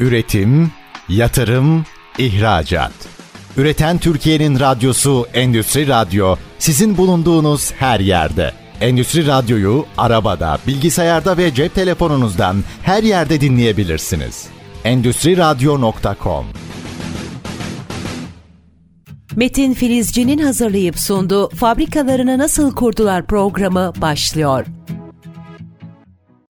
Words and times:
Üretim, 0.00 0.70
yatırım, 1.08 1.84
ihracat. 2.18 2.92
Üreten 3.56 3.98
Türkiye'nin 3.98 4.60
radyosu 4.60 5.26
Endüstri 5.34 5.88
Radyo 5.88 6.36
sizin 6.58 6.96
bulunduğunuz 6.96 7.72
her 7.72 8.00
yerde. 8.00 8.52
Endüstri 8.80 9.26
Radyo'yu 9.26 9.86
arabada, 9.98 10.58
bilgisayarda 10.66 11.36
ve 11.36 11.54
cep 11.54 11.74
telefonunuzdan 11.74 12.56
her 12.82 13.02
yerde 13.02 13.40
dinleyebilirsiniz. 13.40 14.46
Endüstri 14.84 15.36
Radyo.com 15.36 16.46
Metin 19.36 19.74
Filizci'nin 19.74 20.38
hazırlayıp 20.38 20.98
sunduğu 20.98 21.48
Fabrikalarını 21.48 22.38
Nasıl 22.38 22.74
Kurdular 22.74 23.26
programı 23.26 23.92
başlıyor. 24.00 24.66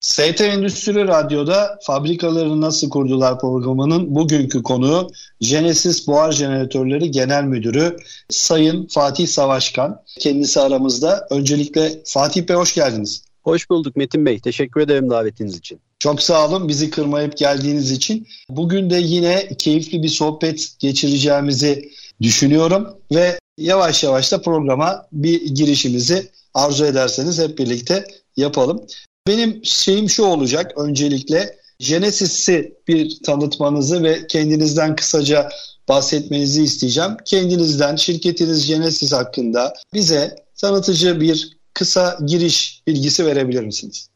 ST 0.07 0.41
Endüstri 0.41 1.07
Radyo'da 1.07 1.79
Fabrikaları 1.81 2.61
Nasıl 2.61 2.89
Kurdular 2.89 3.39
programının 3.39 4.15
bugünkü 4.15 4.63
konuğu 4.63 5.09
Genesis 5.39 6.07
Buhar 6.07 6.31
Jeneratörleri 6.31 7.11
Genel 7.11 7.43
Müdürü 7.43 7.97
Sayın 8.29 8.87
Fatih 8.87 9.27
Savaşkan. 9.27 10.01
Kendisi 10.19 10.59
aramızda. 10.59 11.27
Öncelikle 11.29 12.01
Fatih 12.05 12.47
Bey 12.47 12.55
hoş 12.55 12.73
geldiniz. 12.73 13.23
Hoş 13.43 13.69
bulduk 13.69 13.95
Metin 13.95 14.25
Bey. 14.25 14.39
Teşekkür 14.39 14.81
ederim 14.81 15.09
davetiniz 15.09 15.57
için. 15.57 15.79
Çok 15.99 16.21
sağ 16.21 16.47
olun 16.47 16.67
bizi 16.67 16.89
kırmayıp 16.89 17.37
geldiğiniz 17.37 17.91
için. 17.91 18.27
Bugün 18.49 18.89
de 18.89 18.95
yine 18.95 19.47
keyifli 19.57 20.03
bir 20.03 20.09
sohbet 20.09 20.69
geçireceğimizi 20.79 21.91
düşünüyorum 22.21 22.87
ve 23.13 23.39
yavaş 23.57 24.03
yavaş 24.03 24.31
da 24.31 24.41
programa 24.41 25.07
bir 25.11 25.55
girişimizi 25.55 26.29
arzu 26.53 26.85
ederseniz 26.85 27.39
hep 27.39 27.57
birlikte 27.57 28.05
yapalım. 28.37 28.81
Benim 29.27 29.59
şeyim 29.63 30.09
şu 30.09 30.23
olacak 30.23 30.71
öncelikle 30.77 31.55
Genesis'i 31.79 32.75
bir 32.87 33.17
tanıtmanızı 33.23 34.03
ve 34.03 34.27
kendinizden 34.27 34.95
kısaca 34.95 35.49
bahsetmenizi 35.89 36.63
isteyeceğim. 36.63 37.11
Kendinizden, 37.25 37.95
şirketiniz 37.95 38.67
Genesis 38.67 39.13
hakkında 39.13 39.73
bize 39.93 40.35
tanıtıcı 40.61 41.21
bir 41.21 41.57
kısa 41.73 42.17
giriş 42.25 42.81
bilgisi 42.87 43.25
verebilir 43.25 43.63
misiniz? 43.63 44.09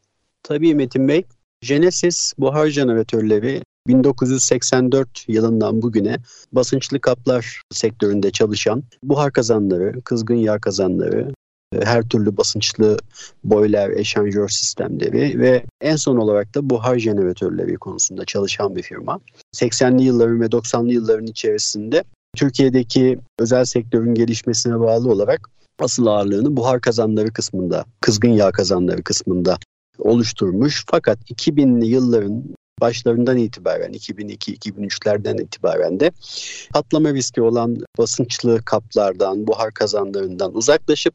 Tabii 0.43 0.75
Metin 0.75 1.07
Bey. 1.07 1.23
Genesis 1.61 2.33
buhar 2.37 2.67
jeneratörleri 2.67 3.61
1984 3.87 5.25
yılından 5.27 5.81
bugüne 5.81 6.17
basınçlı 6.51 6.99
kaplar 6.99 7.61
sektöründe 7.71 8.31
çalışan 8.31 8.83
buhar 9.03 9.33
kazanları, 9.33 10.01
kızgın 10.01 10.35
yağ 10.35 10.59
kazanları, 10.59 11.33
her 11.83 12.03
türlü 12.03 12.37
basınçlı 12.37 12.97
boiler, 13.43 13.89
eşanjör 13.89 14.49
sistemleri 14.49 15.39
ve 15.39 15.63
en 15.81 15.95
son 15.95 16.17
olarak 16.17 16.55
da 16.55 16.69
buhar 16.69 16.99
jeneratörleri 16.99 17.75
konusunda 17.75 18.25
çalışan 18.25 18.75
bir 18.75 18.81
firma. 18.81 19.19
80'li 19.55 20.03
yılların 20.03 20.41
ve 20.41 20.45
90'lı 20.45 20.93
yılların 20.93 21.27
içerisinde 21.27 22.03
Türkiye'deki 22.35 23.19
özel 23.39 23.65
sektörün 23.65 24.13
gelişmesine 24.13 24.79
bağlı 24.79 25.11
olarak 25.11 25.49
asıl 25.79 26.05
ağırlığını 26.05 26.57
buhar 26.57 26.81
kazanları 26.81 27.33
kısmında, 27.33 27.85
kızgın 28.01 28.29
yağ 28.29 28.51
kazanları 28.51 29.03
kısmında 29.03 29.57
oluşturmuş. 29.99 30.85
Fakat 30.87 31.31
2000'li 31.31 31.85
yılların 31.85 32.43
başlarından 32.81 33.37
itibaren 33.37 33.91
2002-2003'lerden 33.93 35.37
itibaren 35.37 35.99
de 35.99 36.11
patlama 36.73 37.13
riski 37.13 37.41
olan 37.41 37.77
basınçlı 37.97 38.61
kaplardan, 38.65 39.47
buhar 39.47 39.73
kazanlarından 39.73 40.55
uzaklaşıp 40.55 41.13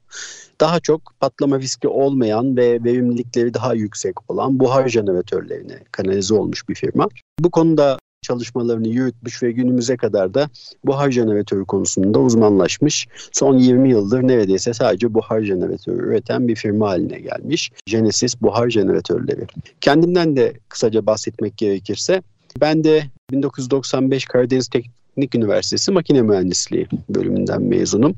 daha 0.60 0.80
çok 0.80 1.12
patlama 1.20 1.58
riski 1.60 1.88
olmayan 1.88 2.56
ve 2.56 2.84
verimlilikleri 2.84 3.54
daha 3.54 3.74
yüksek 3.74 4.30
olan 4.30 4.60
buhar 4.60 4.88
jeneratörlerine 4.88 5.78
kanalize 5.92 6.34
olmuş 6.34 6.68
bir 6.68 6.74
firma. 6.74 7.08
Bu 7.40 7.50
konuda 7.50 7.98
çalışmalarını 8.26 8.88
yürütmüş 8.88 9.42
ve 9.42 9.52
günümüze 9.52 9.96
kadar 9.96 10.34
da 10.34 10.50
buhar 10.84 11.10
jeneratörü 11.10 11.64
konusunda 11.64 12.18
uzmanlaşmış. 12.18 13.06
Son 13.32 13.58
20 13.58 13.90
yıldır 13.90 14.22
neredeyse 14.22 14.74
sadece 14.74 15.14
buhar 15.14 15.42
jeneratörü 15.42 16.08
üreten 16.08 16.48
bir 16.48 16.56
firma 16.56 16.88
haline 16.88 17.20
gelmiş. 17.20 17.70
Genesis 17.86 18.42
Buhar 18.42 18.70
Jeneratörleri. 18.70 19.46
Kendimden 19.80 20.36
de 20.36 20.52
kısaca 20.68 21.06
bahsetmek 21.06 21.58
gerekirse 21.58 22.22
ben 22.60 22.84
de 22.84 23.02
1995 23.30 24.24
Karadeniz 24.24 24.68
Teknik 24.68 25.34
Üniversitesi 25.34 25.92
Makine 25.92 26.22
Mühendisliği 26.22 26.86
bölümünden 27.08 27.62
mezunum. 27.62 28.14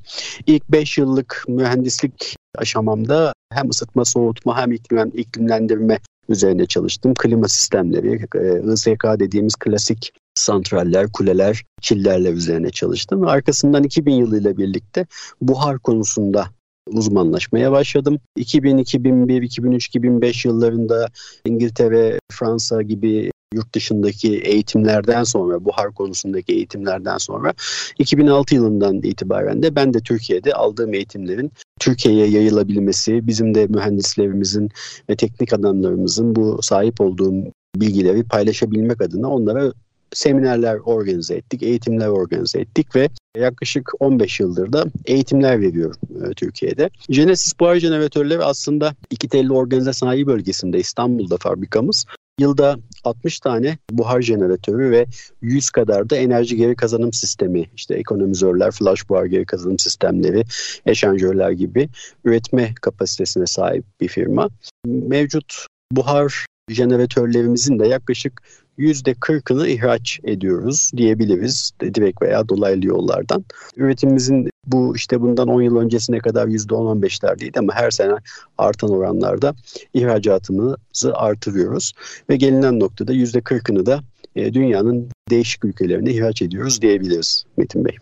İlk 0.46 0.72
5 0.72 0.98
yıllık 0.98 1.44
mühendislik 1.48 2.36
aşamamda 2.58 3.32
hem 3.52 3.68
ısıtma 3.70 4.04
soğutma 4.04 4.60
hem 4.60 4.72
iklim, 4.72 5.12
iklimlendirme 5.14 5.98
üzerine 6.28 6.66
çalıştım. 6.66 7.14
Klima 7.14 7.48
sistemleri, 7.48 8.26
e, 8.34 8.72
ISK 8.72 9.04
dediğimiz 9.18 9.56
klasik 9.56 10.12
santraller, 10.34 11.12
kuleler, 11.12 11.64
çillerle 11.80 12.28
üzerine 12.28 12.70
çalıştım. 12.70 13.26
Arkasından 13.26 13.84
2000 13.84 14.12
yılıyla 14.12 14.56
birlikte 14.56 15.06
buhar 15.40 15.78
konusunda 15.78 16.46
uzmanlaşmaya 16.86 17.72
başladım. 17.72 18.18
2000, 18.36 18.78
2001, 18.78 19.42
2003, 19.42 19.86
2005 19.86 20.44
yıllarında 20.44 21.08
İngiltere, 21.44 22.18
Fransa 22.32 22.82
gibi 22.82 23.30
yurt 23.54 23.74
dışındaki 23.74 24.38
eğitimlerden 24.38 25.24
sonra, 25.24 25.64
buhar 25.64 25.94
konusundaki 25.94 26.52
eğitimlerden 26.52 27.18
sonra 27.18 27.54
2006 27.98 28.54
yılından 28.54 29.02
itibaren 29.02 29.62
de 29.62 29.76
ben 29.76 29.94
de 29.94 30.00
Türkiye'de 30.00 30.54
aldığım 30.54 30.94
eğitimlerin 30.94 31.52
Türkiye'ye 31.80 32.26
yayılabilmesi, 32.26 33.26
bizim 33.26 33.54
de 33.54 33.66
mühendislerimizin 33.66 34.70
ve 35.10 35.16
teknik 35.16 35.52
adamlarımızın 35.52 36.36
bu 36.36 36.62
sahip 36.62 37.00
olduğum 37.00 37.34
bilgileri 37.76 38.24
paylaşabilmek 38.24 39.02
adına 39.02 39.28
onlara 39.28 39.72
seminerler 40.12 40.76
organize 40.84 41.34
ettik, 41.34 41.62
eğitimler 41.62 42.08
organize 42.08 42.60
ettik 42.60 42.96
ve 42.96 43.08
yaklaşık 43.36 43.90
15 44.00 44.40
yıldır 44.40 44.72
da 44.72 44.84
eğitimler 45.06 45.60
veriyorum 45.60 45.96
e, 46.24 46.34
Türkiye'de. 46.34 46.90
Genesis 47.10 47.60
buhar 47.60 47.76
jeneratörleri 47.76 48.44
aslında 48.44 48.94
iki 49.10 49.28
telli 49.28 49.52
organize 49.52 49.92
sanayi 49.92 50.26
bölgesinde 50.26 50.78
İstanbul'da 50.78 51.36
fabrikamız. 51.36 52.04
Yılda 52.38 52.76
60 53.04 53.40
tane 53.40 53.78
buhar 53.90 54.22
jeneratörü 54.22 54.90
ve 54.90 55.06
100 55.42 55.70
kadar 55.70 56.10
da 56.10 56.16
enerji 56.16 56.56
geri 56.56 56.76
kazanım 56.76 57.12
sistemi, 57.12 57.70
işte 57.76 57.94
ekonomizörler, 57.94 58.70
flash 58.70 59.08
buhar 59.08 59.24
geri 59.24 59.46
kazanım 59.46 59.78
sistemleri, 59.78 60.44
eşanjörler 60.86 61.50
gibi 61.50 61.88
üretme 62.24 62.74
kapasitesine 62.74 63.46
sahip 63.46 63.84
bir 64.00 64.08
firma. 64.08 64.48
Mevcut 64.86 65.66
buhar 65.92 66.46
jeneratörlerimizin 66.68 67.78
de 67.78 67.86
yaklaşık 67.86 68.42
%40'ını 68.78 69.68
ihraç 69.68 70.20
ediyoruz 70.24 70.90
diyebiliriz 70.96 71.72
direkt 71.80 72.22
veya 72.22 72.48
dolaylı 72.48 72.86
yollardan. 72.86 73.44
Üretimimizin 73.76 74.50
bu 74.66 74.96
işte 74.96 75.20
bundan 75.20 75.48
10 75.48 75.62
yıl 75.62 75.76
öncesine 75.76 76.18
kadar 76.18 76.46
%10-15'lerdeydi 76.46 77.58
ama 77.58 77.74
her 77.74 77.90
sene 77.90 78.12
artan 78.58 78.90
oranlarda 78.90 79.54
ihracatımızı 79.94 81.14
artırıyoruz. 81.14 81.92
Ve 82.30 82.36
gelinen 82.36 82.80
noktada 82.80 83.12
%40'ını 83.12 83.86
da 83.86 84.00
e, 84.36 84.54
dünyanın 84.54 85.08
değişik 85.30 85.64
ülkelerine 85.64 86.10
ihraç 86.10 86.42
ediyoruz 86.42 86.82
diyebiliriz 86.82 87.44
Metin 87.56 87.84
Bey. 87.84 87.96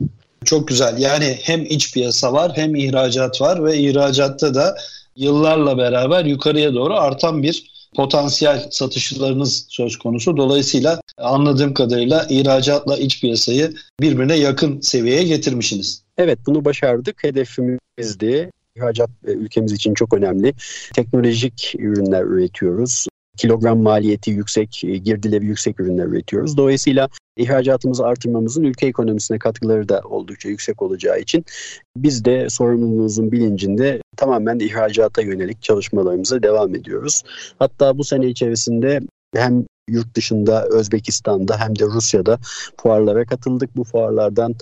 Çok 0.44 0.68
güzel. 0.68 0.98
Yani 0.98 1.38
hem 1.42 1.62
iç 1.62 1.94
piyasa 1.94 2.32
var 2.32 2.52
hem 2.54 2.74
ihracat 2.74 3.40
var 3.40 3.64
ve 3.64 3.78
ihracatta 3.78 4.54
da 4.54 4.76
yıllarla 5.16 5.78
beraber 5.78 6.24
yukarıya 6.24 6.74
doğru 6.74 6.94
artan 6.94 7.42
bir 7.42 7.75
potansiyel 7.96 8.68
satışlarınız 8.70 9.66
söz 9.68 9.98
konusu. 9.98 10.36
Dolayısıyla 10.36 11.00
anladığım 11.18 11.74
kadarıyla 11.74 12.26
ihracatla 12.30 12.96
iç 12.96 13.20
piyasayı 13.20 13.74
birbirine 14.00 14.36
yakın 14.36 14.80
seviyeye 14.80 15.22
getirmişsiniz. 15.22 16.02
Evet 16.18 16.38
bunu 16.46 16.64
başardık. 16.64 17.24
Hedefimizdi. 17.24 18.50
İhracat 18.76 19.10
e, 19.26 19.30
ülkemiz 19.30 19.72
için 19.72 19.94
çok 19.94 20.14
önemli. 20.14 20.54
Teknolojik 20.94 21.74
ürünler 21.78 22.22
üretiyoruz 22.22 23.06
kilogram 23.36 23.78
maliyeti 23.78 24.30
yüksek, 24.30 24.84
e, 24.84 24.96
girdileri 24.96 25.46
yüksek 25.46 25.80
ürünler 25.80 26.06
üretiyoruz. 26.06 26.56
Dolayısıyla 26.56 27.08
ihracatımızı 27.36 28.06
artırmamızın 28.06 28.64
ülke 28.64 28.86
ekonomisine 28.86 29.38
katkıları 29.38 29.88
da 29.88 30.00
oldukça 30.04 30.48
yüksek 30.48 30.82
olacağı 30.82 31.20
için 31.20 31.44
biz 31.96 32.24
de 32.24 32.50
sorumluluğumuzun 32.50 33.32
bilincinde 33.32 34.00
tamamen 34.16 34.58
ihracata 34.58 35.22
yönelik 35.22 35.62
çalışmalarımıza 35.62 36.42
devam 36.42 36.74
ediyoruz. 36.74 37.22
Hatta 37.58 37.98
bu 37.98 38.04
sene 38.04 38.26
içerisinde 38.26 39.00
hem 39.34 39.64
yurt 39.88 40.14
dışında 40.14 40.66
Özbekistan'da 40.66 41.60
hem 41.60 41.78
de 41.78 41.84
Rusya'da 41.84 42.38
fuarlara 42.76 43.24
katıldık. 43.24 43.76
Bu 43.76 43.84
fuarlardan 43.84 44.54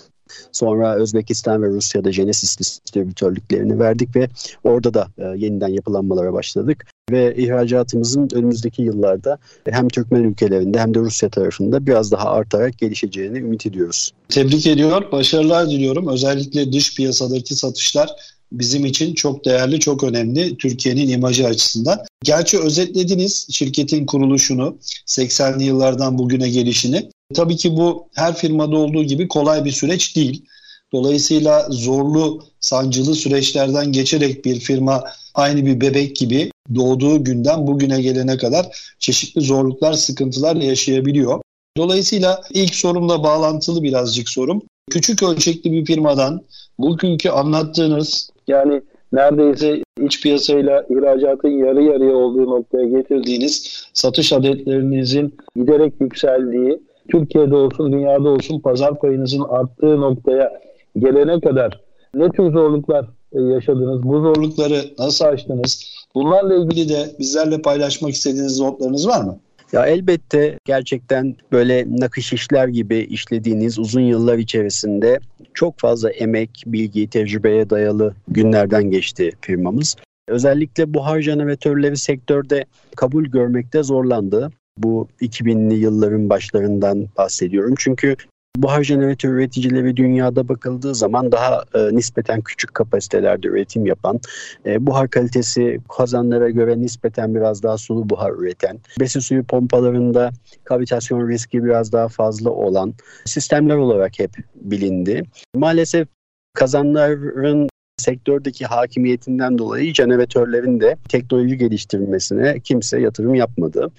Sonra 0.53 0.95
Özbekistan 0.95 1.63
ve 1.63 1.67
Rusya'da 1.67 2.11
Genesis 2.11 2.59
distribütörlüklerini 2.59 3.79
verdik 3.79 4.17
ve 4.17 4.29
orada 4.65 4.95
da 4.95 5.09
e, 5.19 5.25
yeniden 5.25 5.69
yapılanmalara 5.69 6.33
başladık. 6.33 6.87
Ve 7.11 7.37
ihracatımızın 7.37 8.29
önümüzdeki 8.33 8.83
yıllarda 8.83 9.39
hem 9.71 9.89
Türkmen 9.89 10.23
ülkelerinde 10.23 10.81
hem 10.81 10.95
de 10.95 10.99
Rusya 10.99 11.29
tarafında 11.29 11.87
biraz 11.87 12.13
daha 12.13 12.31
artarak 12.31 12.79
gelişeceğini 12.79 13.39
ümit 13.39 13.67
ediyoruz. 13.67 14.11
Tebrik 14.29 14.67
ediyor, 14.67 15.13
başarılar 15.13 15.71
diliyorum. 15.71 16.09
Özellikle 16.09 16.73
dış 16.73 16.97
piyasadaki 16.97 17.55
satışlar 17.55 18.11
bizim 18.53 18.85
için 18.85 19.15
çok 19.15 19.45
değerli, 19.45 19.81
çok 19.81 20.05
önemli 20.05 20.57
Türkiye'nin 20.57 21.09
imajı 21.09 21.47
açısından. 21.47 21.99
Gerçi 22.25 22.59
özetlediniz 22.59 23.47
şirketin 23.51 24.07
kuruluşunu, 24.07 24.79
80'li 25.07 25.65
yıllardan 25.65 26.19
bugüne 26.19 26.51
gelişini. 26.51 27.11
Tabii 27.35 27.57
ki 27.57 27.77
bu 27.77 28.09
her 28.15 28.35
firmada 28.35 28.77
olduğu 28.77 29.03
gibi 29.03 29.29
kolay 29.29 29.65
bir 29.65 29.71
süreç 29.71 30.17
değil. 30.17 30.45
Dolayısıyla 30.93 31.67
zorlu, 31.71 32.43
sancılı 32.61 33.15
süreçlerden 33.15 33.93
geçerek 33.93 34.45
bir 34.45 34.61
firma 34.61 35.05
aynı 35.35 35.67
bir 35.67 35.81
bebek 35.81 36.17
gibi 36.17 36.51
doğduğu 36.75 37.25
günden 37.25 37.67
bugüne 37.67 38.03
gelene 38.03 38.37
kadar 38.37 38.95
çeşitli 38.99 39.41
zorluklar, 39.41 39.93
sıkıntılar 39.93 40.57
yaşayabiliyor. 40.57 41.41
Dolayısıyla 41.77 42.43
ilk 42.51 42.75
sorumla 42.75 43.23
bağlantılı 43.23 43.83
birazcık 43.83 44.29
sorum. 44.29 44.63
Küçük 44.91 45.23
ölçekli 45.23 45.73
bir 45.73 45.85
firmadan 45.85 46.43
bugünkü 46.79 47.29
anlattığınız 47.29 48.31
yani 48.49 48.83
neredeyse 49.13 49.83
iç 50.03 50.23
piyasayla 50.23 50.87
ihracatın 50.91 51.49
yarı 51.49 51.83
yarıya 51.83 52.17
olduğu 52.17 52.47
noktaya 52.47 52.89
getirdiğiniz 52.89 53.85
satış 53.93 54.33
adetlerinizin 54.33 55.35
giderek 55.57 55.93
yükseldiği, 56.01 56.81
Türkiye'de 57.11 57.55
olsun 57.55 57.93
dünyada 57.93 58.29
olsun 58.29 58.61
pazar 58.61 58.99
payınızın 58.99 59.45
arttığı 59.49 60.01
noktaya 60.01 60.61
gelene 60.99 61.41
kadar 61.41 61.81
ne 62.15 62.31
tür 62.31 62.53
zorluklar 62.53 63.05
e, 63.33 63.41
yaşadınız? 63.41 64.03
Bu 64.03 64.21
zorlukları 64.21 64.81
nasıl 64.99 65.25
aştınız? 65.25 65.95
Bunlarla 66.15 66.55
ilgili 66.55 66.89
de 66.89 67.07
bizlerle 67.19 67.63
paylaşmak 67.63 68.11
istediğiniz 68.11 68.61
notlarınız 68.61 69.09
var 69.09 69.25
mı? 69.25 69.39
Ya 69.73 69.87
elbette 69.87 70.59
gerçekten 70.65 71.37
böyle 71.53 71.87
nakış 71.89 72.33
işler 72.33 72.69
gibi 72.69 72.99
işlediğiniz 72.99 73.79
uzun 73.79 74.01
yıllar 74.01 74.39
içerisinde 74.39 75.21
çok 75.55 75.79
fazla 75.79 76.11
emek, 76.11 76.63
bilgi, 76.67 77.11
tecrübeye 77.11 77.71
dayalı 77.71 78.15
günlerden 78.29 78.91
geçti 78.91 79.31
firmamız. 79.41 79.97
Özellikle 80.29 80.95
buhar 80.95 81.21
jeneratörleri 81.21 81.97
sektörde 81.97 82.65
kabul 82.97 83.25
görmekte 83.25 83.83
zorlandı. 83.83 84.51
Bu 84.79 85.09
2000'li 85.21 85.75
yılların 85.75 86.31
başlarından 86.31 87.07
bahsediyorum. 87.17 87.75
Çünkü 87.79 88.17
Buhar 88.57 88.83
jeneratör 88.85 89.29
üreticileri 89.29 89.97
dünyada 89.97 90.49
bakıldığı 90.49 90.95
zaman 90.95 91.33
daha 91.33 91.65
e, 91.75 91.97
nispeten 91.97 92.41
küçük 92.41 92.75
kapasitelerde 92.75 93.49
üretim 93.49 93.87
yapan, 93.87 94.21
e, 94.67 94.87
buhar 94.87 95.11
kalitesi 95.11 95.81
kazanlara 95.97 96.51
göre 96.51 96.81
nispeten 96.81 97.35
biraz 97.35 97.63
daha 97.63 97.79
sulu 97.79 98.11
buhar 98.11 98.33
üreten, 98.33 98.81
besi 99.01 99.21
suyu 99.21 99.45
pompalarında 99.45 100.31
kavitasyon 100.65 101.29
riski 101.29 101.65
biraz 101.65 101.93
daha 101.93 102.09
fazla 102.09 102.51
olan 102.51 102.95
sistemler 103.25 103.77
olarak 103.77 104.19
hep 104.19 104.31
bilindi. 104.55 105.23
Maalesef 105.55 106.09
kazanların 106.55 107.69
sektördeki 107.99 108.67
hakimiyetinden 108.67 109.59
dolayı 109.59 109.95
jeneratörlerin 109.95 110.81
de 110.81 110.97
teknoloji 111.09 111.59
geliştirmesine 111.59 112.61
kimse 112.61 113.01
yatırım 113.01 113.35
yapmadı. 113.35 113.91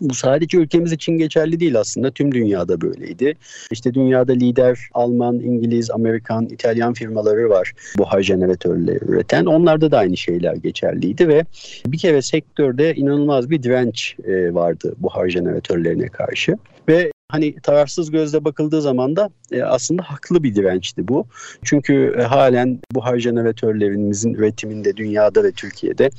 Bu 0.00 0.14
sadece 0.14 0.58
ülkemiz 0.58 0.92
için 0.92 1.12
geçerli 1.12 1.60
değil 1.60 1.78
aslında. 1.78 2.10
Tüm 2.10 2.32
dünyada 2.32 2.80
böyleydi. 2.80 3.34
İşte 3.70 3.94
dünyada 3.94 4.32
lider 4.32 4.78
Alman, 4.94 5.34
İngiliz, 5.34 5.90
Amerikan, 5.90 6.46
İtalyan 6.46 6.92
firmaları 6.92 7.50
var 7.50 7.72
buhar 7.98 8.22
jeneratörleri 8.22 9.04
üreten. 9.04 9.44
Onlarda 9.46 9.90
da 9.90 9.98
aynı 9.98 10.16
şeyler 10.16 10.54
geçerliydi 10.54 11.28
ve 11.28 11.44
bir 11.86 11.98
kere 11.98 12.22
sektörde 12.22 12.94
inanılmaz 12.94 13.50
bir 13.50 13.62
direnç 13.62 14.16
e, 14.24 14.54
vardı 14.54 14.94
buhar 14.98 15.28
jeneratörlerine 15.28 16.08
karşı. 16.08 16.56
Ve 16.88 17.12
Hani 17.28 17.56
tarafsız 17.62 18.10
gözle 18.10 18.44
bakıldığı 18.44 18.82
zaman 18.82 19.16
da 19.16 19.30
e, 19.52 19.62
aslında 19.62 20.02
haklı 20.02 20.42
bir 20.42 20.54
dirençti 20.54 21.08
bu. 21.08 21.26
Çünkü 21.64 22.16
e, 22.18 22.22
halen 22.22 22.78
buhar 22.92 23.18
jeneratörlerimizin 23.18 24.34
üretiminde 24.34 24.96
dünyada 24.96 25.44
ve 25.44 25.52
Türkiye'de 25.52 26.10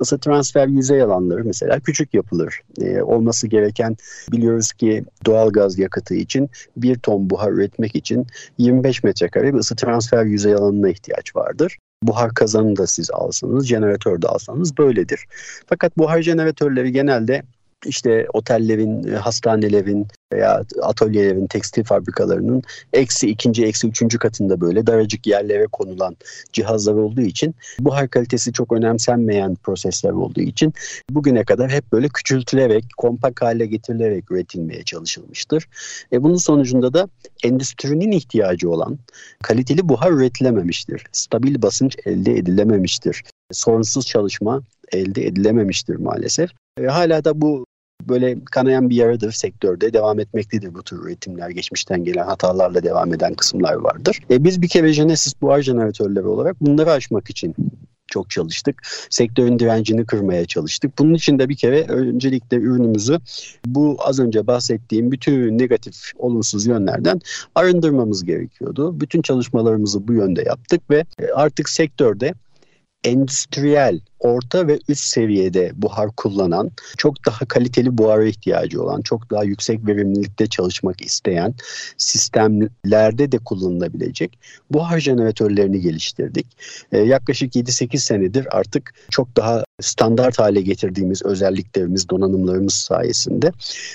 ısı 0.00 0.18
transfer 0.18 0.66
yüzey 0.66 1.02
alanları 1.02 1.44
mesela 1.44 1.80
küçük 1.80 2.14
yapılır. 2.14 2.60
E, 2.80 3.02
olması 3.02 3.46
gereken 3.46 3.96
biliyoruz 4.32 4.72
ki 4.72 5.04
doğal 5.26 5.50
gaz 5.50 5.78
yakıtı 5.78 6.14
için 6.14 6.50
bir 6.76 6.98
ton 6.98 7.30
buhar 7.30 7.52
üretmek 7.52 7.96
için 7.96 8.26
25 8.58 9.02
metrekare 9.02 9.54
bir 9.54 9.58
ısı 9.58 9.76
transfer 9.76 10.24
yüzey 10.24 10.54
alanına 10.54 10.88
ihtiyaç 10.88 11.36
vardır 11.36 11.78
buhar 12.02 12.34
kazanını 12.34 12.76
da 12.76 12.86
siz 12.86 13.10
alsanız, 13.10 13.66
jeneratör 13.66 14.22
de 14.22 14.28
alsanız 14.28 14.78
böyledir. 14.78 15.24
Fakat 15.66 15.98
buhar 15.98 16.22
jeneratörleri 16.22 16.92
genelde 16.92 17.42
işte 17.86 18.26
otellerin, 18.32 19.08
e, 19.08 19.16
hastanelerin 19.16 20.06
veya 20.32 20.64
atölyelerin, 20.82 21.46
tekstil 21.46 21.84
fabrikalarının 21.84 22.62
eksi 22.92 23.28
ikinci, 23.28 23.64
eksi 23.64 23.88
üçüncü 23.88 24.18
katında 24.18 24.60
böyle 24.60 24.86
daracık 24.86 25.26
yerlere 25.26 25.66
konulan 25.66 26.16
cihazlar 26.52 26.94
olduğu 26.94 27.20
için 27.20 27.54
buhar 27.80 28.08
kalitesi 28.08 28.52
çok 28.52 28.72
önemsenmeyen 28.72 29.54
prosesler 29.54 30.10
olduğu 30.10 30.40
için 30.40 30.74
bugüne 31.10 31.44
kadar 31.44 31.70
hep 31.70 31.92
böyle 31.92 32.08
küçültülerek, 32.08 32.84
kompak 32.96 33.42
hale 33.42 33.66
getirilerek 33.66 34.30
üretilmeye 34.30 34.84
çalışılmıştır. 34.84 35.68
E 36.12 36.22
bunun 36.22 36.36
sonucunda 36.36 36.94
da 36.94 37.08
endüstrinin 37.44 38.12
ihtiyacı 38.12 38.70
olan 38.70 38.98
kaliteli 39.42 39.88
buhar 39.88 40.10
üretilememiştir. 40.10 41.04
Stabil 41.12 41.62
basınç 41.62 41.96
elde 42.04 42.32
edilememiştir. 42.32 43.22
Sorunsuz 43.52 44.06
çalışma 44.06 44.62
elde 44.92 45.26
edilememiştir 45.26 45.96
maalesef. 45.96 46.50
E, 46.80 46.86
hala 46.86 47.24
da 47.24 47.40
bu 47.40 47.64
böyle 48.08 48.44
kanayan 48.44 48.90
bir 48.90 48.96
yaradır 48.96 49.32
sektörde 49.32 49.92
devam 49.92 50.20
etmektedir 50.20 50.74
bu 50.74 50.82
tür 50.82 50.98
üretimler. 50.98 51.50
Geçmişten 51.50 52.04
gelen 52.04 52.24
hatalarla 52.24 52.82
devam 52.82 53.14
eden 53.14 53.34
kısımlar 53.34 53.74
vardır. 53.74 54.20
E, 54.30 54.44
biz 54.44 54.62
bir 54.62 54.68
kere 54.68 54.92
Genesis 54.92 55.40
buhar 55.42 55.62
jeneratörleri 55.62 56.26
olarak 56.26 56.60
bunları 56.60 56.90
aşmak 56.90 57.30
için 57.30 57.54
çok 58.12 58.30
çalıştık. 58.30 58.82
Sektörün 59.10 59.58
direncini 59.58 60.06
kırmaya 60.06 60.46
çalıştık. 60.46 60.98
Bunun 60.98 61.14
için 61.14 61.38
de 61.38 61.48
bir 61.48 61.56
kere 61.56 61.84
öncelikle 61.88 62.56
ürünümüzü 62.56 63.18
bu 63.66 63.96
az 63.98 64.20
önce 64.20 64.46
bahsettiğim 64.46 65.12
bütün 65.12 65.58
negatif, 65.58 65.94
olumsuz 66.18 66.66
yönlerden 66.66 67.20
arındırmamız 67.54 68.24
gerekiyordu. 68.24 69.00
Bütün 69.00 69.22
çalışmalarımızı 69.22 70.08
bu 70.08 70.12
yönde 70.12 70.42
yaptık 70.42 70.90
ve 70.90 71.04
artık 71.34 71.68
sektörde 71.68 72.34
endüstriyel, 73.04 74.00
orta 74.20 74.66
ve 74.66 74.78
üst 74.88 75.04
seviyede 75.04 75.72
buhar 75.74 76.10
kullanan, 76.16 76.70
çok 76.96 77.26
daha 77.26 77.44
kaliteli 77.44 77.98
buhara 77.98 78.24
ihtiyacı 78.24 78.82
olan, 78.82 79.02
çok 79.02 79.30
daha 79.30 79.44
yüksek 79.44 79.86
verimlilikte 79.86 80.46
çalışmak 80.46 81.00
isteyen 81.00 81.54
sistemlerde 81.96 83.32
de 83.32 83.38
kullanılabilecek 83.38 84.38
buhar 84.70 85.00
jeneratörlerini 85.00 85.80
geliştirdik. 85.80 86.46
Ee, 86.92 86.98
yaklaşık 86.98 87.56
7-8 87.56 87.98
senedir 87.98 88.58
artık 88.58 88.94
çok 89.10 89.36
daha 89.36 89.64
standart 89.80 90.38
hale 90.38 90.60
getirdiğimiz 90.60 91.22
özelliklerimiz, 91.22 92.08
donanımlarımız 92.08 92.74
sayesinde 92.74 93.52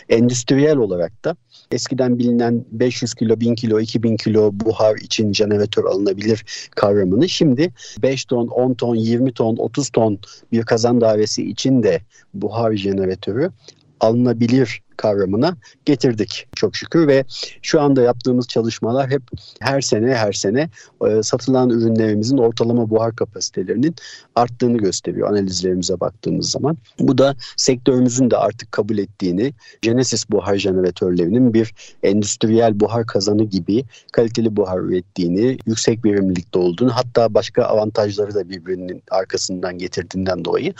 endüstriyel 0.09 0.77
olarak 0.77 1.25
da 1.25 1.35
eskiden 1.71 2.19
bilinen 2.19 2.65
500 2.71 3.13
kilo, 3.13 3.39
1000 3.39 3.55
kilo, 3.55 3.79
2000 3.79 4.17
kilo 4.17 4.51
buhar 4.53 4.95
için 4.95 5.33
jeneratör 5.33 5.83
alınabilir 5.85 6.45
kavramını 6.75 7.29
şimdi 7.29 7.73
5 8.01 8.25
ton, 8.25 8.47
10 8.47 8.73
ton, 8.73 8.95
20 8.95 9.33
ton, 9.33 9.55
30 9.55 9.89
ton 9.89 10.19
bir 10.51 10.63
kazan 10.63 11.01
dairesi 11.01 11.49
için 11.49 11.83
de 11.83 12.01
buhar 12.33 12.73
jeneratörü 12.73 13.51
alınabilir 13.99 14.81
kavramına 14.97 15.57
getirdik 15.85 16.47
çok 16.55 16.75
şükür 16.75 17.07
ve 17.07 17.25
şu 17.61 17.81
anda 17.81 18.01
yaptığımız 18.01 18.47
çalışmalar 18.47 19.09
hep 19.09 19.21
her 19.59 19.81
sene 19.81 20.15
her 20.15 20.33
sene 20.33 20.69
e, 21.07 21.23
satılan 21.23 21.69
ürünlerimizin 21.69 22.37
ortalama 22.37 22.89
buhar 22.89 23.15
kapasitelerinin 23.15 23.95
arttığını 24.35 24.77
gösteriyor 24.77 25.29
analizlerimize 25.29 25.99
baktığımız 25.99 26.51
zaman. 26.51 26.77
Bu 26.99 27.17
da 27.17 27.35
sektörümüzün 27.57 28.31
de 28.31 28.37
artık 28.37 28.71
kabul 28.71 28.97
ettiğini 28.97 29.53
Genesis 29.81 30.29
buhar 30.29 30.55
jeneratörlerinin 30.55 31.53
bir 31.53 31.73
endüstriyel 32.03 32.79
buhar 32.79 33.05
kazanı 33.05 33.43
gibi 33.43 33.85
kaliteli 34.11 34.55
buhar 34.55 34.79
ürettiğini, 34.79 35.57
yüksek 35.65 36.05
verimlilikte 36.05 36.59
olduğunu 36.59 36.95
hatta 36.95 37.33
başka 37.33 37.63
avantajları 37.63 38.35
da 38.35 38.49
birbirinin 38.49 39.03
arkasından 39.11 39.77
getirdiğinden 39.77 40.45
dolayı 40.45 40.73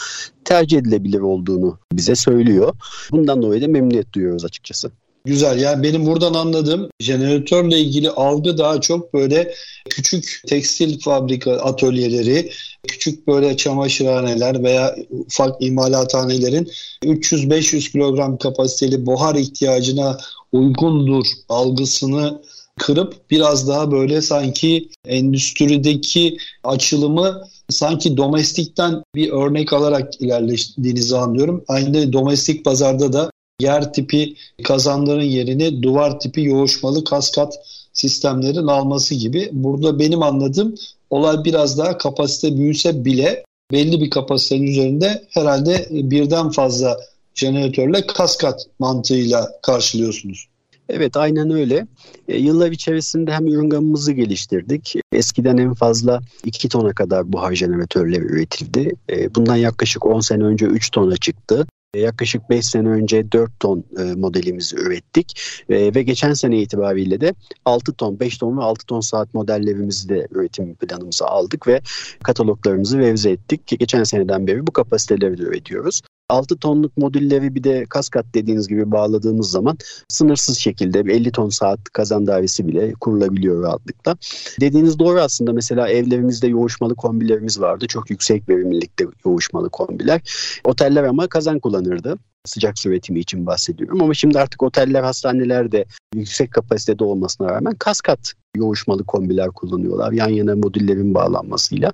tercih 0.48 0.78
edilebilir 0.78 1.20
olduğunu 1.20 1.80
bize 1.94 2.16
söylüyor. 2.16 2.74
Bundan 3.12 3.42
dolayı 3.42 3.62
da 3.62 3.68
memnuniyet 3.68 4.07
duyuyoruz 4.14 4.46
açıkçası. 4.46 4.92
Güzel. 5.28 5.60
Yani 5.60 5.84
benim 5.84 6.06
buradan 6.06 6.34
anladığım 6.34 6.90
jeneratörle 7.00 7.80
ilgili 7.80 8.10
algı 8.10 8.58
daha 8.58 8.82
çok 8.82 9.14
böyle 9.14 9.54
küçük 9.90 10.42
tekstil 10.48 11.00
fabrika 11.00 11.52
atölyeleri, 11.54 12.52
küçük 12.88 13.28
böyle 13.28 13.58
çamaşırhaneler 13.58 14.64
veya 14.64 14.96
ufak 15.10 15.62
imalathanelerin 15.62 16.72
300-500 17.04 17.92
kilogram 17.92 18.38
kapasiteli 18.38 19.06
buhar 19.06 19.36
ihtiyacına 19.36 20.18
uygundur 20.52 21.26
algısını 21.50 22.42
kırıp 22.78 23.32
biraz 23.32 23.68
daha 23.68 23.92
böyle 23.92 24.22
sanki 24.22 24.90
endüstrideki 25.06 26.38
açılımı 26.64 27.42
sanki 27.70 28.18
domestikten 28.18 29.04
bir 29.16 29.30
örnek 29.30 29.74
alarak 29.74 30.22
ilerlediğinizi 30.22 31.18
anlıyorum. 31.18 31.64
Aynı 31.68 32.14
domestik 32.14 32.66
pazarda 32.66 33.14
da 33.14 33.32
yer 33.60 33.94
tipi 33.94 34.36
kazanların 34.64 35.22
yerini 35.22 35.84
duvar 35.84 36.20
tipi 36.20 36.42
yoğuşmalı 36.44 37.04
kaskat 37.04 37.54
sistemlerin 37.94 38.68
alması 38.68 39.16
gibi. 39.16 39.50
Burada 39.52 40.00
benim 40.00 40.24
anladığım 40.24 40.76
olay 41.10 41.44
biraz 41.44 41.78
daha 41.78 41.98
kapasite 41.98 42.58
büyüse 42.58 43.06
bile 43.06 43.44
belli 43.72 44.02
bir 44.02 44.10
kapasitenin 44.10 44.68
üzerinde 44.68 45.24
herhalde 45.30 45.88
birden 45.92 46.50
fazla 46.50 46.98
jeneratörle 47.36 48.08
kaskat 48.08 48.66
mantığıyla 48.80 49.50
karşılıyorsunuz. 49.62 50.48
Evet 50.90 51.18
aynen 51.18 51.52
öyle. 51.52 51.88
E, 52.28 52.38
yıllar 52.38 52.72
içerisinde 52.72 53.32
hem 53.32 53.48
ürün 53.48 53.70
gamımızı 53.70 54.12
geliştirdik. 54.12 54.96
Eskiden 55.12 55.58
en 55.58 55.74
fazla 55.74 56.20
2 56.46 56.70
tona 56.70 56.94
kadar 56.94 57.34
buhar 57.34 57.56
jeneratörleri 57.56 58.24
üretildi. 58.24 58.96
E, 59.10 59.36
bundan 59.36 59.56
yaklaşık 59.56 60.06
10 60.06 60.20
sene 60.20 60.44
önce 60.44 60.66
3 60.66 60.92
tona 60.92 61.18
çıktı. 61.18 61.68
E, 61.98 62.00
yaklaşık 62.00 62.50
5 62.50 62.66
sene 62.66 62.90
önce 62.90 63.32
4 63.32 63.60
ton 63.60 63.84
e, 64.00 64.04
modelimizi 64.04 64.76
ürettik 64.76 65.42
e, 65.70 65.96
ve 65.96 66.04
geçen 66.04 66.34
sene 66.34 66.62
itibariyle 66.62 67.22
de 67.22 67.34
6 67.66 67.94
ton, 67.94 68.20
5 68.20 68.38
ton 68.38 68.58
ve 68.58 68.62
6 68.62 68.86
ton 68.86 69.00
saat 69.00 69.34
modellerimizi 69.34 70.10
de 70.10 70.28
üretim 70.32 70.76
planımıza 70.76 71.26
aldık 71.26 71.68
ve 71.68 71.82
kataloglarımızı 72.24 72.98
revize 72.98 73.32
ettik. 73.32 73.80
Geçen 73.80 74.04
seneden 74.04 74.48
beri 74.48 74.68
bu 74.68 74.72
kapasiteleri 74.72 75.38
de 75.38 75.44
üretiyoruz. 75.44 76.02
6 76.30 76.58
tonluk 76.58 76.98
modülleri 76.98 77.56
bir 77.56 77.64
de 77.64 77.86
kaskat 77.90 78.26
dediğiniz 78.34 78.68
gibi 78.68 78.92
bağladığımız 78.92 79.52
zaman 79.52 79.78
sınırsız 80.10 80.58
şekilde 80.58 81.00
50 81.00 81.32
ton 81.32 81.50
saat 81.50 81.80
kazan 81.84 82.28
dairesi 82.28 82.68
bile 82.68 82.94
kurulabiliyor 82.94 83.64
rahatlıkla. 83.64 84.18
Dediğiniz 84.60 85.00
doğru 85.00 85.20
aslında 85.22 85.54
mesela 85.54 85.90
evlerimizde 85.90 86.48
yoğuşmalı 86.48 86.96
kombilerimiz 86.96 87.62
vardı. 87.62 87.88
Çok 87.88 88.10
yüksek 88.10 88.50
verimlilikte 88.50 89.06
yoğuşmalı 89.26 89.70
kombiler. 89.70 90.22
Oteller 90.64 91.04
ama 91.04 91.28
kazan 91.28 91.60
kullanırdı 91.60 92.18
sıcak 92.48 92.80
su 92.80 92.90
üretimi 92.90 93.20
için 93.20 93.46
bahsediyorum. 93.46 94.02
Ama 94.02 94.14
şimdi 94.14 94.40
artık 94.40 94.64
oteller, 94.64 95.04
hastaneler 95.04 95.72
de 95.72 95.86
yüksek 96.16 96.52
kapasitede 96.52 97.04
olmasına 97.04 97.52
rağmen 97.52 97.76
kaskat 97.76 98.34
yoğuşmalı 98.56 99.04
kombiler 99.04 99.48
kullanıyorlar. 99.48 100.12
Yan 100.12 100.30
yana 100.30 100.56
modüllerin 100.56 101.14
bağlanmasıyla. 101.14 101.92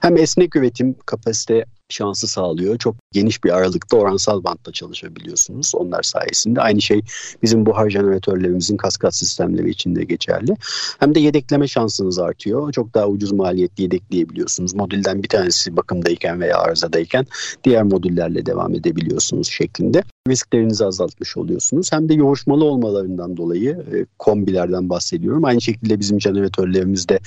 Hem 0.00 0.16
esnek 0.16 0.56
üretim 0.56 0.94
kapasite 1.06 1.64
şansı 1.92 2.28
sağlıyor. 2.28 2.78
Çok 2.78 2.96
geniş 3.12 3.44
bir 3.44 3.50
aralıkta 3.50 3.96
oransal 3.96 4.44
bantla 4.44 4.72
çalışabiliyorsunuz 4.72 5.72
onlar 5.74 6.02
sayesinde. 6.02 6.60
Aynı 6.60 6.82
şey 6.82 7.00
bizim 7.42 7.66
buhar 7.66 7.90
jeneratörlerimizin 7.90 8.76
kaskat 8.76 9.14
sistemleri 9.14 9.70
için 9.70 9.96
de 9.96 10.04
geçerli. 10.04 10.56
Hem 11.00 11.14
de 11.14 11.20
yedekleme 11.20 11.68
şansınız 11.68 12.18
artıyor. 12.18 12.72
Çok 12.72 12.94
daha 12.94 13.06
ucuz 13.08 13.32
maliyetli 13.32 13.82
yedekleyebiliyorsunuz. 13.82 14.74
Modülden 14.74 15.22
bir 15.22 15.28
tanesi 15.28 15.76
bakımdayken 15.76 16.40
veya 16.40 16.58
arızadayken 16.58 17.26
diğer 17.64 17.82
modüllerle 17.82 18.46
devam 18.46 18.74
edebiliyorsunuz 18.74 19.48
şeklinde. 19.48 20.02
Risklerinizi 20.28 20.84
azaltmış 20.84 21.36
oluyorsunuz. 21.36 21.92
Hem 21.92 22.08
de 22.08 22.14
yoğuşmalı 22.14 22.64
olmalarından 22.64 23.36
dolayı 23.36 23.70
e, 23.70 24.06
kombilerden 24.18 24.88
bahsediyorum. 24.88 25.44
Aynı 25.44 25.60
şekilde 25.60 26.00
bizim 26.00 26.20
jeneratörlerimizde 26.20 27.18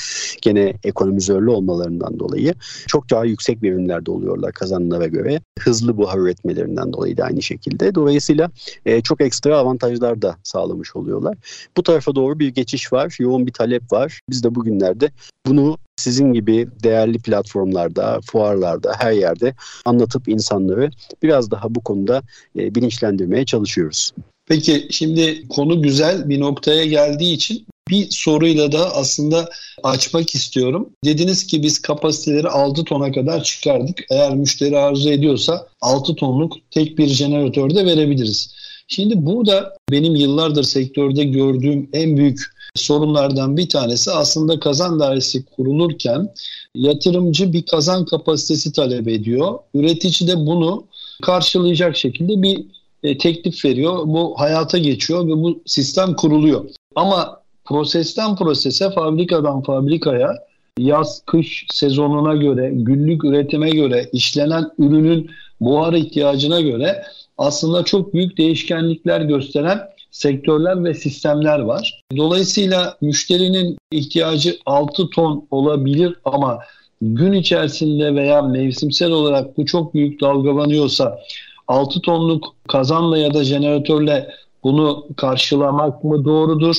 gene 0.41 0.73
ekonomizörlü 0.83 1.49
olmalarından 1.49 2.19
dolayı 2.19 2.53
çok 2.87 3.09
daha 3.09 3.25
yüksek 3.25 3.63
verimlerde 3.63 4.11
oluyorlar 4.11 4.53
kazanlara 4.53 5.07
göre. 5.07 5.41
Hızlı 5.59 5.97
buhar 5.97 6.17
üretmelerinden 6.17 6.93
dolayı 6.93 7.17
da 7.17 7.23
aynı 7.23 7.41
şekilde. 7.41 7.95
Dolayısıyla 7.95 8.51
e, 8.85 9.01
çok 9.01 9.21
ekstra 9.21 9.57
avantajlar 9.57 10.21
da 10.21 10.35
sağlamış 10.43 10.95
oluyorlar. 10.95 11.37
Bu 11.77 11.83
tarafa 11.83 12.15
doğru 12.15 12.39
bir 12.39 12.47
geçiş 12.47 12.93
var. 12.93 13.15
Yoğun 13.19 13.47
bir 13.47 13.53
talep 13.53 13.91
var. 13.91 14.19
Biz 14.29 14.43
de 14.43 14.55
bugünlerde 14.55 15.11
bunu 15.45 15.77
sizin 15.97 16.33
gibi 16.33 16.67
değerli 16.83 17.19
platformlarda, 17.19 18.19
fuarlarda, 18.25 18.93
her 18.99 19.11
yerde 19.11 19.53
anlatıp 19.85 20.27
insanları 20.27 20.89
biraz 21.23 21.51
daha 21.51 21.75
bu 21.75 21.83
konuda 21.83 22.21
e, 22.59 22.75
bilinçlendirmeye 22.75 23.45
çalışıyoruz. 23.45 24.11
Peki 24.47 24.87
şimdi 24.91 25.47
konu 25.47 25.81
güzel 25.81 26.29
bir 26.29 26.39
noktaya 26.39 26.85
geldiği 26.85 27.33
için 27.33 27.65
bir 27.89 28.07
soruyla 28.09 28.71
da 28.71 28.95
aslında 28.95 29.49
açmak 29.83 30.35
istiyorum. 30.35 30.89
Dediniz 31.05 31.47
ki 31.47 31.63
biz 31.63 31.81
kapasiteleri 31.81 32.49
6 32.49 32.83
tona 32.83 33.11
kadar 33.11 33.43
çıkardık. 33.43 34.03
Eğer 34.09 34.35
müşteri 34.35 34.77
arzu 34.77 35.09
ediyorsa 35.09 35.67
6 35.81 36.15
tonluk 36.15 36.53
tek 36.71 36.97
bir 36.97 37.07
jeneratör 37.07 37.75
de 37.75 37.85
verebiliriz. 37.85 38.55
Şimdi 38.87 39.25
burada 39.25 39.77
benim 39.91 40.15
yıllardır 40.15 40.63
sektörde 40.63 41.23
gördüğüm 41.23 41.89
en 41.93 42.17
büyük 42.17 42.54
sorunlardan 42.75 43.57
bir 43.57 43.69
tanesi 43.69 44.11
aslında 44.11 44.59
kazan 44.59 44.99
dairesi 44.99 45.45
kurulurken 45.45 46.29
yatırımcı 46.75 47.53
bir 47.53 47.65
kazan 47.65 48.05
kapasitesi 48.05 48.73
talep 48.73 49.07
ediyor. 49.07 49.59
Üretici 49.73 50.29
de 50.29 50.35
bunu 50.37 50.85
karşılayacak 51.21 51.97
şekilde 51.97 52.41
bir 52.41 52.65
e, 53.03 53.17
teklif 53.17 53.65
veriyor. 53.65 54.03
Bu 54.05 54.33
hayata 54.37 54.77
geçiyor 54.77 55.27
ve 55.27 55.31
bu 55.31 55.61
sistem 55.65 56.13
kuruluyor. 56.13 56.65
Ama 56.95 57.41
prosesten 57.65 58.35
prosese, 58.35 58.91
fabrikadan 58.91 59.61
fabrikaya 59.61 60.35
yaz 60.79 61.21
kış 61.25 61.65
sezonuna 61.73 62.35
göre, 62.35 62.71
günlük 62.73 63.23
üretime 63.25 63.69
göre, 63.69 64.09
işlenen 64.13 64.71
ürünün 64.79 65.29
buhar 65.61 65.93
ihtiyacına 65.93 66.61
göre 66.61 67.03
aslında 67.37 67.83
çok 67.83 68.13
büyük 68.13 68.37
değişkenlikler 68.37 69.21
gösteren 69.21 69.79
sektörler 70.15 70.83
ve 70.83 70.93
sistemler 70.93 71.59
var. 71.59 72.01
Dolayısıyla 72.17 72.97
müşterinin 73.01 73.77
ihtiyacı 73.91 74.57
6 74.65 75.09
ton 75.09 75.47
olabilir 75.51 76.15
ama 76.25 76.59
gün 77.01 77.33
içerisinde 77.33 78.15
veya 78.15 78.41
mevsimsel 78.41 79.11
olarak 79.11 79.57
bu 79.57 79.65
çok 79.65 79.93
büyük 79.93 80.21
dalgalanıyorsa 80.21 81.19
6 81.67 82.01
tonluk 82.01 82.55
kazanla 82.67 83.17
ya 83.17 83.33
da 83.33 83.43
jeneratörle 83.43 84.29
bunu 84.63 85.07
karşılamak 85.17 86.03
mı 86.03 86.25
doğrudur? 86.25 86.75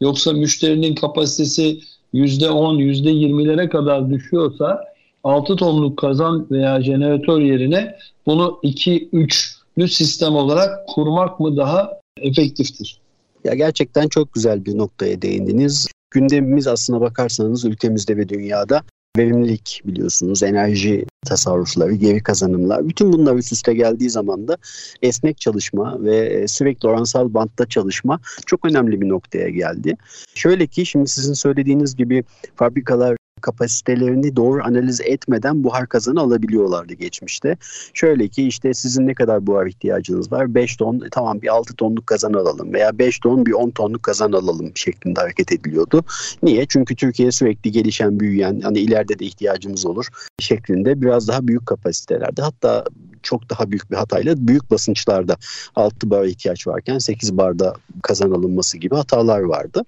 Yoksa 0.00 0.32
müşterinin 0.32 0.94
kapasitesi 0.94 1.80
%10, 2.14 2.80
%20'lere 2.80 3.68
kadar 3.68 4.10
düşüyorsa 4.10 4.84
6 5.24 5.56
tonluk 5.56 5.98
kazan 5.98 6.46
veya 6.50 6.82
jeneratör 6.82 7.40
yerine 7.40 7.96
bunu 8.26 8.58
2-3'lü 8.62 9.88
sistem 9.88 10.36
olarak 10.36 10.88
kurmak 10.88 11.40
mı 11.40 11.56
daha 11.56 11.98
efektiftir? 12.22 13.00
Ya 13.44 13.54
gerçekten 13.54 14.08
çok 14.08 14.32
güzel 14.32 14.64
bir 14.64 14.78
noktaya 14.78 15.22
değindiniz. 15.22 15.88
Gündemimiz 16.10 16.66
aslına 16.66 17.00
bakarsanız 17.00 17.64
ülkemizde 17.64 18.16
ve 18.16 18.28
dünyada 18.28 18.82
verimlilik 19.18 19.82
biliyorsunuz, 19.84 20.42
enerji 20.42 21.06
tasarrufları, 21.26 21.94
geri 21.94 22.22
kazanımlar. 22.22 22.88
Bütün 22.88 23.12
bunlar 23.12 23.36
üst 23.36 23.52
üste 23.52 23.74
geldiği 23.74 24.10
zaman 24.10 24.48
da 24.48 24.56
esnek 25.02 25.38
çalışma 25.38 26.04
ve 26.04 26.16
e, 26.16 26.48
sürekli 26.48 26.88
oransal 26.88 27.34
bantta 27.34 27.66
çalışma 27.66 28.20
çok 28.46 28.64
önemli 28.64 29.00
bir 29.00 29.08
noktaya 29.08 29.48
geldi. 29.48 29.96
Şöyle 30.34 30.66
ki 30.66 30.86
şimdi 30.86 31.08
sizin 31.08 31.32
söylediğiniz 31.32 31.96
gibi 31.96 32.24
fabrikalar 32.56 33.16
kapasitelerini 33.38 34.36
doğru 34.36 34.62
analiz 34.64 35.00
etmeden 35.00 35.64
buhar 35.64 35.86
kazanı 35.86 36.20
alabiliyorlardı 36.20 36.94
geçmişte. 36.94 37.56
Şöyle 37.94 38.28
ki 38.28 38.46
işte 38.46 38.74
sizin 38.74 39.06
ne 39.06 39.14
kadar 39.14 39.46
buhar 39.46 39.66
ihtiyacınız 39.66 40.32
var? 40.32 40.54
5 40.54 40.76
ton 40.76 41.00
e, 41.00 41.10
tamam 41.10 41.42
bir 41.42 41.48
6 41.48 41.74
tonluk 41.74 42.06
kazan 42.06 42.32
alalım 42.32 42.72
veya 42.72 42.98
5 42.98 43.18
ton 43.18 43.46
bir 43.46 43.52
10 43.52 43.70
tonluk 43.70 44.02
kazan 44.02 44.32
alalım 44.32 44.72
şeklinde 44.74 45.20
hareket 45.20 45.52
ediliyordu. 45.52 46.04
Niye? 46.42 46.66
Çünkü 46.68 46.96
Türkiye 46.96 47.32
sürekli 47.32 47.72
gelişen, 47.72 48.20
büyüyen, 48.20 48.60
hani 48.60 48.78
ileride 48.78 49.18
de 49.18 49.24
ihtiyacımız 49.24 49.86
olur 49.86 50.06
şeklinde 50.38 51.00
biraz 51.00 51.28
daha 51.28 51.48
büyük 51.48 51.66
kapasitelerde 51.66 52.42
hatta 52.42 52.84
çok 53.22 53.50
daha 53.50 53.70
büyük 53.70 53.90
bir 53.90 53.96
hatayla 53.96 54.34
büyük 54.48 54.70
basınçlarda 54.70 55.36
6 55.76 56.10
bar 56.10 56.24
ihtiyaç 56.24 56.66
varken 56.66 56.98
8 56.98 57.36
barda 57.36 57.74
kazan 58.02 58.30
alınması 58.30 58.78
gibi 58.78 58.94
hatalar 58.94 59.40
vardı. 59.40 59.82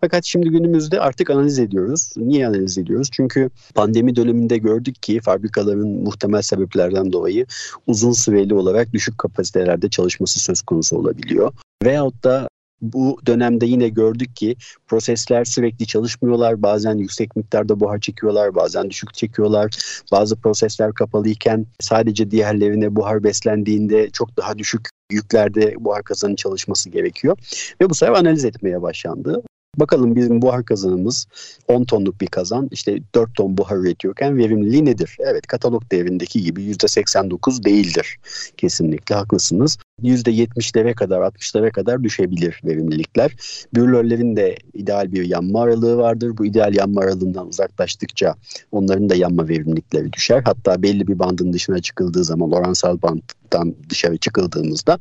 Fakat 0.00 0.24
şimdi 0.24 0.50
günümüzde 0.50 1.00
artık 1.00 1.30
analiz 1.30 1.58
ediyoruz. 1.58 2.12
Niye 2.16 2.48
analiz 2.48 2.78
ediyoruz? 2.78 3.08
Çünkü 3.12 3.50
pandemi 3.74 4.16
döneminde 4.16 4.58
gördük 4.58 5.02
ki 5.02 5.20
fabrikaların 5.20 5.88
muhtemel 5.88 6.42
sebeplerden 6.42 7.12
dolayı 7.12 7.46
uzun 7.86 8.12
süreli 8.12 8.54
olarak 8.54 8.92
düşük 8.92 9.18
kapasitelerde 9.18 9.88
çalışması 9.88 10.40
söz 10.40 10.62
konusu 10.62 10.96
olabiliyor. 10.96 11.52
Veyahut 11.84 12.24
da 12.24 12.48
bu 12.92 13.18
dönemde 13.26 13.66
yine 13.66 13.88
gördük 13.88 14.36
ki 14.36 14.56
prosesler 14.86 15.44
sürekli 15.44 15.86
çalışmıyorlar. 15.86 16.62
Bazen 16.62 16.94
yüksek 16.94 17.36
miktarda 17.36 17.80
buhar 17.80 17.98
çekiyorlar, 17.98 18.54
bazen 18.54 18.90
düşük 18.90 19.14
çekiyorlar. 19.14 19.76
Bazı 20.12 20.36
prosesler 20.36 20.92
kapalıyken 20.92 21.66
sadece 21.80 22.30
diğerlerine 22.30 22.96
buhar 22.96 23.24
beslendiğinde 23.24 24.10
çok 24.10 24.36
daha 24.36 24.58
düşük 24.58 24.88
yüklerde 25.12 25.74
buhar 25.78 26.02
kazanın 26.02 26.36
çalışması 26.36 26.90
gerekiyor. 26.90 27.38
Ve 27.80 27.90
bu 27.90 27.94
sefer 27.94 28.12
analiz 28.12 28.44
etmeye 28.44 28.82
başlandı. 28.82 29.42
Bakalım 29.76 30.16
bizim 30.16 30.42
buhar 30.42 30.64
kazanımız 30.64 31.26
10 31.68 31.84
tonluk 31.84 32.20
bir 32.20 32.26
kazan 32.26 32.68
işte 32.70 32.98
4 33.14 33.34
ton 33.34 33.58
buhar 33.58 33.76
üretiyorken 33.76 34.38
verimliliği 34.38 34.84
nedir? 34.84 35.16
Evet 35.20 35.46
katalog 35.46 35.90
devrindeki 35.90 36.42
gibi 36.42 36.62
%89 36.62 37.64
değildir. 37.64 38.18
Kesinlikle 38.56 39.14
haklısınız. 39.14 39.78
%70'lere 40.02 40.94
kadar 40.94 41.20
60'lara 41.20 41.70
kadar 41.70 42.02
düşebilir 42.04 42.60
verimlilikler. 42.64 43.32
Bürlörlerin 43.74 44.36
de 44.36 44.56
ideal 44.74 45.12
bir 45.12 45.24
yanma 45.24 45.62
aralığı 45.62 45.96
vardır. 45.96 46.38
Bu 46.38 46.46
ideal 46.46 46.74
yanma 46.74 47.00
aralığından 47.00 47.48
uzaklaştıkça 47.48 48.34
onların 48.72 49.08
da 49.08 49.14
yanma 49.14 49.48
verimlilikleri 49.48 50.12
düşer. 50.12 50.42
Hatta 50.44 50.82
belli 50.82 51.06
bir 51.06 51.18
bandın 51.18 51.52
dışına 51.52 51.78
çıkıldığı 51.78 52.24
zaman 52.24 52.52
oransal 52.52 53.02
bandtan 53.02 53.74
dışarı 53.90 54.16
çıkıldığımızda 54.16 54.98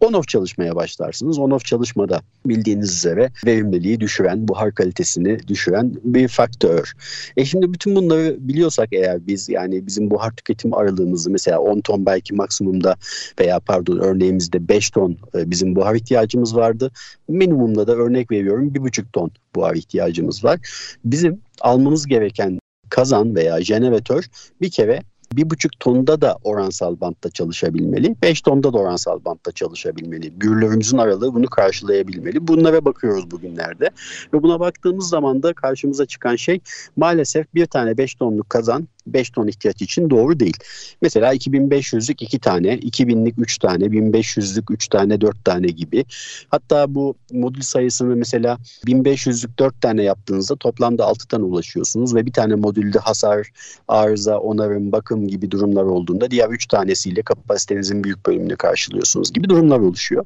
on-off 0.00 0.26
çalışmaya 0.26 0.76
başlarsınız. 0.76 1.38
On-off 1.38 1.64
çalışmada 1.64 2.22
bildiğiniz 2.46 2.92
üzere 2.92 3.30
verimliliği 3.46 4.00
düşüren, 4.00 4.48
buhar 4.48 4.74
kalitesini 4.74 5.48
düşüren 5.48 5.92
bir 6.04 6.28
faktör. 6.28 6.92
E 7.36 7.44
şimdi 7.44 7.72
bütün 7.72 7.96
bunları 7.96 8.36
biliyorsak 8.40 8.88
eğer 8.92 9.26
biz 9.26 9.48
yani 9.48 9.86
bizim 9.86 10.10
buhar 10.10 10.30
tüketim 10.30 10.74
aralığımızı 10.74 11.30
mesela 11.30 11.58
10 11.60 11.80
ton 11.80 12.06
belki 12.06 12.34
maksimumda 12.34 12.96
veya 13.40 13.60
pardon 13.60 13.98
örneğin 13.98 14.27
gittiğimizde 14.28 14.68
5 14.68 14.90
ton 14.90 15.16
e, 15.34 15.50
bizim 15.50 15.76
buhar 15.76 15.94
ihtiyacımız 15.94 16.56
vardı. 16.56 16.90
Minimumda 17.28 17.86
da 17.86 17.94
örnek 17.94 18.30
veriyorum 18.30 18.72
1,5 18.74 19.04
ton 19.12 19.30
buhar 19.54 19.74
ihtiyacımız 19.74 20.44
var. 20.44 20.60
Bizim 21.04 21.40
almamız 21.60 22.06
gereken 22.06 22.58
kazan 22.90 23.34
veya 23.34 23.60
jeneratör 23.62 24.24
bir 24.60 24.70
kere 24.70 25.02
bir 25.32 25.50
buçuk 25.50 25.80
tonda 25.80 26.20
da 26.20 26.36
oransal 26.44 27.00
bantta 27.00 27.30
çalışabilmeli. 27.30 28.16
beş 28.22 28.40
tonda 28.40 28.72
da 28.72 28.78
oransal 28.78 29.24
bantta 29.24 29.52
çalışabilmeli. 29.52 30.30
Gürlerimizin 30.30 30.98
aralığı 30.98 31.34
bunu 31.34 31.46
karşılayabilmeli. 31.46 32.48
Bunlara 32.48 32.84
bakıyoruz 32.84 33.30
bugünlerde. 33.30 33.90
Ve 34.34 34.42
buna 34.42 34.60
baktığımız 34.60 35.08
zaman 35.08 35.42
da 35.42 35.52
karşımıza 35.52 36.06
çıkan 36.06 36.36
şey 36.36 36.60
maalesef 36.96 37.54
bir 37.54 37.66
tane 37.66 37.98
beş 37.98 38.14
tonluk 38.14 38.50
kazan 38.50 38.88
5 39.12 39.30
ton 39.30 39.46
ihtiyaç 39.46 39.82
için 39.82 40.10
doğru 40.10 40.40
değil. 40.40 40.56
Mesela 41.02 41.34
2500'lük 41.34 42.22
2 42.22 42.38
tane, 42.38 42.74
2000'lik 42.74 43.34
3 43.38 43.58
tane, 43.58 43.84
1500'lük 43.84 44.72
3 44.72 44.88
tane, 44.88 45.20
4 45.20 45.44
tane 45.44 45.66
gibi. 45.66 46.04
Hatta 46.48 46.94
bu 46.94 47.14
modül 47.32 47.62
sayısını 47.62 48.16
mesela 48.16 48.58
1500'lük 48.86 49.58
4 49.58 49.80
tane 49.80 50.02
yaptığınızda 50.02 50.56
toplamda 50.56 51.04
6 51.04 51.28
tane 51.28 51.44
ulaşıyorsunuz 51.44 52.14
ve 52.14 52.26
bir 52.26 52.32
tane 52.32 52.54
modülde 52.54 52.98
hasar, 52.98 53.50
arıza, 53.88 54.38
onarım, 54.38 54.92
bakım 54.92 55.28
gibi 55.28 55.50
durumlar 55.50 55.82
olduğunda 55.82 56.30
diğer 56.30 56.48
3 56.48 56.66
tanesiyle 56.66 57.22
kapasitenizin 57.22 58.04
büyük 58.04 58.26
bölümünü 58.26 58.56
karşılıyorsunuz 58.56 59.32
gibi 59.32 59.48
durumlar 59.48 59.78
oluşuyor. 59.78 60.24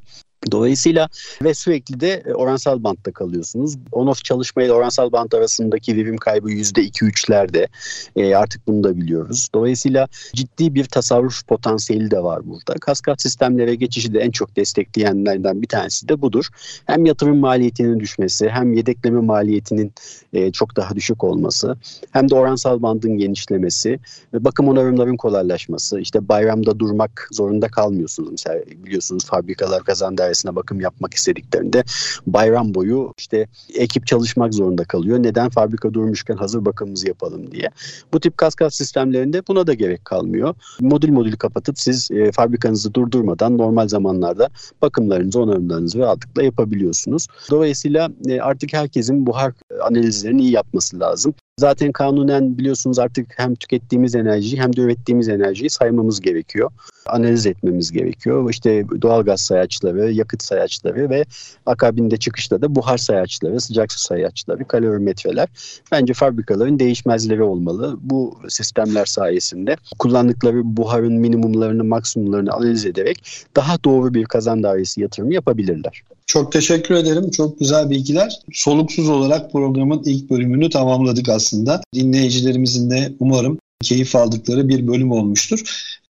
Dolayısıyla 0.51 1.09
ve 1.43 1.55
sürekli 1.55 2.01
de 2.01 2.23
e, 2.27 2.35
oransal 2.35 2.85
bantta 2.85 3.13
kalıyorsunuz. 3.13 3.77
On-off 3.93 4.25
çalışma 4.25 4.63
ile 4.63 4.73
oransal 4.73 5.13
bant 5.13 5.35
arasındaki 5.35 5.97
verim 5.97 6.17
kaybı 6.17 6.51
%2-3'lerde. 6.51 7.69
E, 8.17 8.35
artık 8.35 8.67
bunu 8.67 8.85
da 8.85 8.97
biliyoruz. 8.97 9.49
Dolayısıyla 9.55 10.09
ciddi 10.35 10.75
bir 10.75 10.85
tasarruf 10.85 11.47
potansiyeli 11.47 12.11
de 12.11 12.23
var 12.23 12.41
burada. 12.45 12.75
Kaskat 12.81 13.23
sistemlere 13.23 13.75
geçişi 13.75 14.15
de 14.15 14.19
en 14.19 14.31
çok 14.31 14.57
destekleyenlerden 14.57 15.63
bir 15.63 15.67
tanesi 15.67 16.09
de 16.09 16.23
budur. 16.23 16.49
Hem 16.87 17.07
yatırım 17.07 17.39
maliyetinin 17.39 18.01
düşmesi 18.01 18.49
hem 18.49 18.73
yedekleme 18.73 19.21
maliyetinin 19.21 19.93
e, 20.33 20.53
çok 20.53 20.77
daha 20.77 20.95
düşük 20.95 21.25
olması 21.25 21.77
hem 22.11 22.31
de 22.31 22.35
oransal 22.35 22.83
bandın 22.83 23.19
genişlemesi 23.19 23.99
ve 24.35 24.45
bakım 24.45 24.69
onarımların 24.69 25.17
kolaylaşması. 25.17 26.01
İşte 26.01 26.29
bayramda 26.29 26.79
durmak 26.79 27.29
zorunda 27.33 27.69
kalmıyorsunuz. 27.69 28.31
Mesela 28.31 28.61
biliyorsunuz 28.85 29.25
fabrikalar 29.25 29.85
kazandı 29.85 30.23
dairesine 30.33 30.55
bakım 30.55 30.81
yapmak 30.81 31.15
istediklerinde 31.15 31.85
bayram 32.27 32.75
boyu 32.75 33.13
işte 33.19 33.47
ekip 33.75 34.07
çalışmak 34.07 34.55
zorunda 34.55 34.85
kalıyor. 34.85 35.23
Neden 35.23 35.51
fabrika 35.51 35.95
durmuşken 35.95 36.37
hazır 36.37 36.65
bakımımızı 36.65 37.09
yapalım 37.09 37.53
diye. 37.53 37.71
Bu 38.13 38.21
tip 38.21 38.37
kaskat 38.37 38.75
sistemlerinde 38.75 39.43
buna 39.49 39.67
da 39.67 39.75
gerek 39.75 40.05
kalmıyor. 40.05 40.55
Modül 40.81 41.11
modül 41.13 41.37
kapatıp 41.37 41.79
siz 41.79 42.11
e, 42.11 42.33
fabrikanızı 42.33 42.95
durdurmadan 42.95 43.59
normal 43.59 43.89
zamanlarda 43.89 44.49
bakımlarınızı, 44.83 45.41
onarımlarınızı 45.41 45.99
rahatlıkla 45.99 46.43
yapabiliyorsunuz. 46.43 47.27
Dolayısıyla 47.51 48.11
e, 48.29 48.41
artık 48.41 48.73
herkesin 48.73 49.27
buhar 49.27 49.53
analizlerini 49.83 50.43
iyi 50.43 50.53
yapması 50.53 51.01
lazım. 51.01 51.35
Zaten 51.59 51.93
kanunen 51.93 52.59
biliyorsunuz 52.59 52.99
artık 52.99 53.27
hem 53.37 53.55
tükettiğimiz 53.55 54.15
enerjiyi 54.15 54.63
hem 54.63 54.77
de 54.77 54.81
ürettiğimiz 54.81 55.29
enerjiyi 55.29 55.71
saymamız 55.71 56.21
gerekiyor. 56.21 56.71
Analiz 57.07 57.47
etmemiz 57.47 57.93
gerekiyor. 57.93 58.51
İşte 58.51 58.85
doğalgaz 59.03 59.41
sayaçları, 59.41 60.13
yakıt 60.13 60.43
sayaçları 60.43 61.11
ve 61.11 61.25
akabinde 61.67 62.17
çıkışta 62.17 62.63
da 62.63 62.75
buhar 62.75 62.99
sayaçları, 62.99 63.61
sıcak 63.61 63.93
su 63.93 63.99
sayaçları, 63.99 64.65
kalorimetreler 64.65 65.49
bence 65.93 66.15
fabrikaların 66.15 66.79
değişmezleri 66.79 67.43
olmalı. 67.43 67.99
Bu 68.01 68.39
sistemler 68.49 69.05
sayesinde 69.05 69.77
kullandıkları 69.99 70.77
buharın 70.77 71.15
minimumlarını, 71.15 71.85
maksimumlarını 71.85 72.53
analiz 72.53 72.87
ederek 72.87 73.47
daha 73.57 73.85
doğru 73.85 74.15
bir 74.15 74.25
kazan 74.25 74.63
dairesi 74.63 75.01
yatırımı 75.01 75.35
yapabilirler. 75.35 76.03
Çok 76.33 76.53
teşekkür 76.53 76.95
ederim. 76.95 77.31
Çok 77.31 77.59
güzel 77.61 77.91
bilgiler. 77.91 78.41
Soluksuz 78.53 79.09
olarak 79.09 79.53
programın 79.53 80.03
ilk 80.05 80.31
bölümünü 80.31 80.71
tamamladık 80.71 81.29
aslında. 81.29 81.83
Dinleyicilerimizin 81.95 82.91
de 82.91 83.13
umarım 83.21 83.59
keyif 83.83 84.17
aldıkları 84.17 84.69
bir 84.69 84.87
bölüm 84.87 85.13
olmuştur. 85.13 85.63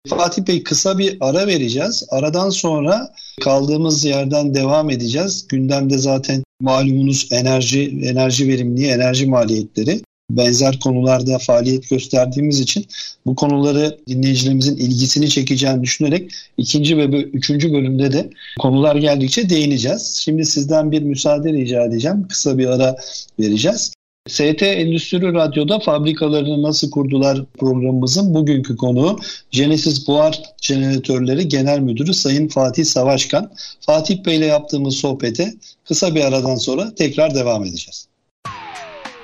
Fatih 0.09 0.43
Bey 0.43 0.63
kısa 0.63 0.99
bir 0.99 1.17
ara 1.21 1.47
vereceğiz. 1.47 2.05
Aradan 2.11 2.51
sonra 2.51 3.15
kaldığımız 3.41 4.05
yerden 4.05 4.55
devam 4.55 4.91
edeceğiz. 4.91 5.47
Gündemde 5.49 5.99
zaten 5.99 6.43
malumunuz 6.61 7.29
enerji, 7.33 8.01
enerji 8.05 8.49
verimliliği, 8.49 8.91
enerji 8.91 9.27
maliyetleri 9.27 10.01
benzer 10.37 10.79
konularda 10.79 11.39
faaliyet 11.39 11.91
gösterdiğimiz 11.91 12.61
için 12.61 12.87
bu 13.27 13.35
konuları 13.35 13.99
dinleyicilerimizin 14.09 14.77
ilgisini 14.77 15.29
çekeceğini 15.29 15.83
düşünerek 15.83 16.31
ikinci 16.57 16.97
ve 16.99 17.05
üçüncü 17.23 17.73
bölümde 17.73 18.13
de 18.13 18.31
konular 18.59 18.97
geldikçe 18.97 19.51
değineceğiz. 19.51 20.17
Şimdi 20.25 20.45
sizden 20.45 20.93
bir 20.93 21.03
müsaade 21.03 21.53
rica 21.53 21.85
edeceğim. 21.85 22.29
Kısa 22.29 22.59
bir 22.59 22.67
ara 22.67 22.97
vereceğiz. 23.41 23.93
ST 24.29 24.63
Endüstri 24.63 25.35
Radyo'da 25.35 25.79
fabrikalarını 25.79 26.63
nasıl 26.63 26.91
kurdular 26.91 27.45
programımızın 27.59 28.35
bugünkü 28.35 28.77
konuğu 28.77 29.19
Genesis 29.51 30.09
Buhar 30.09 30.43
Jeneratörleri 30.63 31.49
Genel 31.49 31.79
Müdürü 31.79 32.15
Sayın 32.15 32.49
Fatih 32.49 32.85
Savaşkan. 32.85 33.51
Fatih 33.81 34.25
Bey 34.25 34.37
ile 34.37 34.47
yaptığımız 34.47 34.95
sohbete 34.95 35.55
kısa 35.85 36.15
bir 36.15 36.25
aradan 36.25 36.57
sonra 36.57 36.95
tekrar 36.95 37.35
devam 37.35 37.65
edeceğiz. 37.65 38.09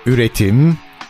Üretim, 0.07 0.79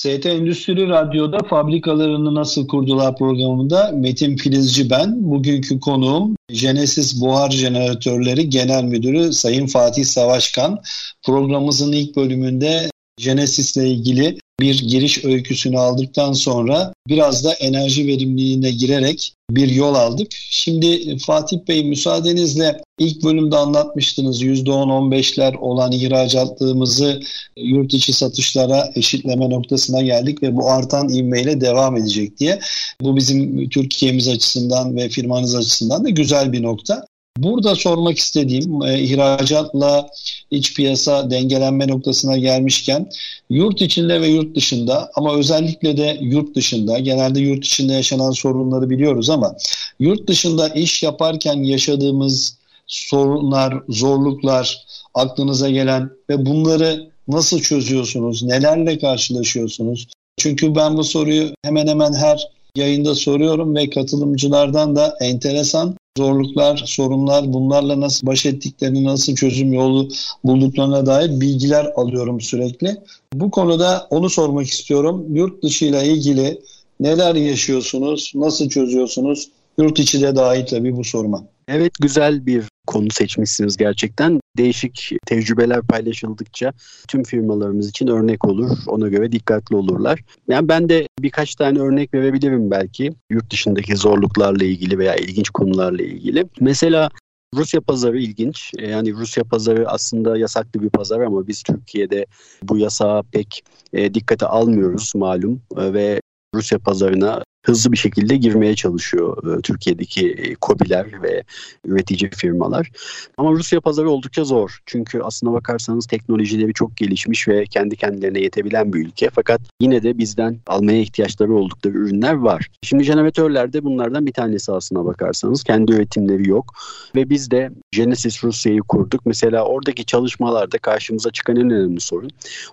ST 0.00 0.26
Endüstri 0.26 0.88
Radyo'da 0.88 1.38
fabrikalarını 1.38 2.34
nasıl 2.34 2.66
kurdular 2.66 3.16
programında 3.16 3.92
Metin 3.94 4.36
Filizci 4.36 4.90
ben. 4.90 5.30
Bugünkü 5.30 5.80
konuğum 5.80 6.36
Genesis 6.48 7.20
Buhar 7.20 7.50
Jeneratörleri 7.50 8.50
Genel 8.50 8.84
Müdürü 8.84 9.32
Sayın 9.32 9.66
Fatih 9.66 10.04
Savaşkan. 10.04 10.80
Programımızın 11.26 11.92
ilk 11.92 12.16
bölümünde 12.16 12.90
Genesis 13.22 13.76
ile 13.76 13.88
ilgili 13.88 14.38
bir 14.60 14.88
giriş 14.88 15.24
öyküsünü 15.24 15.78
aldıktan 15.78 16.32
sonra 16.32 16.92
biraz 17.08 17.44
da 17.44 17.52
enerji 17.52 18.06
verimliliğine 18.06 18.70
girerek 18.70 19.34
bir 19.50 19.68
yol 19.68 19.94
aldık. 19.94 20.28
Şimdi 20.50 21.18
Fatih 21.18 21.58
Bey 21.68 21.84
müsaadenizle 21.84 22.80
ilk 22.98 23.24
bölümde 23.24 23.56
anlatmıştınız 23.56 24.42
%10-15'ler 24.42 25.56
olan 25.56 25.92
ihracatlığımızı 25.92 27.20
yurt 27.56 27.94
içi 27.94 28.12
satışlara 28.12 28.90
eşitleme 28.94 29.50
noktasına 29.50 30.02
geldik 30.02 30.42
ve 30.42 30.56
bu 30.56 30.70
artan 30.70 31.08
ivmeyle 31.08 31.60
devam 31.60 31.96
edecek 31.96 32.38
diye. 32.38 32.60
Bu 33.00 33.16
bizim 33.16 33.68
Türkiye'miz 33.68 34.28
açısından 34.28 34.96
ve 34.96 35.08
firmanız 35.08 35.54
açısından 35.54 36.04
da 36.04 36.10
güzel 36.10 36.52
bir 36.52 36.62
nokta. 36.62 37.06
Burada 37.38 37.74
sormak 37.74 38.18
istediğim 38.18 38.82
e, 38.82 39.00
ihracatla 39.00 40.10
iç 40.50 40.74
piyasa 40.76 41.30
dengelenme 41.30 41.88
noktasına 41.88 42.36
gelmişken 42.36 43.10
yurt 43.50 43.82
içinde 43.82 44.20
ve 44.20 44.28
yurt 44.28 44.56
dışında 44.56 45.10
ama 45.14 45.36
özellikle 45.36 45.96
de 45.96 46.18
yurt 46.20 46.56
dışında 46.56 46.98
genelde 46.98 47.40
yurt 47.40 47.64
içinde 47.64 47.92
yaşanan 47.92 48.30
sorunları 48.30 48.90
biliyoruz 48.90 49.30
ama 49.30 49.56
yurt 50.00 50.28
dışında 50.28 50.68
iş 50.68 51.02
yaparken 51.02 51.62
yaşadığımız 51.62 52.58
sorunlar, 52.86 53.74
zorluklar 53.88 54.86
aklınıza 55.14 55.70
gelen 55.70 56.10
ve 56.30 56.46
bunları 56.46 57.10
nasıl 57.28 57.60
çözüyorsunuz? 57.60 58.42
Nelerle 58.42 58.98
karşılaşıyorsunuz? 58.98 60.06
Çünkü 60.36 60.74
ben 60.74 60.96
bu 60.96 61.04
soruyu 61.04 61.50
hemen 61.64 61.86
hemen 61.86 62.12
her 62.12 62.48
yayında 62.76 63.14
soruyorum 63.14 63.76
ve 63.76 63.90
katılımcılardan 63.90 64.96
da 64.96 65.16
enteresan 65.20 65.96
zorluklar, 66.18 66.82
sorunlar, 66.86 67.52
bunlarla 67.52 68.00
nasıl 68.00 68.26
baş 68.26 68.46
ettiklerini, 68.46 69.04
nasıl 69.04 69.34
çözüm 69.34 69.72
yolu 69.72 70.08
bulduklarına 70.44 71.06
dair 71.06 71.40
bilgiler 71.40 71.92
alıyorum 71.96 72.40
sürekli. 72.40 72.96
Bu 73.34 73.50
konuda 73.50 74.06
onu 74.10 74.30
sormak 74.30 74.66
istiyorum. 74.66 75.26
Yurt 75.36 75.62
dışı 75.62 75.84
ile 75.84 76.04
ilgili 76.04 76.60
neler 77.00 77.34
yaşıyorsunuz, 77.34 78.32
nasıl 78.34 78.68
çözüyorsunuz? 78.68 79.48
Yurt 79.78 79.98
içi 79.98 80.20
de 80.20 80.36
dahil 80.36 80.66
tabii 80.66 80.96
bu 80.96 81.04
soruma. 81.04 81.44
Evet 81.68 81.92
güzel 82.00 82.46
bir 82.46 82.64
konu 82.86 83.10
seçmişsiniz 83.10 83.76
gerçekten. 83.76 84.39
Değişik 84.56 85.12
tecrübeler 85.26 85.82
paylaşıldıkça 85.82 86.72
tüm 87.08 87.22
firmalarımız 87.22 87.88
için 87.88 88.06
örnek 88.06 88.44
olur. 88.44 88.78
Ona 88.86 89.08
göre 89.08 89.32
dikkatli 89.32 89.76
olurlar. 89.76 90.20
Yani 90.48 90.68
ben 90.68 90.88
de 90.88 91.06
birkaç 91.18 91.54
tane 91.54 91.78
örnek 91.78 92.14
verebilirim 92.14 92.70
belki. 92.70 93.12
Yurt 93.30 93.50
dışındaki 93.50 93.96
zorluklarla 93.96 94.64
ilgili 94.64 94.98
veya 94.98 95.16
ilginç 95.16 95.50
konularla 95.50 96.02
ilgili. 96.02 96.46
Mesela 96.60 97.10
Rusya 97.54 97.80
pazarı 97.80 98.18
ilginç. 98.18 98.72
Yani 98.78 99.12
Rusya 99.12 99.44
pazarı 99.44 99.88
aslında 99.88 100.38
yasaklı 100.38 100.82
bir 100.82 100.90
pazar 100.90 101.20
ama 101.20 101.46
biz 101.46 101.62
Türkiye'de 101.62 102.26
bu 102.62 102.78
yasağı 102.78 103.22
pek 103.22 103.64
e, 103.92 104.14
dikkate 104.14 104.46
almıyoruz 104.46 105.12
malum 105.14 105.62
e, 105.76 105.92
ve 105.92 106.20
Rusya 106.54 106.78
pazarına 106.78 107.42
hızlı 107.62 107.92
bir 107.92 107.96
şekilde 107.96 108.36
girmeye 108.36 108.74
çalışıyor 108.74 109.58
e, 109.58 109.60
Türkiye'deki 109.60 110.56
COBİ'ler 110.62 111.22
ve 111.22 111.42
üretici 111.84 112.30
firmalar. 112.30 112.90
Ama 113.36 113.50
Rusya 113.50 113.80
pazarı 113.80 114.10
oldukça 114.10 114.44
zor. 114.44 114.78
Çünkü 114.86 115.20
aslına 115.20 115.52
bakarsanız 115.52 116.06
teknolojileri 116.06 116.74
çok 116.74 116.96
gelişmiş 116.96 117.48
ve 117.48 117.64
kendi 117.64 117.96
kendilerine 117.96 118.40
yetebilen 118.40 118.92
bir 118.92 118.98
ülke. 118.98 119.30
Fakat 119.34 119.60
yine 119.80 120.02
de 120.02 120.18
bizden 120.18 120.58
almaya 120.66 121.00
ihtiyaçları 121.00 121.54
oldukları 121.54 121.98
ürünler 121.98 122.34
var. 122.34 122.68
Şimdi 122.82 123.04
jeneratörler 123.04 123.72
de 123.72 123.84
bunlardan 123.84 124.26
bir 124.26 124.32
tanesi 124.32 124.72
aslına 124.72 125.04
bakarsanız. 125.04 125.64
Kendi 125.64 125.92
üretimleri 125.92 126.48
yok. 126.48 126.74
Ve 127.14 127.30
biz 127.30 127.50
de 127.50 127.70
Genesis 127.90 128.44
Rusya'yı 128.44 128.80
kurduk. 128.80 129.26
Mesela 129.26 129.64
oradaki 129.64 130.04
çalışmalarda 130.04 130.78
karşımıza 130.78 131.30
çıkan 131.30 131.56
en 131.56 131.70
önemli 131.70 132.00
sorun. 132.00 132.30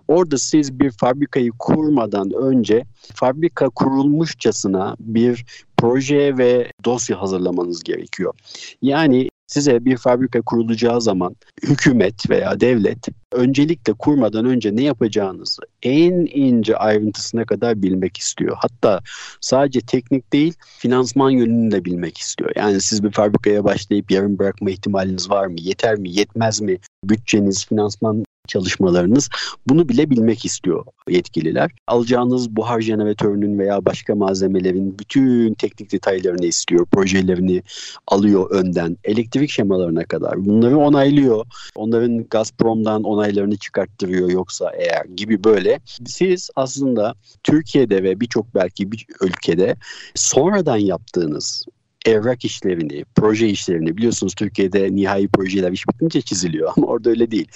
Orada 0.08 0.38
siz 0.38 0.80
bir 0.80 0.91
fabrikayı 0.91 1.52
kurmadan 1.60 2.32
önce 2.32 2.86
fabrika 3.15 3.69
kurulmuşçasına 3.69 4.87
bir 5.00 5.45
proje 5.78 6.38
ve 6.38 6.71
dosya 6.86 7.21
hazırlamanız 7.21 7.84
gerekiyor. 7.84 8.34
Yani 8.82 9.30
size 9.47 9.86
bir 9.86 9.97
fabrika 9.97 10.41
kurulacağı 10.41 11.02
zaman 11.02 11.36
hükümet 11.63 12.30
veya 12.30 12.60
devlet 12.60 13.08
öncelikle 13.32 13.93
kurmadan 13.93 14.45
önce 14.45 14.76
ne 14.76 14.84
yapacağınızı 14.84 15.62
en 15.84 16.28
ince 16.34 16.78
ayrıntısına 16.78 17.45
kadar 17.45 17.82
bilmek 17.82 18.17
istiyor. 18.17 18.58
Hatta 18.60 19.02
sadece 19.41 19.82
teknik 19.82 20.34
değil 20.34 20.54
finansman 20.78 21.30
yönünü 21.30 21.71
de 21.71 21.86
bilmek 21.86 22.17
istiyor. 22.17 22.52
Yani 22.56 22.82
siz 22.82 23.04
bir 23.04 23.12
fabrikaya 23.12 23.63
başlayıp 23.63 24.12
yarım 24.12 24.39
bırakma 24.39 24.69
ihtimaliniz 24.69 25.30
var 25.30 25.47
mı? 25.47 25.56
Yeter 25.60 25.95
mi? 25.95 26.12
Yetmez 26.12 26.62
mi? 26.62 26.78
Bütçeniz, 27.04 27.65
finansman 27.65 28.23
çalışmalarınız 28.48 29.30
bunu 29.68 29.90
bile 29.90 30.10
bilmek 30.10 30.46
istiyor 30.46 30.86
yetkililer. 31.10 31.72
Alacağınız 31.88 32.56
buhar 32.56 32.82
jeneratörünün 32.82 33.60
veya 33.60 33.86
başka 33.86 34.16
malzemelerin 34.16 35.00
bütün 35.00 35.54
teknik 35.54 35.92
detaylarını 35.92 36.46
istiyor. 36.46 36.86
Projelerini 36.86 37.64
alıyor 38.08 38.52
önden. 38.52 38.98
Elektrik 39.04 39.50
şemalarına 39.50 40.06
kadar. 40.06 40.46
Bunları 40.46 40.78
onaylıyor. 40.78 41.46
Onların 41.76 42.24
Gazprom'dan 42.30 43.04
onaylarını 43.04 43.58
çıkarttırıyor 43.58 44.32
yoksa 44.32 44.72
eğer 44.78 45.06
gibi 45.06 45.44
böyle. 45.44 45.80
Siz 46.06 46.50
aslında 46.56 47.16
Türkiye'de 47.44 48.04
ve 48.04 48.20
birçok 48.20 48.56
belki 48.56 48.92
bir 48.92 49.06
ülkede 49.22 49.76
sonradan 50.16 50.78
yaptığınız 50.78 51.66
evrak 52.08 52.46
işlerini, 52.46 53.06
proje 53.15 53.48
işlerini 53.48 53.98
biliyorsunuz 53.98 54.36
Türkiye'de 54.36 54.96
nihai 54.96 55.28
projeler 55.28 55.72
iş 55.72 55.88
bitince 55.88 56.22
çiziliyor 56.22 56.72
ama 56.78 56.88
orada 56.88 57.10
öyle 57.10 57.32
değil. 57.32 57.48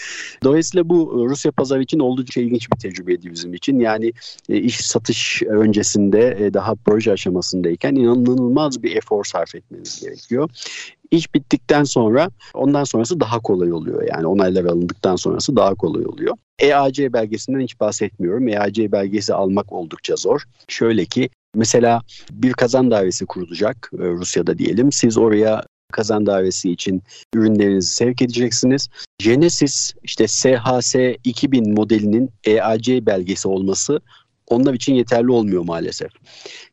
Dolayısıyla 0.44 0.90
bu 0.90 1.26
Rusya 1.30 1.52
pazarı 1.52 1.84
için 1.84 2.00
oldukça 2.00 2.42
ilginç 2.42 2.72
bir 2.72 2.80
tecrübeydi 2.80 3.32
bizim 3.32 3.54
için. 3.54 3.80
Yani 3.80 4.14
e, 4.50 4.58
iş 4.58 4.86
satış 4.86 5.44
öncesinde 5.44 6.38
e, 6.40 6.54
daha 6.54 6.76
proje 6.76 7.12
aşamasındayken 7.12 7.96
inanılmaz 7.96 8.84
bir 8.84 8.96
efor 8.96 9.24
sarf 9.24 9.56
etmeniz 9.56 10.02
gerekiyor. 10.02 10.50
İş 11.12 11.34
bittikten 11.34 11.84
sonra 11.84 12.30
ondan 12.54 12.84
sonrası 12.84 13.20
daha 13.20 13.40
kolay 13.40 13.74
oluyor. 13.74 14.04
Yani 14.10 14.28
onaylar 14.28 14.66
alındıktan 14.66 15.16
sonrası 15.16 15.56
daha 15.56 15.76
kolay 15.76 16.06
oluyor. 16.06 16.36
EAC 16.60 17.14
belgesinden 17.14 17.60
hiç 17.60 17.80
bahsetmiyorum. 17.80 18.48
EAC 18.48 18.92
belgesi 18.92 19.34
almak 19.34 19.74
oldukça 19.74 20.16
zor. 20.16 20.44
Şöyle 20.68 21.06
ki 21.06 21.30
Mesela 21.56 22.02
bir 22.32 22.54
kazan 22.54 22.92
dairesi 22.92 23.26
kurulacak 23.26 23.92
e, 23.94 24.04
Rusya'da 24.04 24.58
diyelim. 24.58 24.92
Siz 24.92 25.18
oraya 25.18 25.64
kazan 25.92 26.26
dairesi 26.26 26.72
için 26.72 27.04
ürünlerinizi 27.36 27.88
sevk 27.88 28.22
edeceksiniz. 28.22 28.90
Genesis 29.18 29.94
işte 30.04 30.28
SHS 30.28 30.96
2000 31.24 31.74
modelinin 31.74 32.32
EAC 32.44 32.88
belgesi 33.06 33.48
olması 33.48 34.02
onlar 34.52 34.74
için 34.74 34.94
yeterli 34.94 35.32
olmuyor 35.32 35.64
maalesef. 35.66 36.12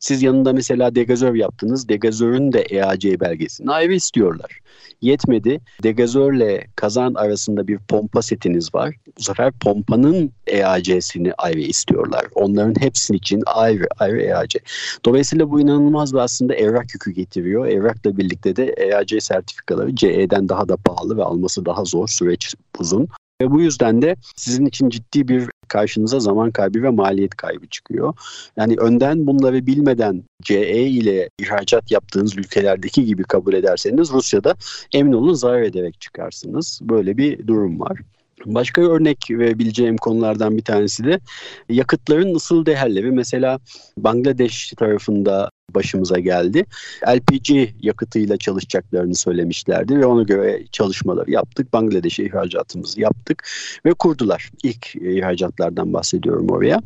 Siz 0.01 0.23
yanında 0.23 0.53
mesela 0.53 0.95
degazör 0.95 1.35
yaptınız. 1.35 1.89
Degazörün 1.89 2.53
de 2.53 2.61
EAC 2.61 3.21
belgesini 3.21 3.71
ayrı 3.71 3.95
istiyorlar. 3.95 4.61
Yetmedi. 5.01 5.61
Degazörle 5.83 6.67
kazan 6.77 7.15
arasında 7.15 7.69
bir 7.69 7.79
pompa 7.79 8.23
setiniz 8.23 8.75
var. 8.75 8.95
Bu 9.19 9.23
sefer 9.23 9.53
pompanın 9.53 10.33
EAC'sini 10.47 11.33
ayrı 11.39 11.61
istiyorlar. 11.61 12.27
Onların 12.35 12.81
hepsinin 12.81 13.19
için 13.19 13.43
ayrı 13.47 13.87
ayrı 13.99 14.23
EAC. 14.23 14.59
Dolayısıyla 15.05 15.51
bu 15.51 15.61
inanılmaz 15.61 16.15
bir 16.15 16.19
aslında 16.19 16.55
evrak 16.55 16.95
yükü 16.95 17.11
getiriyor. 17.11 17.67
Evrakla 17.67 18.17
birlikte 18.17 18.57
de 18.57 18.65
EAC 18.65 19.21
sertifikaları 19.21 19.97
CE'den 19.97 20.49
daha 20.49 20.69
da 20.69 20.77
pahalı 20.77 21.17
ve 21.17 21.23
alması 21.23 21.65
daha 21.65 21.85
zor. 21.85 22.09
Süreç 22.09 22.55
uzun. 22.79 23.09
Ve 23.43 23.51
bu 23.51 23.61
yüzden 23.61 24.03
de 24.03 24.17
sizin 24.37 24.67
için 24.67 24.89
ciddi 24.89 25.29
bir 25.29 25.49
karşınıza 25.69 26.21
zaman 26.21 26.51
kaybı 26.51 26.83
ve 26.83 26.91
maliyet 26.91 27.37
kaybı 27.37 27.67
çıkıyor. 27.67 28.15
Yani 28.57 28.77
önden 28.79 29.27
bunları 29.27 29.67
bilmeden 29.67 30.25
CE 30.43 30.87
ile 30.87 31.31
ihracat 31.39 31.91
yaptığınız 31.91 32.37
ülkelerdeki 32.37 33.05
gibi 33.05 33.23
kabul 33.23 33.55
ederseniz 33.55 34.13
Rusya'da 34.13 34.55
emin 34.95 35.13
olun 35.13 35.35
zarar 35.35 35.63
ederek 35.63 36.01
çıkarsınız. 36.01 36.81
Böyle 36.83 37.17
bir 37.17 37.47
durum 37.47 37.81
var. 37.81 37.99
Başka 38.47 38.83
örnek 38.83 39.19
verebileceğim 39.31 39.97
konulardan 39.97 40.57
bir 40.57 40.65
tanesi 40.65 41.05
de 41.05 41.21
yakıtların 41.69 42.35
ısıl 42.35 42.67
değerleri. 42.67 43.11
Mesela 43.11 43.61
Bangladeş 43.99 44.71
tarafında 44.71 45.51
başımıza 45.75 46.19
geldi. 46.19 46.65
LPG 47.09 47.51
yakıtıyla 47.81 48.37
çalışacaklarını 48.37 49.15
söylemişlerdi 49.15 49.99
ve 49.99 50.07
ona 50.07 50.23
göre 50.23 50.65
çalışmaları 50.73 51.31
yaptık. 51.31 51.73
Bangladeş'e 51.73 52.25
ihracatımızı 52.25 53.01
yaptık 53.01 53.49
ve 53.87 53.95
kurdular. 53.95 54.51
İlk 54.63 54.97
ihracatlardan 54.97 55.93
bahsediyorum 55.93 56.47
oraya. 56.51 56.83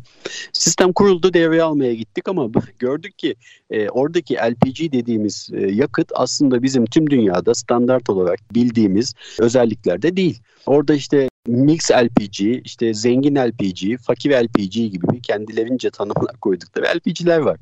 Sistem 0.53 0.93
kuruldu, 0.93 1.35
devreye 1.35 1.63
almaya 1.63 1.95
gittik 1.95 2.29
ama 2.29 2.49
gördük 2.79 3.19
ki 3.19 3.35
e, 3.71 3.89
oradaki 3.89 4.35
LPG 4.35 4.93
dediğimiz 4.93 5.51
e, 5.53 5.61
yakıt 5.61 6.13
aslında 6.15 6.63
bizim 6.63 6.87
tüm 6.87 7.11
dünyada 7.11 7.55
standart 7.55 8.11
olarak 8.11 8.41
bildiğimiz 8.55 9.15
özelliklerde 9.39 10.17
değil. 10.17 10.43
Orada 10.67 10.95
işte 10.95 11.29
mix 11.47 11.91
LPG, 11.91 12.41
işte 12.65 12.95
zengin 12.95 13.35
LPG, 13.35 13.99
fakir 14.03 14.31
LPG 14.31 14.73
gibi 14.73 15.21
kendilerince 15.23 15.91
tanımlar 15.91 16.37
koydukları 16.41 16.87
LPG'ler 16.99 17.39
var. 17.39 17.57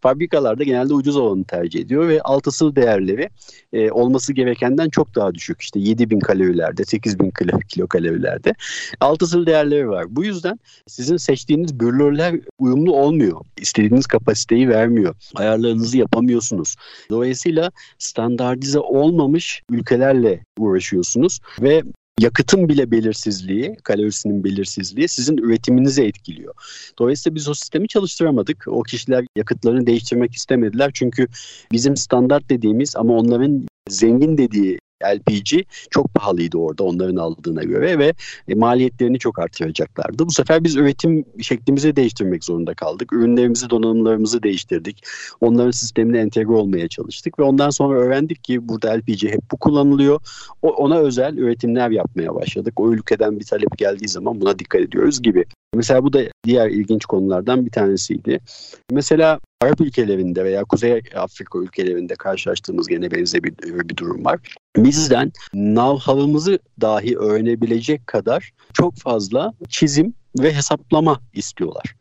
Fabrikalarda 0.00 0.64
genelde 0.64 0.94
ucuz 0.94 1.16
olanı 1.16 1.44
tercih 1.44 1.80
ediyor 1.80 2.08
ve 2.08 2.22
altısıl 2.22 2.76
değerleri 2.76 3.28
e, 3.72 3.90
olması 3.90 4.32
gerekenden 4.32 4.88
çok 4.88 5.14
daha 5.14 5.34
düşük. 5.34 5.60
İşte 5.60 5.80
7000 5.80 6.20
kalorilerde, 6.20 6.84
8000 6.84 7.32
kilo 7.68 7.86
kalorilerde 7.86 8.54
altısıl 9.00 9.46
değerleri 9.46 9.88
var. 9.88 10.06
Bu 10.08 10.24
yüzden 10.24 10.58
sizin 10.86 11.16
seçtiğiniz 11.16 11.80
bürlörler 11.80 12.40
uyumlu 12.58 12.96
olmuyor. 12.96 13.40
İstediğiniz 13.56 14.06
kapasiteyi 14.06 14.68
vermiyor. 14.68 15.14
Ayarlarınızı 15.34 15.98
yapamıyorsunuz. 15.98 16.76
Dolayısıyla 17.10 17.70
standartize 17.98 18.78
olmamış 18.78 19.62
ülkelerle 19.70 20.44
uğraşıyorsunuz 20.58 21.40
ve 21.60 21.82
yakıtın 22.20 22.68
bile 22.68 22.90
belirsizliği, 22.90 23.76
kalorisinin 23.84 24.44
belirsizliği 24.44 25.08
sizin 25.08 25.36
üretiminizi 25.36 26.02
etkiliyor. 26.02 26.54
Dolayısıyla 26.98 27.34
biz 27.34 27.48
o 27.48 27.54
sistemi 27.54 27.88
çalıştıramadık. 27.88 28.64
O 28.68 28.82
kişiler 28.82 29.24
yakıtlarını 29.36 29.86
değiştirmek 29.86 30.34
istemediler. 30.34 30.90
Çünkü 30.94 31.28
bizim 31.72 31.96
standart 31.96 32.50
dediğimiz 32.50 32.96
ama 32.96 33.14
onların 33.14 33.66
zengin 33.88 34.38
dediği 34.38 34.78
LPG 35.04 35.64
çok 35.90 36.14
pahalıydı 36.14 36.58
orada 36.58 36.84
onların 36.84 37.16
aldığına 37.16 37.62
göre 37.62 37.98
ve 37.98 38.14
e, 38.48 38.54
maliyetlerini 38.54 39.18
çok 39.18 39.38
artıracaklardı. 39.38 40.26
Bu 40.26 40.30
sefer 40.30 40.64
biz 40.64 40.76
üretim 40.76 41.24
şeklimizi 41.40 41.96
değiştirmek 41.96 42.44
zorunda 42.44 42.74
kaldık. 42.74 43.12
Ürünlerimizi, 43.12 43.70
donanımlarımızı 43.70 44.42
değiştirdik. 44.42 45.04
Onların 45.40 45.70
sistemine 45.70 46.18
entegre 46.18 46.52
olmaya 46.52 46.88
çalıştık 46.88 47.38
ve 47.38 47.42
ondan 47.42 47.70
sonra 47.70 47.98
öğrendik 47.98 48.44
ki 48.44 48.68
burada 48.68 48.90
LPG 48.90 49.22
hep 49.22 49.40
bu 49.52 49.56
kullanılıyor. 49.56 50.20
O, 50.62 50.70
ona 50.70 50.98
özel 50.98 51.36
üretimler 51.36 51.90
yapmaya 51.90 52.34
başladık. 52.34 52.80
O 52.80 52.92
ülkeden 52.92 53.40
bir 53.40 53.44
talep 53.44 53.78
geldiği 53.78 54.08
zaman 54.08 54.40
buna 54.40 54.58
dikkat 54.58 54.80
ediyoruz 54.80 55.22
gibi. 55.22 55.44
Mesela 55.76 56.04
bu 56.04 56.12
da 56.12 56.20
diğer 56.44 56.70
ilginç 56.70 57.04
konulardan 57.04 57.66
bir 57.66 57.70
tanesiydi. 57.70 58.40
Mesela 58.90 59.40
Arap 59.62 59.80
ülkelerinde 59.80 60.44
veya 60.44 60.64
Kuzey 60.64 61.00
Afrika 61.14 61.58
ülkelerinde 61.58 62.14
karşılaştığımız 62.14 62.86
gene 62.88 63.10
benzer 63.10 63.42
bir, 63.42 63.58
bir 63.88 63.96
durum 63.96 64.24
var. 64.24 64.40
Bizden 64.76 65.32
know-how'ımızı 65.52 66.58
dahi 66.80 67.18
öğrenebilecek 67.18 68.06
kadar 68.06 68.52
çok 68.74 68.96
fazla 68.96 69.52
çizim 69.68 70.14
ve 70.38 70.54
hesaplama 70.54 71.20
istiyorlar. 71.32 71.94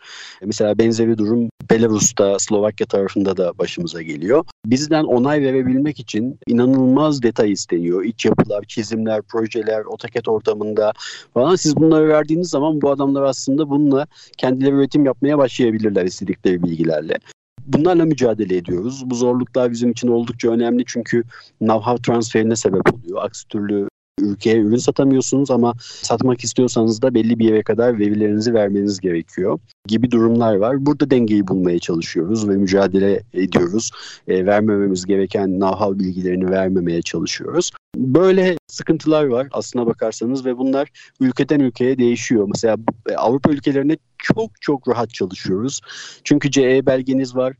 Mesela 0.44 0.78
benzeri 0.78 1.18
durum 1.18 1.50
Belarus'ta, 1.72 2.40
Slovakya 2.40 2.88
tarafında 2.88 3.38
da 3.38 3.58
başımıza 3.58 4.02
geliyor. 4.02 4.46
Bizden 4.66 5.04
onay 5.04 5.42
verebilmek 5.42 6.00
için 6.00 6.40
inanılmaz 6.48 7.24
detay 7.24 7.52
isteniyor. 7.52 8.04
İç 8.04 8.26
yapılar, 8.26 8.64
çizimler, 8.68 9.22
projeler, 9.22 9.86
otoket 9.86 10.28
ortamında 10.28 10.94
falan. 11.34 11.56
Siz 11.56 11.76
bunları 11.76 12.08
verdiğiniz 12.08 12.50
zaman 12.50 12.82
bu 12.82 12.92
adamlar 12.92 13.24
aslında 13.24 13.70
bununla 13.70 14.08
kendileri 14.38 14.76
üretim 14.76 15.06
yapmaya 15.06 15.38
başlayabilirler 15.38 16.06
istedikleri 16.06 16.64
bilgilerle 16.64 17.18
bunlarla 17.66 18.06
mücadele 18.06 18.58
ediyoruz. 18.58 19.04
Bu 19.06 19.16
zorluklar 19.16 19.72
bizim 19.72 19.92
için 19.92 20.08
oldukça 20.08 20.50
önemli 20.50 20.84
çünkü 20.88 21.24
know-how 21.62 22.02
transferine 22.02 22.56
sebep 22.56 22.94
oluyor. 22.94 23.24
Aksi 23.26 23.48
türlü 23.48 23.88
ülkeye 24.20 24.58
ürün 24.58 24.78
satamıyorsunuz 24.78 25.52
ama 25.52 25.74
satmak 25.80 26.44
istiyorsanız 26.44 27.02
da 27.02 27.14
belli 27.14 27.40
bir 27.40 27.46
yere 27.46 27.64
kadar 27.64 28.00
verilerinizi 28.00 28.54
vermeniz 28.54 29.00
gerekiyor 29.00 29.60
gibi 29.88 30.12
durumlar 30.12 30.56
var. 30.56 30.86
Burada 30.86 31.10
dengeyi 31.10 31.48
bulmaya 31.48 31.80
çalışıyoruz 31.80 32.50
ve 32.50 32.56
mücadele 32.58 33.24
ediyoruz. 33.34 33.92
E, 34.28 34.46
vermememiz 34.46 35.06
gereken 35.06 35.50
know-how 35.50 36.00
bilgilerini 36.00 36.52
vermemeye 36.52 37.02
çalışıyoruz. 37.02 37.72
Böyle 37.96 38.58
sıkıntılar 38.68 39.26
var 39.26 39.48
aslına 39.52 39.88
bakarsanız 39.88 40.46
ve 40.46 40.58
bunlar 40.58 40.90
ülkeden 41.20 41.60
ülkeye 41.60 41.98
değişiyor. 41.98 42.48
Mesela 42.48 42.78
e, 43.10 43.16
Avrupa 43.16 43.52
ülkelerinde 43.52 43.98
çok 44.18 44.62
çok 44.62 44.88
rahat 44.88 45.10
çalışıyoruz. 45.10 45.82
Çünkü 46.24 46.52
CE 46.52 46.86
belgeniz 46.86 47.36
var. 47.36 47.54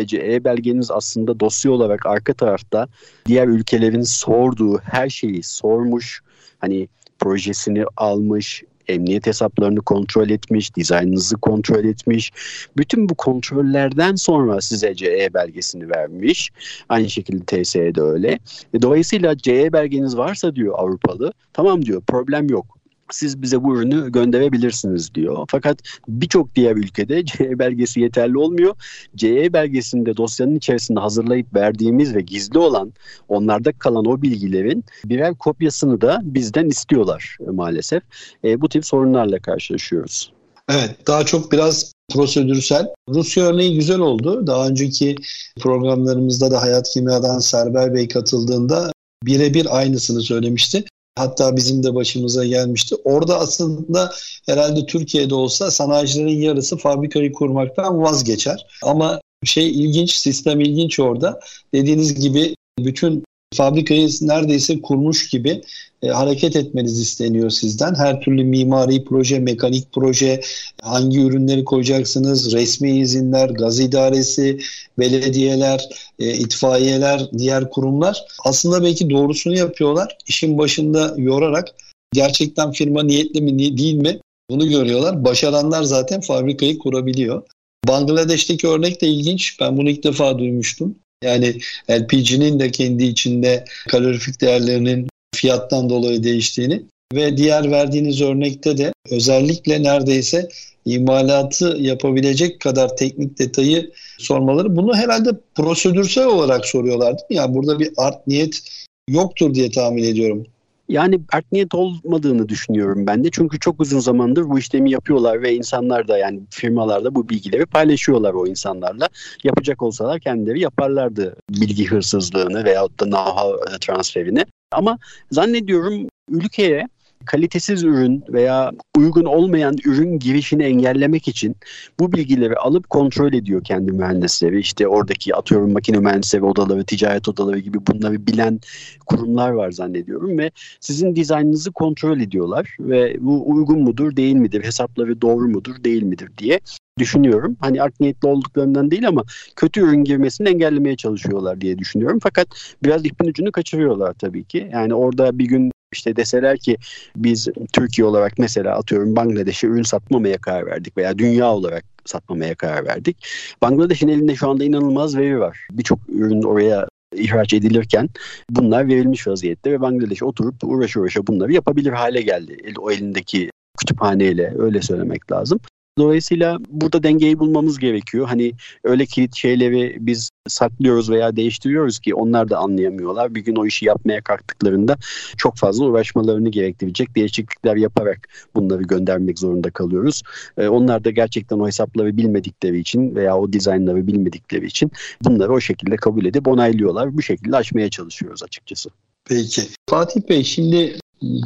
CE 0.00 0.44
belgeniz 0.44 0.90
aslında 0.90 1.40
dosya 1.40 1.72
olarak 1.72 2.06
arka 2.06 2.34
tarafta 2.34 2.88
diğer 3.26 3.48
ülkelerin 3.48 4.02
sorduğu 4.02 4.78
her 4.78 5.08
şeyi 5.08 5.42
sormuş. 5.42 6.20
Hani 6.58 6.88
projesini 7.18 7.84
almış, 7.96 8.62
emniyet 8.88 9.26
hesaplarını 9.26 9.80
kontrol 9.80 10.30
etmiş, 10.30 10.76
dizaynınızı 10.76 11.36
kontrol 11.36 11.84
etmiş. 11.84 12.32
Bütün 12.76 13.08
bu 13.08 13.14
kontrollerden 13.14 14.14
sonra 14.14 14.60
size 14.60 14.94
CE 14.94 15.34
belgesini 15.34 15.90
vermiş. 15.90 16.50
Aynı 16.88 17.10
şekilde 17.10 17.62
TSE 17.62 17.94
de 17.94 18.00
öyle. 18.00 18.38
Dolayısıyla 18.82 19.38
CE 19.38 19.72
belgeniz 19.72 20.16
varsa 20.16 20.54
diyor 20.54 20.74
Avrupalı, 20.78 21.32
tamam 21.52 21.84
diyor 21.84 22.02
problem 22.06 22.48
yok 22.48 22.81
siz 23.14 23.42
bize 23.42 23.64
bu 23.64 23.76
ürünü 23.76 24.12
gönderebilirsiniz 24.12 25.14
diyor. 25.14 25.46
Fakat 25.48 25.78
birçok 26.08 26.54
diğer 26.54 26.76
ülkede 26.76 27.24
CE 27.24 27.58
belgesi 27.58 28.00
yeterli 28.00 28.38
olmuyor. 28.38 28.74
CE 29.16 29.52
belgesinde 29.52 30.16
dosyanın 30.16 30.56
içerisinde 30.56 31.00
hazırlayıp 31.00 31.54
verdiğimiz 31.54 32.14
ve 32.14 32.20
gizli 32.20 32.58
olan 32.58 32.92
onlarda 33.28 33.72
kalan 33.72 34.04
o 34.04 34.22
bilgilerin 34.22 34.84
birer 35.04 35.34
kopyasını 35.34 36.00
da 36.00 36.20
bizden 36.22 36.66
istiyorlar 36.66 37.36
maalesef. 37.52 38.02
E, 38.44 38.60
bu 38.60 38.68
tip 38.68 38.86
sorunlarla 38.86 39.38
karşılaşıyoruz. 39.38 40.32
Evet 40.70 40.96
daha 41.06 41.24
çok 41.26 41.52
biraz 41.52 41.92
prosedürsel. 42.12 42.86
Rusya 43.08 43.44
örneği 43.44 43.74
güzel 43.74 43.98
oldu. 43.98 44.46
Daha 44.46 44.68
önceki 44.68 45.16
programlarımızda 45.60 46.50
da 46.50 46.62
Hayat 46.62 46.88
Kimya'dan 46.88 47.38
Serber 47.38 47.94
Bey 47.94 48.08
katıldığında 48.08 48.92
birebir 49.24 49.78
aynısını 49.78 50.20
söylemişti. 50.20 50.84
Hatta 51.16 51.56
bizim 51.56 51.82
de 51.82 51.94
başımıza 51.94 52.44
gelmişti. 52.44 52.96
Orada 53.04 53.38
aslında 53.38 54.12
herhalde 54.46 54.86
Türkiye'de 54.86 55.34
olsa 55.34 55.70
sanayicilerin 55.70 56.40
yarısı 56.40 56.76
fabrikayı 56.76 57.32
kurmaktan 57.32 58.02
vazgeçer. 58.02 58.66
Ama 58.82 59.20
şey 59.44 59.70
ilginç, 59.70 60.12
sistem 60.14 60.60
ilginç 60.60 61.00
orada. 61.00 61.40
Dediğiniz 61.74 62.20
gibi 62.20 62.56
bütün 62.78 63.24
fabrikayı 63.54 64.08
neredeyse 64.20 64.80
kurmuş 64.80 65.28
gibi 65.28 65.62
e, 66.02 66.08
hareket 66.08 66.56
etmeniz 66.56 67.00
isteniyor 67.00 67.50
sizden. 67.50 67.94
Her 67.94 68.20
türlü 68.20 68.44
mimari 68.44 69.04
proje, 69.04 69.38
mekanik 69.38 69.92
proje, 69.92 70.40
hangi 70.82 71.20
ürünleri 71.20 71.64
koyacaksınız, 71.64 72.52
resmi 72.52 72.98
izinler, 72.98 73.48
gaz 73.48 73.80
idaresi, 73.80 74.58
belediyeler, 74.98 75.88
e, 76.18 76.34
itfaiyeler, 76.34 77.22
diğer 77.38 77.70
kurumlar 77.70 78.24
aslında 78.44 78.82
belki 78.82 79.10
doğrusunu 79.10 79.56
yapıyorlar. 79.56 80.16
İşin 80.26 80.58
başında 80.58 81.14
yorarak 81.16 81.68
gerçekten 82.12 82.72
firma 82.72 83.02
niyetli 83.02 83.40
mi 83.40 83.58
değil 83.78 83.94
mi 83.94 84.18
bunu 84.50 84.68
görüyorlar. 84.68 85.24
Başaranlar 85.24 85.82
zaten 85.82 86.20
fabrikayı 86.20 86.78
kurabiliyor. 86.78 87.42
Bangladeş'teki 87.88 88.68
örnek 88.68 89.00
de 89.00 89.06
ilginç. 89.08 89.60
Ben 89.60 89.76
bunu 89.76 89.90
ilk 89.90 90.04
defa 90.04 90.38
duymuştum. 90.38 90.94
Yani 91.24 91.58
LPG'nin 91.90 92.60
de 92.60 92.70
kendi 92.70 93.04
içinde 93.04 93.64
kalorifik 93.88 94.40
değerlerinin 94.40 95.08
fiyattan 95.34 95.90
dolayı 95.90 96.22
değiştiğini 96.22 96.82
ve 97.14 97.36
diğer 97.36 97.70
verdiğiniz 97.70 98.22
örnekte 98.22 98.78
de 98.78 98.92
özellikle 99.10 99.82
neredeyse 99.82 100.48
imalatı 100.84 101.76
yapabilecek 101.78 102.60
kadar 102.60 102.96
teknik 102.96 103.38
detayı 103.38 103.90
sormaları. 104.18 104.76
Bunu 104.76 104.94
herhalde 104.94 105.30
prosedürsel 105.54 106.26
olarak 106.26 106.66
soruyorlar 106.66 107.08
değil 107.08 107.26
mi? 107.30 107.36
Yani 107.36 107.54
burada 107.54 107.78
bir 107.78 107.92
art 107.96 108.26
niyet 108.26 108.60
yoktur 109.08 109.54
diye 109.54 109.70
tahmin 109.70 110.04
ediyorum. 110.04 110.46
Yani 110.88 111.20
art 111.32 111.52
niyet 111.52 111.74
olmadığını 111.74 112.48
düşünüyorum 112.48 113.06
ben 113.06 113.24
de. 113.24 113.28
Çünkü 113.32 113.58
çok 113.58 113.80
uzun 113.80 114.00
zamandır 114.00 114.48
bu 114.48 114.58
işlemi 114.58 114.90
yapıyorlar 114.90 115.42
ve 115.42 115.54
insanlar 115.54 116.08
da 116.08 116.18
yani 116.18 116.40
firmalarda 116.50 117.14
bu 117.14 117.28
bilgileri 117.28 117.66
paylaşıyorlar 117.66 118.34
o 118.34 118.46
insanlarla. 118.46 119.08
Yapacak 119.44 119.82
olsalar 119.82 120.20
kendileri 120.20 120.60
yaparlardı 120.60 121.36
bilgi 121.50 121.86
hırsızlığını 121.86 122.64
veyahut 122.64 123.00
da 123.00 123.04
know-how 123.04 123.78
transferini. 123.78 124.44
Ama 124.72 124.98
zannediyorum 125.30 126.08
ülkeye 126.28 126.88
kalitesiz 127.24 127.84
ürün 127.84 128.24
veya 128.28 128.70
uygun 128.96 129.24
olmayan 129.24 129.76
ürün 129.84 130.18
girişini 130.18 130.62
engellemek 130.62 131.28
için 131.28 131.56
bu 132.00 132.12
bilgileri 132.12 132.56
alıp 132.56 132.90
kontrol 132.90 133.32
ediyor 133.32 133.64
kendi 133.64 133.92
mühendisleri. 133.92 134.60
İşte 134.60 134.88
oradaki 134.88 135.34
atıyorum 135.34 135.72
makine 135.72 135.98
mühendisleri 135.98 136.44
odaları, 136.44 136.84
ticaret 136.84 137.28
odaları 137.28 137.58
gibi 137.58 137.78
bunları 137.86 138.26
bilen 138.26 138.60
kurumlar 139.06 139.50
var 139.50 139.70
zannediyorum 139.70 140.38
ve 140.38 140.50
sizin 140.80 141.16
dizaynınızı 141.16 141.72
kontrol 141.72 142.20
ediyorlar 142.20 142.76
ve 142.80 143.16
bu 143.20 143.50
uygun 143.50 143.80
mudur, 143.80 144.16
değil 144.16 144.34
midir, 144.34 144.64
hesapları 144.64 145.22
doğru 145.22 145.48
mudur, 145.48 145.84
değil 145.84 146.02
midir 146.02 146.30
diye 146.38 146.60
düşünüyorum. 146.98 147.56
Hani 147.60 147.82
art 147.82 148.00
niyetli 148.00 148.28
olduklarından 148.28 148.90
değil 148.90 149.08
ama 149.08 149.24
kötü 149.56 149.80
ürün 149.80 150.04
girmesini 150.04 150.48
engellemeye 150.48 150.96
çalışıyorlar 150.96 151.60
diye 151.60 151.78
düşünüyorum. 151.78 152.18
Fakat 152.22 152.48
biraz 152.84 153.06
ipin 153.06 153.28
ucunu 153.28 153.52
kaçırıyorlar 153.52 154.12
tabii 154.12 154.44
ki. 154.44 154.70
Yani 154.72 154.94
orada 154.94 155.38
bir 155.38 155.44
gün 155.44 155.72
işte 155.92 156.16
deseler 156.16 156.58
ki 156.58 156.76
biz 157.16 157.48
Türkiye 157.72 158.04
olarak 158.04 158.38
mesela 158.38 158.76
atıyorum 158.76 159.16
Bangladeş'e 159.16 159.66
ürün 159.66 159.82
satmamaya 159.82 160.38
karar 160.38 160.66
verdik 160.66 160.96
veya 160.96 161.18
dünya 161.18 161.52
olarak 161.52 161.84
satmamaya 162.04 162.54
karar 162.54 162.86
verdik. 162.86 163.26
Bangladeş'in 163.62 164.08
elinde 164.08 164.34
şu 164.34 164.50
anda 164.50 164.64
inanılmaz 164.64 165.16
veri 165.16 165.40
var. 165.40 165.66
Birçok 165.72 165.98
ürün 166.08 166.42
oraya 166.42 166.88
ihraç 167.14 167.52
edilirken 167.52 168.08
bunlar 168.50 168.88
verilmiş 168.88 169.26
vaziyette 169.26 169.72
ve 169.72 169.80
Bangladeş 169.80 170.22
oturup 170.22 170.54
uğraş 170.64 170.96
uğraşa 170.96 171.26
bunları 171.26 171.52
yapabilir 171.52 171.92
hale 171.92 172.22
geldi. 172.22 172.56
O 172.78 172.90
elindeki 172.90 173.50
kütüphaneyle 173.78 174.54
öyle 174.58 174.82
söylemek 174.82 175.32
lazım. 175.32 175.60
Dolayısıyla 175.98 176.58
burada 176.68 177.02
dengeyi 177.02 177.38
bulmamız 177.38 177.78
gerekiyor. 177.78 178.26
Hani 178.26 178.52
öyle 178.84 179.06
kilit 179.06 179.36
şeyleri 179.36 179.96
biz 180.00 180.30
saklıyoruz 180.48 181.10
veya 181.10 181.36
değiştiriyoruz 181.36 181.98
ki 181.98 182.14
onlar 182.14 182.50
da 182.50 182.58
anlayamıyorlar. 182.58 183.34
Bir 183.34 183.40
gün 183.40 183.56
o 183.56 183.66
işi 183.66 183.86
yapmaya 183.86 184.22
kalktıklarında 184.22 184.96
çok 185.36 185.56
fazla 185.56 185.84
uğraşmalarını 185.84 186.48
gerektirecek 186.48 187.16
değişiklikler 187.16 187.76
yaparak 187.76 188.28
bunları 188.54 188.82
göndermek 188.82 189.38
zorunda 189.38 189.70
kalıyoruz. 189.70 190.22
Ee, 190.58 190.68
onlar 190.68 191.04
da 191.04 191.10
gerçekten 191.10 191.58
o 191.58 191.66
hesapları 191.66 192.16
bilmedikleri 192.16 192.78
için 192.78 193.14
veya 193.14 193.38
o 193.38 193.52
dizaynları 193.52 194.06
bilmedikleri 194.06 194.66
için 194.66 194.90
bunları 195.24 195.52
o 195.52 195.60
şekilde 195.60 195.96
kabul 195.96 196.24
edip 196.24 196.48
onaylıyorlar. 196.48 197.16
Bu 197.16 197.22
şekilde 197.22 197.56
aşmaya 197.56 197.90
çalışıyoruz 197.90 198.42
açıkçası. 198.42 198.90
Peki. 199.24 199.62
Fatih 199.90 200.20
Bey 200.28 200.44
şimdi 200.44 200.98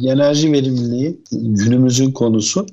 enerji 0.03 0.51
verimliliği 0.53 1.21
günümüzün 1.31 2.11
konusu 2.11 2.65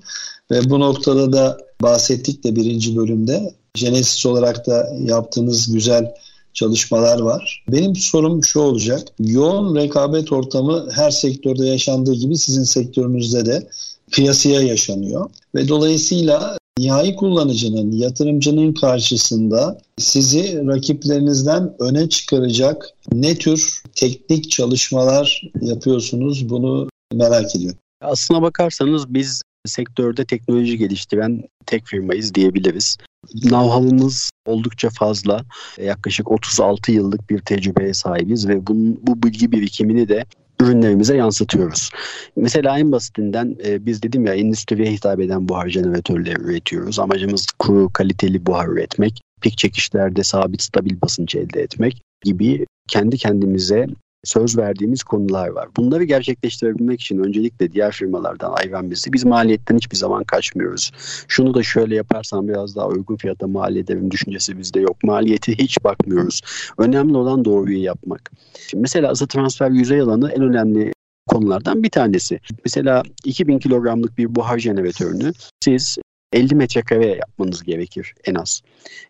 ve 0.51 0.71
bu 0.71 0.81
noktada 0.81 1.33
da 1.33 1.59
bahsettik 1.83 2.45
de 2.45 2.57
birinci 2.57 2.97
bölümde. 2.97 3.55
Genesis 3.75 4.27
olarak 4.27 4.67
da 4.67 4.89
yaptığınız 5.01 5.73
güzel 5.73 6.15
çalışmalar 6.55 7.21
var. 7.21 7.65
Benim 7.69 7.97
sorum 7.97 8.45
şu 8.45 8.61
olacak. 8.61 9.09
Yoğun 9.19 9.77
rekabet 9.77 10.33
ortamı 10.33 10.89
her 10.93 11.11
sektörde 11.11 11.67
yaşandığı 11.67 12.15
gibi 12.15 12.39
sizin 12.39 12.65
sektörünüzde 12.65 13.47
de 13.47 13.69
kıyasıya 14.13 14.61
yaşanıyor. 14.61 15.31
Ve 15.55 15.69
dolayısıyla 15.69 16.59
nihai 16.79 17.17
kullanıcının, 17.17 17.93
yatırımcının 17.93 18.73
karşısında 18.73 19.79
sizi 19.99 20.67
rakiplerinizden 20.67 21.75
öne 21.79 22.09
çıkaracak 22.09 22.91
ne 23.13 23.35
tür 23.35 23.83
teknik 23.95 24.51
çalışmalar 24.51 25.43
yapıyorsunuz 25.61 26.49
bunu 26.49 26.89
merak 27.13 27.57
ediyorum. 27.57 27.79
Aslına 28.01 28.43
bakarsanız 28.43 29.15
biz 29.15 29.43
sektörde 29.67 30.25
teknoloji 30.25 30.79
geliştiren 30.79 31.43
tek 31.67 31.87
firmayız 31.87 32.35
diyebiliriz. 32.35 32.97
Know-how'ımız 33.35 34.31
oldukça 34.47 34.91
fazla. 34.91 35.45
Yaklaşık 35.79 36.31
36 36.31 36.93
yıllık 36.93 37.31
bir 37.31 37.39
tecrübeye 37.39 37.95
sahibiz 37.95 38.49
ve 38.49 38.67
bunun, 38.67 39.01
bu 39.03 39.23
bilgi 39.23 39.53
birikimini 39.53 40.09
de 40.09 40.25
ürünlerimize 40.61 41.17
yansıtıyoruz. 41.17 41.91
Mesela 42.37 42.79
en 42.79 42.93
basitinden 42.93 43.57
e, 43.65 43.87
biz 43.87 44.03
dedim 44.03 44.27
ya 44.27 44.35
endüstriye 44.35 44.93
hitap 44.93 45.21
eden 45.21 45.49
buhar 45.49 45.69
jeneratörleri 45.69 46.41
üretiyoruz. 46.41 46.99
Amacımız 46.99 47.47
kuru 47.59 47.91
kaliteli 47.93 48.47
buhar 48.47 48.69
üretmek, 48.69 49.23
pik 49.43 49.59
çekişlerde 49.59 50.25
sabit 50.25 50.63
stabil 50.63 51.01
basınç 51.01 51.35
elde 51.35 51.61
etmek 51.61 52.03
gibi 52.23 52.67
kendi 52.89 53.19
kendimize 53.19 53.87
söz 54.25 54.59
verdiğimiz 54.59 55.03
konular 55.03 55.49
var. 55.49 55.69
Bunları 55.77 56.05
gerçekleştirebilmek 56.05 57.01
için 57.01 57.19
öncelikle 57.19 57.73
diğer 57.73 57.93
firmalardan 57.93 58.53
ayıran 58.53 58.91
bizi 58.91 59.13
biz 59.13 59.25
maliyetten 59.25 59.77
hiçbir 59.77 59.97
zaman 59.97 60.25
kaçmıyoruz. 60.25 60.91
Şunu 61.29 61.55
da 61.55 61.63
şöyle 61.63 61.95
yaparsan 61.95 62.49
biraz 62.49 62.77
daha 62.77 62.89
uygun 62.89 63.17
fiyata 63.17 63.47
mal 63.47 63.77
ederim 63.77 64.11
düşüncesi 64.11 64.59
bizde 64.59 64.81
yok. 64.81 65.03
Maliyeti 65.03 65.59
hiç 65.59 65.85
bakmıyoruz. 65.85 66.41
Önemli 66.79 67.17
olan 67.17 67.45
doğruyu 67.45 67.83
yapmak. 67.83 68.33
Şimdi 68.69 68.83
mesela 68.83 69.11
ısı 69.11 69.27
transfer 69.27 69.71
yüzey 69.71 70.01
alanı 70.01 70.31
en 70.31 70.43
önemli 70.43 70.93
konulardan 71.27 71.83
bir 71.83 71.91
tanesi. 71.91 72.41
Mesela 72.65 73.03
2000 73.25 73.59
kilogramlık 73.59 74.19
bir 74.19 74.35
buhar 74.35 74.59
jeneratörünü 74.59 75.33
siz 75.61 75.99
50 76.35 76.55
metrekare 76.55 77.07
yapmanız 77.07 77.63
gerekir 77.63 78.15
en 78.25 78.35
az. 78.35 78.63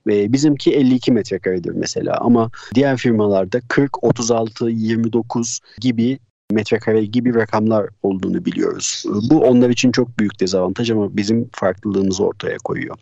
Ve 0.06 0.32
bizimki 0.32 0.74
52 0.74 1.12
metrekaredir 1.12 1.70
mesela 1.70 2.18
ama 2.20 2.50
diğer 2.74 2.96
firmalarda 2.96 3.60
40, 3.68 4.04
36, 4.04 4.68
29 4.70 5.60
gibi 5.80 6.18
metrekare 6.52 7.04
gibi 7.04 7.34
rakamlar 7.34 7.88
olduğunu 8.02 8.44
biliyoruz. 8.44 9.04
Bu 9.30 9.40
onlar 9.40 9.70
için 9.70 9.92
çok 9.92 10.18
büyük 10.18 10.40
dezavantaj 10.40 10.90
ama 10.90 11.16
bizim 11.16 11.48
farklılığımızı 11.52 12.24
ortaya 12.24 12.56
koyuyor. 12.58 12.96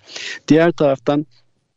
Diğer 0.48 0.72
taraftan 0.72 1.26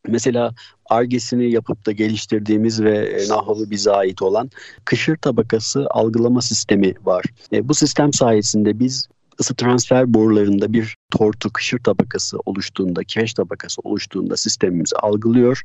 mesela 0.08 0.54
argesini 0.90 1.52
yapıp 1.52 1.86
da 1.86 1.92
geliştirdiğimiz 1.92 2.84
ve 2.84 2.98
e, 2.98 3.30
Nahalı 3.30 3.72
bize 3.72 3.92
ait 3.92 4.22
olan 4.22 4.50
kışır 4.86 5.18
tabakası 5.18 5.88
algılama 5.90 6.42
sistemi 6.42 6.94
var. 7.04 7.26
E, 7.54 7.68
bu 7.70 7.74
sistem 7.74 8.14
sayesinde 8.14 8.80
biz 8.80 9.08
ısı 9.40 9.56
transfer 9.56 10.14
borularında 10.14 10.74
bir 10.74 10.96
tortu 11.12 11.50
kışır 11.54 11.80
tabakası 11.80 12.38
oluştuğunda, 12.46 13.04
kireç 13.04 13.34
tabakası 13.34 13.82
oluştuğunda 13.84 14.38
sistemimizi 14.38 14.96
algılıyor 14.96 15.62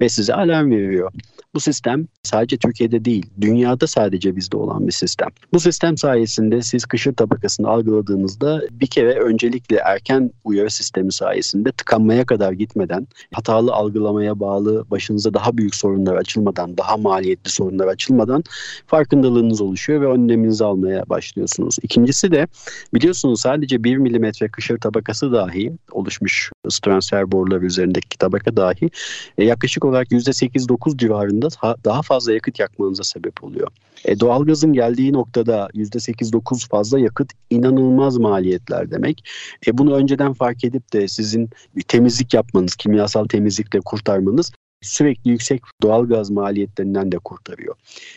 ve 0.00 0.08
size 0.08 0.34
alarm 0.34 0.70
veriyor. 0.70 1.12
Bu 1.54 1.60
sistem 1.60 2.06
sadece 2.22 2.56
Türkiye'de 2.56 3.04
değil, 3.04 3.26
dünyada 3.40 3.86
sadece 3.86 4.36
bizde 4.36 4.56
olan 4.56 4.86
bir 4.86 4.92
sistem. 4.92 5.28
Bu 5.52 5.60
sistem 5.60 5.98
sayesinde 5.98 6.62
siz 6.62 6.84
kışır 6.84 7.14
tabakasını 7.14 7.68
algıladığınızda 7.68 8.62
bir 8.70 8.86
kere 8.86 9.20
öncelikle 9.20 9.76
erken 9.76 10.30
uyarı 10.44 10.70
sistemi 10.70 11.12
sayesinde 11.12 11.72
tıkanmaya 11.72 12.26
kadar 12.26 12.52
gitmeden, 12.52 13.06
hatalı 13.32 13.72
algılamaya 13.72 14.40
bağlı 14.40 14.84
başınıza 14.90 15.34
daha 15.34 15.56
büyük 15.56 15.74
sorunlar 15.74 16.16
açılmadan, 16.16 16.76
daha 16.76 16.96
maliyetli 16.96 17.50
sorunlar 17.50 17.86
açılmadan 17.86 18.44
farkındalığınız 18.86 19.60
oluşuyor 19.60 20.00
ve 20.00 20.06
önleminizi 20.06 20.64
almaya 20.64 21.08
başlıyorsunuz. 21.08 21.76
İkincisi 21.82 22.32
de 22.32 22.46
biliyorsunuz 22.94 23.13
sadece 23.14 23.84
1 23.84 23.96
milimetre 23.96 24.48
kışır 24.48 24.78
tabakası 24.78 25.32
dahi 25.32 25.72
oluşmuş 25.92 26.52
transfer 26.82 27.32
boruları 27.32 27.66
üzerindeki 27.66 28.18
tabaka 28.18 28.56
dahi 28.56 28.90
e, 29.38 29.44
yaklaşık 29.44 29.84
olarak 29.84 30.08
%8-9 30.12 30.98
civarında 30.98 31.48
daha 31.84 32.02
fazla 32.02 32.32
yakıt 32.32 32.58
yakmanıza 32.58 33.04
sebep 33.04 33.44
oluyor. 33.44 33.68
E, 34.04 34.20
doğalgazın 34.20 34.72
geldiği 34.72 35.12
noktada 35.12 35.68
%8-9 35.74 36.68
fazla 36.68 36.98
yakıt 36.98 37.32
inanılmaz 37.50 38.18
maliyetler 38.18 38.90
demek. 38.90 39.28
E, 39.66 39.78
bunu 39.78 39.94
önceden 39.94 40.32
fark 40.32 40.64
edip 40.64 40.92
de 40.92 41.08
sizin 41.08 41.50
temizlik 41.88 42.34
yapmanız, 42.34 42.76
kimyasal 42.76 43.24
temizlikle 43.24 43.80
kurtarmanız 43.80 44.52
sürekli 44.84 45.30
yüksek 45.30 45.62
doğal 45.82 46.06
gaz 46.06 46.30
maliyetlerinden 46.30 47.12
de 47.12 47.18
kurtarıyor. 47.18 47.74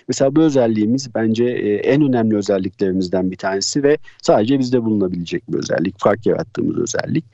Mesela 0.07 0.35
bu 0.35 0.41
özelliğimiz 0.41 1.15
bence 1.15 1.43
e, 1.43 1.73
en 1.75 2.01
önemli 2.01 2.37
özelliklerimizden 2.37 3.31
bir 3.31 3.35
tanesi 3.35 3.83
ve 3.83 3.97
sadece 4.21 4.59
bizde 4.59 4.83
bulunabilecek 4.83 5.51
bir 5.51 5.57
özellik, 5.57 5.99
fark 5.99 6.25
yarattığımız 6.25 6.77
özellik. 6.77 7.25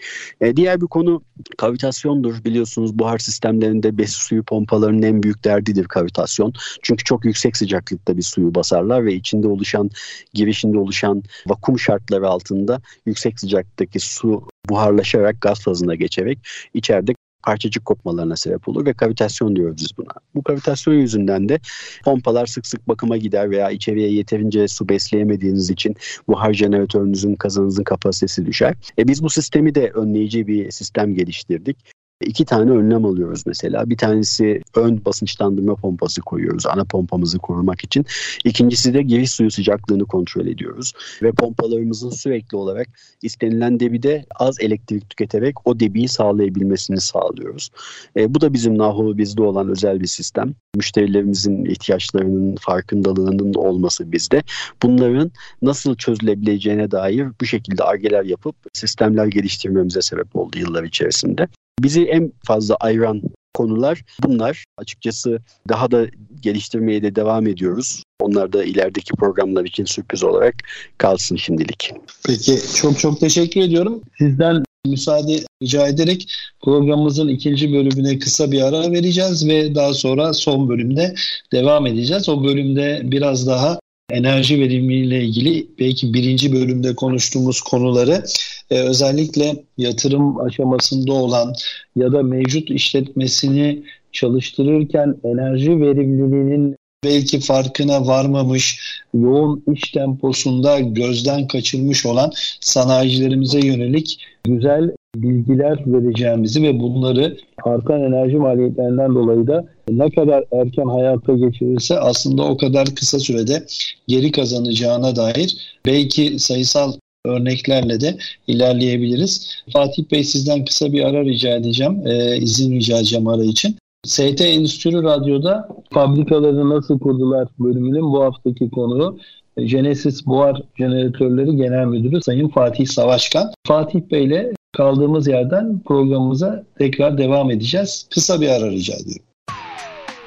E, 0.41 0.55
diğer 0.55 0.81
bir 0.81 0.87
konu 0.87 1.21
kavitasyondur. 1.57 2.43
Biliyorsunuz 2.45 2.99
buhar 2.99 3.17
sistemlerinde 3.17 3.97
besi 3.97 4.25
suyu 4.25 4.43
pompalarının 4.43 5.01
en 5.01 5.23
büyük 5.23 5.43
derdidir 5.43 5.85
kavitasyon. 5.85 6.53
Çünkü 6.81 7.03
çok 7.03 7.25
yüksek 7.25 7.57
sıcaklıkta 7.57 8.17
bir 8.17 8.21
suyu 8.21 8.55
basarlar 8.55 9.05
ve 9.05 9.13
içinde 9.13 9.47
oluşan, 9.47 9.89
girişinde 10.33 10.77
oluşan 10.77 11.23
vakum 11.47 11.79
şartları 11.79 12.27
altında 12.27 12.81
yüksek 13.05 13.39
sıcaklıktaki 13.39 13.99
su 13.99 14.47
buharlaşarak 14.69 15.41
gaz 15.41 15.63
fazına 15.63 15.95
geçerek 15.95 16.39
içeride 16.73 17.13
parçacık 17.43 17.85
kopmalarına 17.85 18.35
sebep 18.35 18.67
olur 18.67 18.85
ve 18.85 18.93
kavitasyon 18.93 19.55
diyoruz 19.55 19.77
biz 19.77 19.97
buna. 19.97 20.11
Bu 20.35 20.43
kavitasyon 20.43 20.93
yüzünden 20.93 21.49
de 21.49 21.59
pompalar 22.05 22.45
sık 22.45 22.67
sık 22.67 22.87
bakıma 22.87 23.17
gider 23.17 23.51
veya 23.51 23.71
içeriye 23.71 24.11
yeterince 24.11 24.67
su 24.67 24.89
besleyemediğiniz 24.89 25.69
için 25.69 25.95
buhar 26.27 26.53
jeneratörünüzün 26.53 27.35
kazanınızın 27.35 27.83
kapasitesi 27.83 28.45
düşer. 28.45 28.75
E 28.97 29.07
biz 29.07 29.23
bu 29.23 29.29
sistemi 29.29 29.75
de 29.75 29.89
önleyici 29.89 30.47
bir 30.47 30.71
sistem 30.71 31.15
geliştirdik 31.15 31.77
iki 32.21 32.45
tane 32.45 32.71
önlem 32.71 33.05
alıyoruz 33.05 33.43
mesela. 33.45 33.89
Bir 33.89 33.97
tanesi 33.97 34.61
ön 34.75 35.05
basınçlandırma 35.05 35.75
pompası 35.75 36.21
koyuyoruz 36.21 36.65
ana 36.65 36.83
pompamızı 36.83 37.37
korumak 37.37 37.83
için. 37.83 38.05
İkincisi 38.45 38.93
de 38.93 39.01
giriş 39.01 39.31
suyu 39.31 39.51
sıcaklığını 39.51 40.05
kontrol 40.05 40.47
ediyoruz. 40.47 40.93
Ve 41.21 41.31
pompalarımızın 41.31 42.09
sürekli 42.09 42.57
olarak 42.57 42.87
istenilen 43.21 43.79
debide 43.79 44.25
az 44.35 44.59
elektrik 44.59 45.09
tüketerek 45.09 45.67
o 45.67 45.79
debiyi 45.79 46.07
sağlayabilmesini 46.07 47.01
sağlıyoruz. 47.01 47.69
E, 48.17 48.33
bu 48.33 48.41
da 48.41 48.53
bizim 48.53 48.77
Nahu 48.77 49.17
bizde 49.17 49.41
olan 49.41 49.69
özel 49.69 49.99
bir 49.99 50.07
sistem. 50.07 50.53
Müşterilerimizin 50.75 51.65
ihtiyaçlarının 51.65 52.55
farkındalığının 52.55 53.53
olması 53.53 54.11
bizde. 54.11 54.43
Bunların 54.83 55.31
nasıl 55.61 55.95
çözülebileceğine 55.95 56.91
dair 56.91 57.27
bu 57.41 57.45
şekilde 57.45 57.83
argeler 57.83 58.23
yapıp 58.23 58.55
sistemler 58.73 59.25
geliştirmemize 59.25 60.01
sebep 60.01 60.35
oldu 60.35 60.59
yıllar 60.59 60.83
içerisinde. 60.83 61.47
Bizi 61.79 62.03
en 62.03 62.31
fazla 62.45 62.75
ayıran 62.75 63.21
konular 63.53 64.03
bunlar. 64.23 64.65
Açıkçası 64.77 65.39
daha 65.69 65.91
da 65.91 66.05
geliştirmeye 66.41 67.03
de 67.03 67.15
devam 67.15 67.47
ediyoruz. 67.47 68.03
Onlar 68.21 68.53
da 68.53 68.63
ilerideki 68.63 69.13
programlar 69.13 69.65
için 69.65 69.85
sürpriz 69.85 70.23
olarak 70.23 70.55
kalsın 70.97 71.35
şimdilik. 71.35 71.91
Peki 72.25 72.59
çok 72.75 72.99
çok 72.99 73.19
teşekkür 73.19 73.61
ediyorum. 73.61 74.01
Sizden 74.17 74.63
müsaade 74.85 75.39
rica 75.63 75.87
ederek 75.87 76.33
programımızın 76.63 77.27
ikinci 77.27 77.73
bölümüne 77.73 78.19
kısa 78.19 78.51
bir 78.51 78.61
ara 78.61 78.91
vereceğiz 78.91 79.47
ve 79.47 79.75
daha 79.75 79.93
sonra 79.93 80.33
son 80.33 80.69
bölümde 80.69 81.15
devam 81.51 81.87
edeceğiz. 81.87 82.29
O 82.29 82.43
bölümde 82.43 83.01
biraz 83.03 83.47
daha 83.47 83.79
enerji 84.09 84.59
verimiyle 84.59 85.23
ilgili 85.23 85.67
belki 85.79 86.13
birinci 86.13 86.53
bölümde 86.53 86.95
konuştuğumuz 86.95 87.61
konuları 87.61 88.23
e, 88.69 88.79
özellikle 88.79 89.63
yatırım 89.77 90.41
aşamasında 90.41 91.13
olan 91.13 91.53
ya 91.95 92.11
da 92.11 92.23
mevcut 92.23 92.69
işletmesini 92.69 93.83
çalıştırırken 94.11 95.15
enerji 95.23 95.81
verimliliğinin 95.81 96.75
belki 97.03 97.39
farkına 97.39 98.07
varmamış, 98.07 98.79
yoğun 99.13 99.63
iş 99.73 99.91
temposunda 99.91 100.79
gözden 100.79 101.47
kaçırmış 101.47 102.05
olan 102.05 102.31
sanayicilerimize 102.59 103.59
yönelik 103.59 104.19
güzel 104.43 104.91
bilgiler 105.15 105.79
vereceğimizi 105.85 106.63
ve 106.63 106.79
bunları 106.79 107.37
artan 107.63 108.01
enerji 108.01 108.37
maliyetlerinden 108.37 109.15
dolayı 109.15 109.47
da 109.47 109.65
ne 109.89 110.09
kadar 110.09 110.43
erken 110.51 110.85
hayata 110.87 111.33
geçirirse 111.33 111.99
aslında 111.99 112.43
o 112.43 112.57
kadar 112.57 112.87
kısa 112.95 113.19
sürede 113.19 113.65
geri 114.07 114.31
kazanacağına 114.31 115.15
dair 115.15 115.77
belki 115.85 116.39
sayısal 116.39 116.93
örneklerle 117.25 118.01
de 118.01 118.17
ilerleyebiliriz. 118.47 119.63
Fatih 119.73 120.03
Bey 120.11 120.23
sizden 120.23 120.65
kısa 120.65 120.93
bir 120.93 121.03
ara 121.03 121.25
rica 121.25 121.55
edeceğim. 121.55 122.07
E, 122.07 122.37
izin 122.37 122.75
rica 122.75 122.97
edeceğim 122.97 123.27
ara 123.27 123.43
için. 123.43 123.75
ST 124.05 124.41
Endüstri 124.41 125.03
Radyo'da 125.03 125.67
fabrikaları 125.91 126.69
nasıl 126.69 126.99
kurdular 126.99 127.47
bölümünün 127.59 128.01
bu 128.01 128.23
haftaki 128.23 128.69
konuğu 128.69 129.17
Genesis 129.57 130.25
Buhar 130.25 130.61
Jeneratörleri 130.77 131.55
Genel 131.55 131.85
Müdürü 131.85 132.21
Sayın 132.21 132.47
Fatih 132.47 132.87
Savaşkan. 132.87 133.51
Fatih 133.67 134.01
Bey 134.11 134.25
ile 134.25 134.53
kaldığımız 134.77 135.27
yerden 135.27 135.79
programımıza 135.85 136.63
tekrar 136.77 137.17
devam 137.17 137.51
edeceğiz. 137.51 138.07
Kısa 138.13 138.41
bir 138.41 138.49
ara 138.49 138.71
rica 138.71 138.93
ediyorum. 138.93 139.25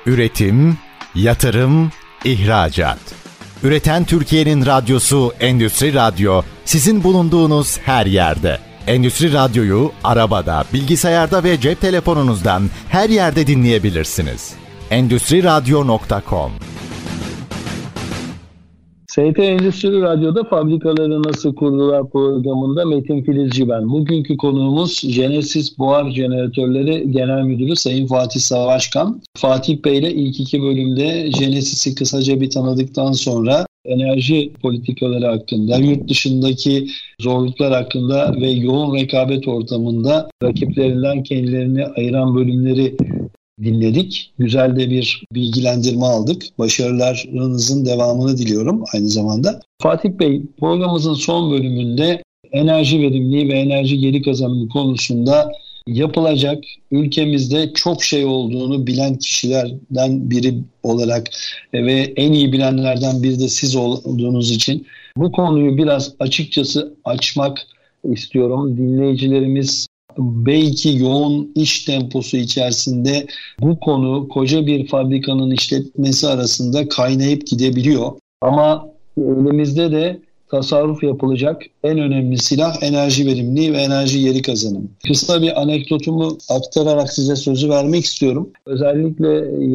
Üretim, 0.06 0.76
yatırım, 1.14 1.90
ihracat. 2.24 2.98
Üreten 3.62 4.04
Türkiye'nin 4.04 4.66
radyosu 4.66 5.32
Endüstri 5.40 5.94
Radyo 5.94 6.42
sizin 6.64 7.04
bulunduğunuz 7.04 7.78
her 7.78 8.06
yerde. 8.06 8.58
Endüstri 8.86 9.32
Radyo'yu 9.32 9.92
arabada, 10.04 10.64
bilgisayarda 10.72 11.44
ve 11.44 11.60
cep 11.60 11.80
telefonunuzdan 11.80 12.62
her 12.88 13.10
yerde 13.10 13.46
dinleyebilirsiniz. 13.46 14.54
Endüstri 14.90 15.44
Radyo.com 15.44 16.52
ST 19.16 19.38
Endüstri 19.38 20.00
Radyo'da 20.00 20.44
fabrikaları 20.44 21.22
nasıl 21.22 21.54
kurdular 21.54 22.10
programında 22.10 22.84
Metin 22.84 23.22
Filizci 23.22 23.68
ben. 23.68 23.88
Bugünkü 23.88 24.36
konuğumuz 24.36 25.02
Genesis 25.16 25.78
Buhar 25.78 26.10
Jeneratörleri 26.10 27.10
Genel 27.10 27.42
Müdürü 27.42 27.76
Sayın 27.76 28.06
Fatih 28.06 28.40
Savaşkan. 28.40 29.22
Fatih 29.36 29.84
Bey 29.84 29.98
ile 29.98 30.12
ilk 30.12 30.40
iki 30.40 30.62
bölümde 30.62 31.30
Genesis'i 31.38 31.94
kısaca 31.94 32.40
bir 32.40 32.50
tanıdıktan 32.50 33.12
sonra 33.12 33.66
enerji 33.84 34.52
politikaları 34.62 35.26
hakkında, 35.26 35.76
yurt 35.76 36.08
dışındaki 36.08 36.86
zorluklar 37.20 37.72
hakkında 37.72 38.34
ve 38.40 38.50
yoğun 38.50 38.96
rekabet 38.96 39.48
ortamında 39.48 40.28
rakiplerinden 40.42 41.22
kendilerini 41.22 41.86
ayıran 41.86 42.34
bölümleri 42.34 42.96
dinledik. 43.62 44.32
Güzel 44.38 44.76
de 44.76 44.90
bir 44.90 45.24
bilgilendirme 45.32 46.06
aldık. 46.06 46.42
Başarılarınızın 46.58 47.86
devamını 47.86 48.38
diliyorum 48.38 48.84
aynı 48.94 49.08
zamanda. 49.08 49.60
Fatih 49.82 50.10
Bey 50.10 50.42
programımızın 50.60 51.14
son 51.14 51.52
bölümünde 51.52 52.22
enerji 52.52 53.00
verimliliği 53.00 53.48
ve 53.48 53.58
enerji 53.58 53.98
geri 53.98 54.22
kazanımı 54.22 54.68
konusunda 54.68 55.52
yapılacak 55.86 56.64
ülkemizde 56.90 57.72
çok 57.72 58.04
şey 58.04 58.24
olduğunu 58.24 58.86
bilen 58.86 59.18
kişilerden 59.18 60.30
biri 60.30 60.54
olarak 60.82 61.30
ve 61.72 62.12
en 62.16 62.32
iyi 62.32 62.52
bilenlerden 62.52 63.22
biri 63.22 63.40
de 63.40 63.48
siz 63.48 63.76
olduğunuz 63.76 64.50
için 64.50 64.86
bu 65.16 65.32
konuyu 65.32 65.78
biraz 65.78 66.14
açıkçası 66.18 66.94
açmak 67.04 67.66
istiyorum. 68.04 68.76
Dinleyicilerimiz 68.76 69.86
belki 70.18 70.96
yoğun 70.96 71.52
iş 71.54 71.84
temposu 71.84 72.36
içerisinde 72.36 73.26
bu 73.60 73.80
konu 73.80 74.28
koca 74.28 74.66
bir 74.66 74.88
fabrikanın 74.88 75.50
işletmesi 75.50 76.28
arasında 76.28 76.88
kaynayıp 76.88 77.46
gidebiliyor. 77.46 78.12
Ama 78.40 78.88
elimizde 79.18 79.92
de 79.92 80.20
tasarruf 80.50 81.02
yapılacak 81.02 81.62
en 81.84 81.98
önemli 81.98 82.38
silah 82.38 82.82
enerji 82.82 83.26
verimliliği 83.26 83.72
ve 83.72 83.76
enerji 83.76 84.18
yeri 84.18 84.42
kazanımı. 84.42 84.88
Kısa 85.06 85.42
bir 85.42 85.62
anekdotumu 85.62 86.38
aktararak 86.50 87.12
size 87.12 87.36
sözü 87.36 87.68
vermek 87.68 88.04
istiyorum. 88.04 88.50
Özellikle 88.66 89.28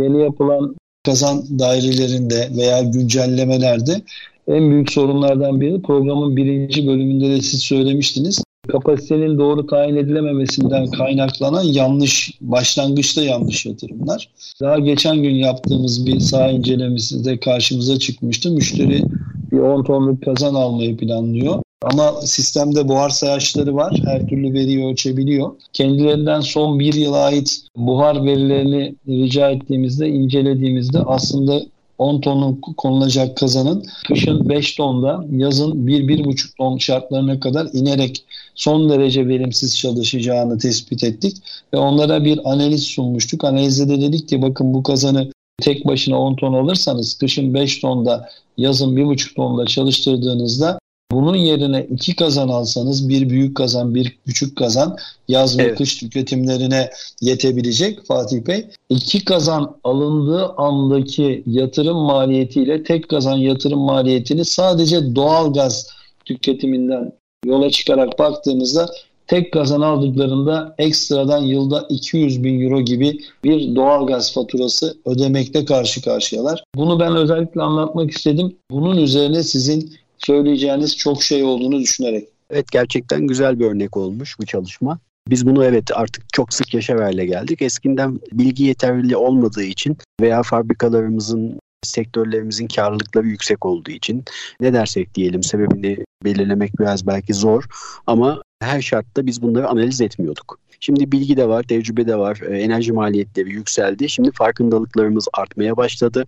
yeni 0.04 0.22
yapılan 0.22 0.76
kazan 1.06 1.60
dairelerinde 1.60 2.50
veya 2.58 2.82
güncellemelerde 2.82 4.02
en 4.48 4.70
büyük 4.70 4.92
sorunlardan 4.92 5.62
biri 5.62 5.82
programın 5.82 6.38
birinci 6.38 6.88
bölümünde 6.88 7.30
de 7.30 7.42
siz 7.42 7.60
söylemiştiniz. 7.60 8.44
Kapasitenin 8.68 9.38
doğru 9.38 9.68
tayin 9.68 9.96
edilememesinden 9.96 10.88
kaynaklanan 10.88 11.64
yanlış, 11.64 12.32
başlangıçta 12.42 13.24
yanlış 13.24 13.66
yatırımlar. 13.66 14.30
Daha 14.62 14.80
geçen 14.80 15.24
gün 15.24 15.36
yaptığımız 15.36 16.06
bir 16.06 16.20
saha 16.20 16.48
incelemesinde 16.48 17.40
karşımıza 17.40 18.00
çıkmıştı. 18.00 18.52
Müşteri 18.52 19.04
bir 19.52 19.60
10 19.60 19.84
tonluk 19.84 20.26
kazan 20.26 20.54
almayı 20.54 20.98
planlıyor. 20.98 21.62
Ama 21.82 22.12
sistemde 22.22 22.88
buhar 22.88 23.10
sayaçları 23.10 23.76
var. 23.76 24.02
Her 24.06 24.28
türlü 24.28 24.54
veriyi 24.54 24.86
ölçebiliyor. 24.86 25.52
Kendilerinden 25.74 26.40
son 26.40 26.80
bir 26.80 26.94
yıla 26.94 27.18
ait 27.18 27.62
buhar 27.76 28.26
verilerini 28.26 28.96
rica 29.08 29.50
ettiğimizde, 29.50 30.10
incelediğimizde 30.10 31.00
aslında 31.00 31.62
10 32.02 32.22
tonun 32.22 32.62
konulacak 32.78 33.38
kazanın 33.38 33.86
kışın 34.08 34.50
5 34.50 34.76
tonda 34.76 35.26
yazın 35.32 35.88
1-1,5 35.88 36.58
ton 36.58 36.78
şartlarına 36.78 37.40
kadar 37.40 37.68
inerek 37.74 38.24
son 38.56 38.90
derece 38.90 39.28
verimsiz 39.28 39.78
çalışacağını 39.78 40.58
tespit 40.58 41.04
ettik. 41.04 41.38
Ve 41.74 41.78
onlara 41.78 42.26
bir 42.26 42.52
analiz 42.52 42.84
sunmuştuk. 42.84 43.44
Analizde 43.44 43.90
de 43.90 44.02
dedik 44.02 44.30
ki 44.30 44.42
bakın 44.42 44.74
bu 44.74 44.84
kazanı 44.84 45.32
tek 45.62 45.88
başına 45.88 46.20
10 46.20 46.36
ton 46.36 46.54
alırsanız 46.54 47.18
kışın 47.18 47.54
5 47.54 47.80
tonda 47.80 48.30
yazın 48.58 48.96
1,5 48.96 49.36
tonda 49.36 49.66
çalıştırdığınızda 49.66 50.80
bunun 51.12 51.36
yerine 51.36 51.88
iki 51.92 52.16
kazan 52.16 52.50
alsanız 52.50 53.10
bir 53.10 53.30
büyük 53.30 53.58
kazan 53.58 53.96
bir 53.96 54.18
küçük 54.26 54.58
kazan 54.58 54.98
yaz 55.28 55.58
ve 55.58 55.64
evet. 55.64 55.78
kış 55.78 55.98
tüketimlerine 55.98 56.90
yetebilecek 57.22 58.06
Fatih 58.06 58.48
Bey. 58.48 58.66
İki 58.90 59.26
kazan 59.26 59.76
alındığı 59.84 60.48
andaki 60.48 61.44
yatırım 61.46 61.98
maliyetiyle 61.98 62.84
tek 62.84 63.10
kazan 63.10 63.38
yatırım 63.38 63.80
maliyetini 63.80 64.46
sadece 64.46 65.16
doğal 65.16 65.54
gaz 65.54 65.88
tüketiminden 66.26 67.12
yola 67.46 67.70
çıkarak 67.70 68.20
baktığımızda 68.20 68.90
tek 69.32 69.54
kazan 69.54 69.82
aldıklarında 69.82 70.76
ekstradan 70.78 71.42
yılda 71.42 71.86
200 71.90 72.44
bin 72.44 72.62
euro 72.62 72.82
gibi 72.82 73.20
bir 73.44 73.76
doğal 73.76 74.08
gaz 74.08 74.34
faturası 74.34 74.98
ödemekte 75.06 75.66
karşı 75.66 76.02
karşıyalar. 76.02 76.64
Bunu 76.76 77.00
ben 77.00 77.16
özellikle 77.16 77.62
anlatmak 77.62 78.12
istedim. 78.12 78.56
Bunun 78.72 78.98
üzerine 78.98 79.44
sizin 79.44 79.94
söyleyeceğiniz 80.26 80.98
çok 80.98 81.24
şey 81.24 81.44
olduğunu 81.44 81.80
düşünerek. 81.80 82.28
Evet 82.50 82.72
gerçekten 82.72 83.28
güzel 83.28 83.60
bir 83.60 83.66
örnek 83.66 83.98
olmuş 83.98 84.40
bu 84.40 84.46
çalışma. 84.46 85.00
Biz 85.30 85.46
bunu 85.46 85.66
evet 85.66 85.90
artık 85.94 86.34
çok 86.34 86.54
sık 86.54 86.74
yaşar 86.74 87.02
hale 87.02 87.26
geldik. 87.26 87.62
Eskiden 87.62 88.20
bilgi 88.32 88.64
yeterli 88.64 89.16
olmadığı 89.16 89.64
için 89.64 89.98
veya 90.22 90.44
fabrikalarımızın 90.44 91.60
sektörlerimizin 91.84 92.68
karlılıkları 92.68 93.28
yüksek 93.28 93.66
olduğu 93.66 93.92
için 93.92 94.24
ne 94.60 94.74
dersek 94.74 95.16
diyelim 95.16 95.44
sebebini 95.44 95.98
belirlemek 96.26 96.80
biraz 96.80 97.08
belki 97.08 97.34
zor 97.34 97.64
ama 98.08 98.42
her 98.62 98.82
şartta 98.82 99.26
biz 99.26 99.42
bunları 99.42 99.70
analiz 99.70 100.02
etmiyorduk. 100.02 100.60
Şimdi 100.84 101.12
bilgi 101.12 101.38
de 101.38 101.48
var, 101.48 101.64
tecrübe 101.64 102.08
de 102.08 102.16
var, 102.16 102.42
e, 102.50 102.58
enerji 102.58 102.94
maliyetleri 102.94 103.50
yükseldi. 103.50 104.10
Şimdi 104.10 104.32
farkındalıklarımız 104.32 105.28
artmaya 105.34 105.78
başladı. 105.78 106.26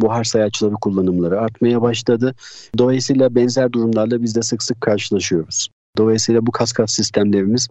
Buhar 0.00 0.24
sayaçları 0.24 0.74
kullanımları 0.74 1.40
artmaya 1.40 1.82
başladı. 1.82 2.34
Dolayısıyla 2.78 3.34
benzer 3.34 3.72
durumlarla 3.72 4.22
biz 4.22 4.36
de 4.36 4.42
sık 4.42 4.62
sık 4.62 4.80
karşılaşıyoruz. 4.80 5.68
Dolayısıyla 5.98 6.46
bu 6.46 6.52
kaskat 6.52 6.90
sistemlerimiz 6.90 7.68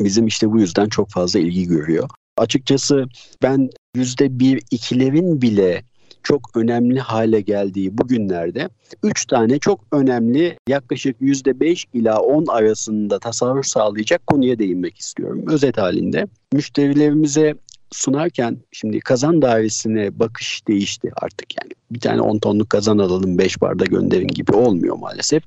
bizim 0.00 0.26
işte 0.26 0.50
bu 0.50 0.60
yüzden 0.60 0.88
çok 0.88 1.10
fazla 1.10 1.40
ilgi 1.40 1.66
görüyor. 1.66 2.08
Açıkçası 2.36 3.04
ben 3.42 3.70
yüzde 3.96 4.38
bir 4.38 4.62
ikilerin 4.70 5.42
bile 5.42 5.82
çok 6.26 6.56
önemli 6.56 7.00
hale 7.00 7.40
geldiği 7.40 7.98
bu 7.98 8.08
günlerde 8.08 8.68
3 9.02 9.26
tane 9.26 9.58
çok 9.58 9.80
önemli 9.92 10.58
yaklaşık 10.68 11.20
%5 11.20 11.84
ila 11.94 12.20
10 12.20 12.46
arasında 12.46 13.18
tasarruf 13.18 13.66
sağlayacak 13.66 14.26
konuya 14.26 14.58
değinmek 14.58 14.98
istiyorum. 14.98 15.44
Özet 15.48 15.78
halinde 15.78 16.26
müşterilerimize 16.52 17.54
sunarken 17.92 18.58
şimdi 18.72 19.00
kazan 19.00 19.42
dairesine 19.42 20.18
bakış 20.18 20.68
değişti 20.68 21.10
artık 21.16 21.62
yani. 21.62 21.72
Bir 21.90 22.00
tane 22.00 22.20
10 22.20 22.38
tonluk 22.38 22.70
kazan 22.70 22.98
alalım 22.98 23.38
5 23.38 23.60
barda 23.60 23.84
gönderin 23.84 24.28
gibi 24.28 24.52
olmuyor 24.52 24.96
maalesef. 24.96 25.42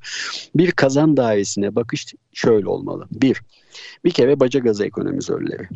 Bir 0.56 0.72
kazan 0.72 1.18
dairesine 1.18 1.76
bakış 1.76 2.14
şöyle 2.34 2.68
olmalı. 2.68 3.08
Bir, 3.12 3.42
bir 4.06 4.12
kere 4.12 4.40
baca 4.40 4.60
gazı 4.60 4.86
ekonomizörleri. 4.86 5.68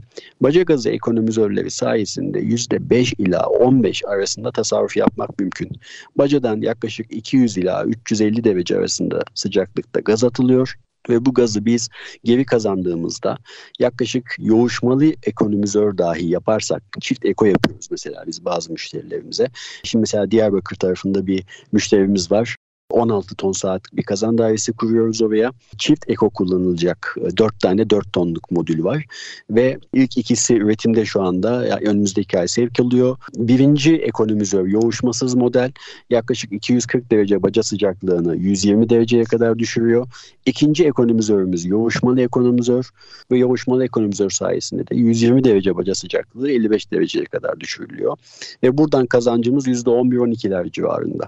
Baca 0.42 0.64
gazı 0.64 0.90
ekonomizörleri 0.90 1.72
sayesinde 1.72 2.40
%5 2.40 3.16
ila 3.18 3.48
15 3.48 4.06
arasında 4.06 4.52
tasarruf 4.52 4.98
yapmak 4.98 5.40
mümkün. 5.40 5.72
Bacadan 6.16 6.62
yaklaşık 6.62 7.12
200 7.14 7.58
ila 7.58 7.86
350 7.86 8.44
derece 8.44 8.78
arasında 8.78 9.24
sıcaklıkta 9.36 10.00
gaz 10.00 10.24
atılıyor 10.24 10.78
ve 11.10 11.26
bu 11.26 11.34
gazı 11.34 11.66
biz 11.66 11.90
geri 12.24 12.46
kazandığımızda 12.46 13.38
yaklaşık 13.80 14.36
yoğuşmalı 14.40 15.06
ekonomizör 15.24 15.98
dahi 15.98 16.26
yaparsak 16.26 16.84
çift 17.02 17.26
eko 17.26 17.46
yapıyoruz 17.46 17.88
mesela 17.92 18.24
biz 18.28 18.46
bazı 18.46 18.72
müşterilerimize. 18.72 19.48
Şimdi 19.84 20.02
mesela 20.02 20.32
Diyarbakır 20.32 20.76
tarafında 20.76 21.28
bir 21.28 21.44
müşterimiz 21.72 22.32
var. 22.32 22.56
16 22.94 23.36
ton 23.36 23.52
saatlik 23.52 23.98
bir 23.98 24.04
kazan 24.04 24.38
dairesi 24.38 24.74
kuruyoruz 24.74 25.22
oraya. 25.22 25.52
Çift 25.78 26.10
eko 26.10 26.30
kullanılacak 26.30 27.16
4 27.38 27.60
tane 27.60 27.90
4 27.90 28.14
tonluk 28.14 28.52
modül 28.52 28.84
var. 28.84 29.06
Ve 29.50 29.80
ilk 29.94 30.18
ikisi 30.18 30.56
üretimde 30.56 31.06
şu 31.06 31.22
anda 31.22 31.66
yani 31.66 31.88
önümüzdeki 31.88 32.40
ay 32.40 32.48
sevk 32.48 32.80
oluyor. 32.80 33.18
Birinci 33.36 33.96
ekonomizör 33.96 34.68
yoğuşmasız 34.68 35.36
model 35.36 35.72
yaklaşık 36.10 36.52
240 36.52 37.12
derece 37.12 37.44
baca 37.44 37.64
sıcaklığını 37.64 38.36
120 38.36 38.90
dereceye 38.90 39.24
kadar 39.24 39.60
düşürüyor. 39.60 40.08
İkinci 40.46 40.86
ekonomizörümüz 40.86 41.66
yoğuşmalı 41.66 42.22
ekonomizör 42.22 42.90
ve 43.32 43.38
yoğuşmalı 43.38 43.86
ekonomizör 43.86 44.30
sayesinde 44.30 44.88
de 44.88 44.96
120 44.96 45.44
derece 45.44 45.76
baca 45.76 45.96
sıcaklığı 45.96 46.52
55 46.52 46.92
dereceye 46.92 47.26
kadar 47.26 47.60
düşürülüyor. 47.60 48.18
Ve 48.64 48.78
buradan 48.78 49.06
kazancımız 49.06 49.68
%11-12'ler 49.68 50.72
civarında. 50.72 51.28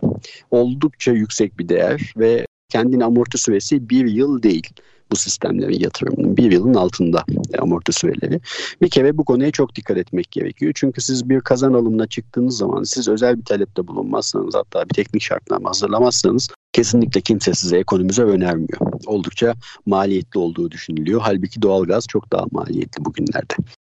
Oldukça 0.52 1.12
yüksek 1.12 1.55
bir 1.60 1.70
değer 1.70 2.14
ve 2.18 2.46
kendini 2.70 3.06
amorti 3.06 3.38
süresi 3.38 3.90
bir 3.90 4.06
yıl 4.06 4.44
değil 4.44 4.70
bu 5.12 5.16
sistemlerin 5.16 5.80
yatırımının 5.80 6.38
bir 6.38 6.52
yılın 6.52 6.74
altında 6.74 7.24
amorti 7.60 7.94
süreleri. 7.94 8.40
Bir 8.82 8.90
kere 8.90 9.18
bu 9.18 9.26
konuya 9.26 9.52
çok 9.52 9.76
dikkat 9.76 9.98
etmek 9.98 10.32
gerekiyor. 10.32 10.72
Çünkü 10.76 11.02
siz 11.02 11.30
bir 11.30 11.42
kazan 11.42 11.74
alımına 11.74 12.08
çıktığınız 12.08 12.58
zaman 12.58 12.84
siz 12.84 13.08
özel 13.08 13.38
bir 13.38 13.46
talepte 13.46 13.88
bulunmazsanız 13.88 14.56
hatta 14.56 14.90
bir 14.90 14.94
teknik 14.94 15.22
şartname 15.22 15.66
hazırlamazsanız 15.66 16.50
kesinlikle 16.74 17.22
kimse 17.22 17.54
size 17.54 17.78
ekonomize 17.78 18.24
önermiyor. 18.24 18.80
Oldukça 19.06 19.54
maliyetli 19.86 20.40
olduğu 20.40 20.72
düşünülüyor. 20.72 21.22
Halbuki 21.24 21.62
doğalgaz 21.62 22.06
çok 22.08 22.32
daha 22.32 22.46
maliyetli 22.52 23.06
bugünlerde. 23.06 23.54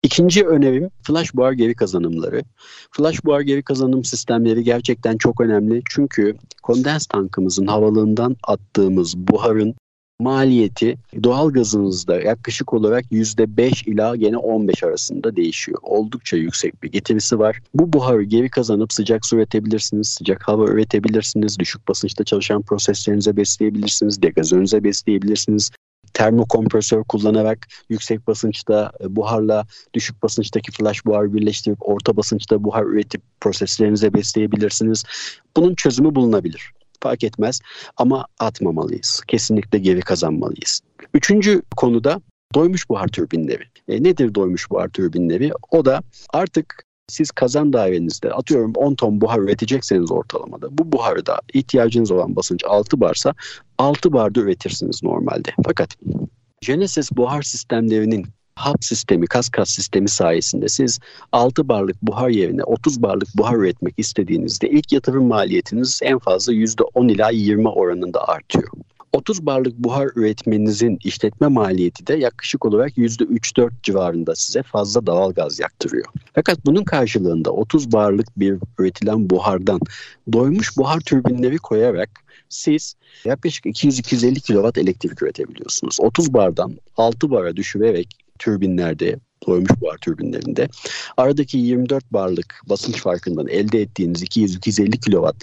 İkinci 0.10 0.46
önerim 0.46 0.90
flash 1.04 1.36
buhar 1.36 1.52
geri 1.52 1.76
kazanımları. 1.76 2.44
Flash 2.92 3.26
buhar 3.26 3.42
geri 3.42 3.64
kazanım 3.64 4.04
sistemleri 4.04 4.64
gerçekten 4.64 5.18
çok 5.18 5.42
önemli. 5.42 5.82
Çünkü 5.90 6.36
kondens 6.64 7.06
tankımızın 7.06 7.68
havalığından 7.68 8.36
attığımız 8.44 9.18
buharın 9.18 9.76
maliyeti 10.20 10.98
doğal 11.24 11.50
gazınızda 11.50 12.22
yaklaşık 12.22 12.74
olarak 12.74 13.06
%5 13.12 13.90
ila 13.90 14.16
gene 14.16 14.38
15 14.38 14.84
arasında 14.84 15.36
değişiyor. 15.36 15.78
Oldukça 15.82 16.38
yüksek 16.38 16.84
bir 16.84 16.92
getirisi 16.92 17.40
var. 17.40 17.62
Bu 17.74 17.94
buharı 17.94 18.24
geri 18.24 18.50
kazanıp 18.50 18.94
sıcak 18.94 19.26
su 19.26 19.36
üretebilirsiniz, 19.36 20.08
sıcak 20.08 20.48
hava 20.48 20.66
üretebilirsiniz, 20.66 21.60
düşük 21.60 21.88
basınçta 21.88 22.24
çalışan 22.24 22.62
proseslerinize 22.62 23.38
besleyebilirsiniz, 23.38 24.22
degazörünüze 24.22 24.84
besleyebilirsiniz 24.84 25.72
termokompresör 26.20 27.04
kullanarak 27.04 27.68
yüksek 27.90 28.28
basınçta 28.28 28.92
e, 29.04 29.16
buharla 29.16 29.66
düşük 29.94 30.24
basınçtaki 30.24 30.72
flash 30.72 31.06
buhar 31.06 31.34
birleştirip 31.34 31.78
orta 31.82 32.18
basınçta 32.18 32.64
buhar 32.64 32.84
üretip 32.84 33.22
proseslerinize 33.42 34.14
besleyebilirsiniz. 34.14 35.04
Bunun 35.58 35.76
çözümü 35.76 36.16
bulunabilir. 36.16 36.72
Fark 37.04 37.24
etmez 37.24 37.60
ama 37.98 38.26
atmamalıyız. 38.40 39.22
Kesinlikle 39.28 39.80
geri 39.80 40.00
kazanmalıyız. 40.00 40.82
Üçüncü 41.14 41.62
konuda 41.78 42.22
doymuş 42.56 42.90
buhar 42.90 43.08
türbinleri. 43.08 43.64
E, 43.88 44.04
nedir 44.04 44.36
doymuş 44.36 44.72
buhar 44.72 44.90
türbinleri? 44.90 45.52
O 45.72 45.86
da 45.86 46.02
artık 46.30 46.84
siz 47.10 47.32
kazan 47.32 47.74
dairenizde 47.74 48.34
atıyorum 48.34 48.74
10 48.76 48.96
ton 48.96 49.22
buhar 49.22 49.40
üretecekseniz 49.40 50.12
ortalamada 50.12 50.78
bu 50.78 50.92
buharda 50.92 51.40
ihtiyacınız 51.54 52.12
olan 52.12 52.36
basınç 52.36 52.64
6 52.68 53.00
barsa 53.00 53.34
6 53.78 54.14
barda 54.14 54.40
üretirsiniz 54.40 55.04
normalde. 55.04 55.50
Fakat 55.66 55.90
Genesis 56.62 57.12
buhar 57.12 57.42
sistemlerinin 57.42 58.26
hap 58.56 58.84
sistemi, 58.84 59.28
kas 59.28 59.50
sistemi 59.66 60.10
sayesinde 60.10 60.70
siz 60.70 61.00
6 61.32 61.68
barlık 61.68 62.02
buhar 62.02 62.30
yerine 62.30 62.64
30 62.64 63.02
barlık 63.02 63.28
buhar 63.38 63.56
üretmek 63.56 63.94
istediğinizde 63.98 64.70
ilk 64.70 64.92
yatırım 64.92 65.28
maliyetiniz 65.28 66.00
en 66.04 66.20
fazla 66.20 66.54
%10 66.54 67.12
ila 67.12 67.30
20 67.30 67.68
oranında 67.68 68.28
artıyor. 68.28 68.70
30 69.14 69.46
barlık 69.46 69.78
buhar 69.78 70.10
üretmenizin 70.16 71.00
işletme 71.04 71.48
maliyeti 71.48 72.08
de 72.08 72.14
yaklaşık 72.14 72.66
olarak 72.66 72.98
%3-4 72.98 73.72
civarında 73.84 74.36
size 74.36 74.64
fazla 74.64 75.06
doğal 75.06 75.34
gaz 75.34 75.60
yaktırıyor. 75.60 76.06
Fakat 76.34 76.66
bunun 76.66 76.84
karşılığında 76.84 77.52
30 77.52 77.92
barlık 77.92 78.40
bir 78.40 78.58
üretilen 78.80 79.30
buhardan 79.30 79.80
doymuş 80.34 80.78
buhar 80.78 81.00
türbinleri 81.00 81.58
koyarak 81.58 82.10
siz 82.50 82.96
yaklaşık 83.26 83.66
200-250 83.66 84.72
kW 84.72 84.82
elektrik 84.82 85.22
üretebiliyorsunuz. 85.22 85.98
30 86.00 86.34
bardan 86.34 86.78
6 86.98 87.32
bara 87.32 87.56
düşürerek 87.56 88.08
türbinlerde 88.40 89.20
doymuş 89.48 89.70
buhar 89.82 89.98
türbinlerinde 89.98 90.70
aradaki 91.18 91.58
24 91.58 92.14
barlık 92.14 92.62
basınç 92.70 93.02
farkından 93.02 93.48
elde 93.48 93.82
ettiğiniz 93.82 94.24
200-250 94.24 95.00
kW 95.00 95.38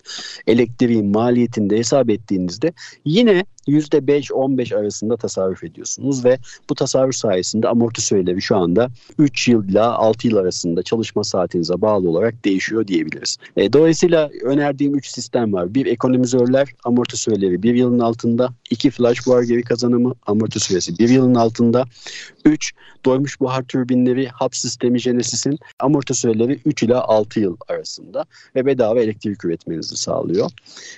elektriğin 0.47 1.07
maliyetini 1.07 1.79
hesap 1.79 2.11
ettiğinizde 2.11 2.73
yine 3.05 3.45
%5-15 3.69 4.77
arasında 4.77 5.17
tasarruf 5.17 5.65
ediyorsunuz 5.65 6.25
ve 6.25 6.39
bu 6.71 6.75
tasarruf 6.75 7.15
sayesinde 7.15 7.69
amortisörleri 7.69 8.43
şu 8.43 8.57
anda 8.57 8.89
3 9.19 9.49
yıl 9.49 9.69
ile 9.69 9.81
6 9.81 10.29
yıl 10.29 10.37
arasında 10.37 10.83
çalışma 10.83 11.25
saatinize 11.25 11.81
bağlı 11.81 12.11
olarak 12.11 12.45
değişiyor 12.45 12.87
diyebiliriz. 12.87 13.37
E, 13.57 13.73
dolayısıyla 13.73 14.31
önerdiğim 14.43 14.95
3 14.95 15.09
sistem 15.09 15.53
var. 15.53 15.75
Bir 15.75 15.87
ekonomizörler 15.87 16.69
amortisörleri 16.85 17.63
1 17.63 17.75
yılın 17.75 17.99
altında, 17.99 18.49
2 18.71 18.91
flash 18.91 19.27
buhar 19.27 19.43
geri 19.43 19.63
kazanımı 19.63 20.15
amortisöresi 20.27 20.99
1 20.99 21.09
yılın 21.09 21.35
altında, 21.35 21.85
3 22.45 22.73
doymuş 23.05 23.41
buhar 23.41 23.63
türbinleri 23.63 24.29
hap 24.29 24.57
sistemi 24.57 24.99
Genesis'in 24.99 25.59
amortisörleri 25.81 26.61
3 26.65 26.83
ila 26.83 27.05
6 27.05 27.41
yıl 27.41 27.57
arasında 27.69 28.25
ve 28.55 28.67
bedava 28.67 29.01
elektrik 29.01 29.45
üretmenizi 29.45 29.97
sağlıyor. 29.97 30.51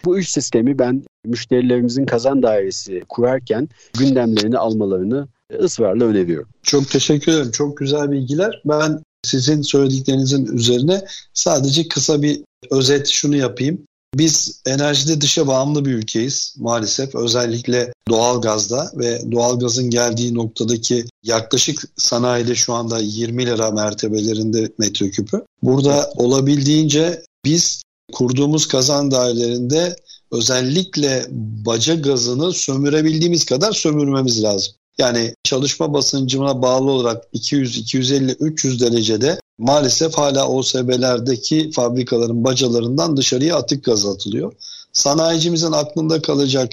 Bu 0.05 0.19
üç 0.19 0.29
sistemi 0.29 0.79
ben 0.79 1.03
müşterilerimizin 1.29 2.07
kazan 2.07 2.43
dairesi 2.43 3.03
kurarken 3.09 3.68
gündemlerini 3.99 4.59
almalarını 4.59 5.29
ısrarla 5.62 6.05
öneriyorum. 6.05 6.49
Çok 6.62 6.91
teşekkür 6.91 7.33
ederim. 7.33 7.51
Çok 7.51 7.76
güzel 7.76 8.11
bilgiler. 8.11 8.62
Ben 8.64 9.03
sizin 9.24 9.62
söylediklerinizin 9.62 10.47
üzerine 10.47 11.05
sadece 11.35 11.89
kısa 11.89 12.22
bir 12.22 12.41
özet 12.70 13.07
şunu 13.09 13.37
yapayım. 13.37 13.83
Biz 14.14 14.62
enerjide 14.66 15.20
dışa 15.20 15.47
bağımlı 15.47 15.85
bir 15.85 15.95
ülkeyiz 15.95 16.55
maalesef 16.59 17.14
özellikle 17.14 17.93
doğal 18.09 18.41
gazda 18.41 18.91
ve 18.95 19.33
doğal 19.33 19.61
gazın 19.61 19.91
geldiği 19.91 20.35
noktadaki 20.35 21.05
yaklaşık 21.22 21.83
sanayide 21.97 22.55
şu 22.55 22.74
anda 22.74 22.99
20 22.99 23.47
lira 23.47 23.70
mertebelerinde 23.70 24.72
metreküpü. 24.79 25.43
Burada 25.62 26.11
olabildiğince 26.16 27.22
biz 27.45 27.83
kurduğumuz 28.12 28.68
kazan 28.68 29.11
dairelerinde 29.11 29.97
özellikle 30.33 31.26
baca 31.66 31.95
gazını 31.95 32.53
sömürebildiğimiz 32.53 33.45
kadar 33.45 33.72
sömürmemiz 33.72 34.43
lazım. 34.43 34.74
Yani 34.99 35.35
çalışma 35.45 35.95
basıncına 35.95 36.62
bağlı 36.62 36.91
olarak 36.91 37.24
200, 37.33 37.79
250, 37.79 38.33
300 38.33 38.81
derecede 38.81 39.41
maalesef 39.59 40.14
hala 40.14 40.49
OSB'lerdeki 40.49 41.70
fabrikaların 41.70 42.45
bacalarından 42.45 43.16
dışarıya 43.16 43.57
atık 43.57 43.85
gaz 43.85 44.07
atılıyor. 44.07 44.53
Sanayicimizin 44.93 45.72
aklında 45.72 46.22
kalacak 46.22 46.72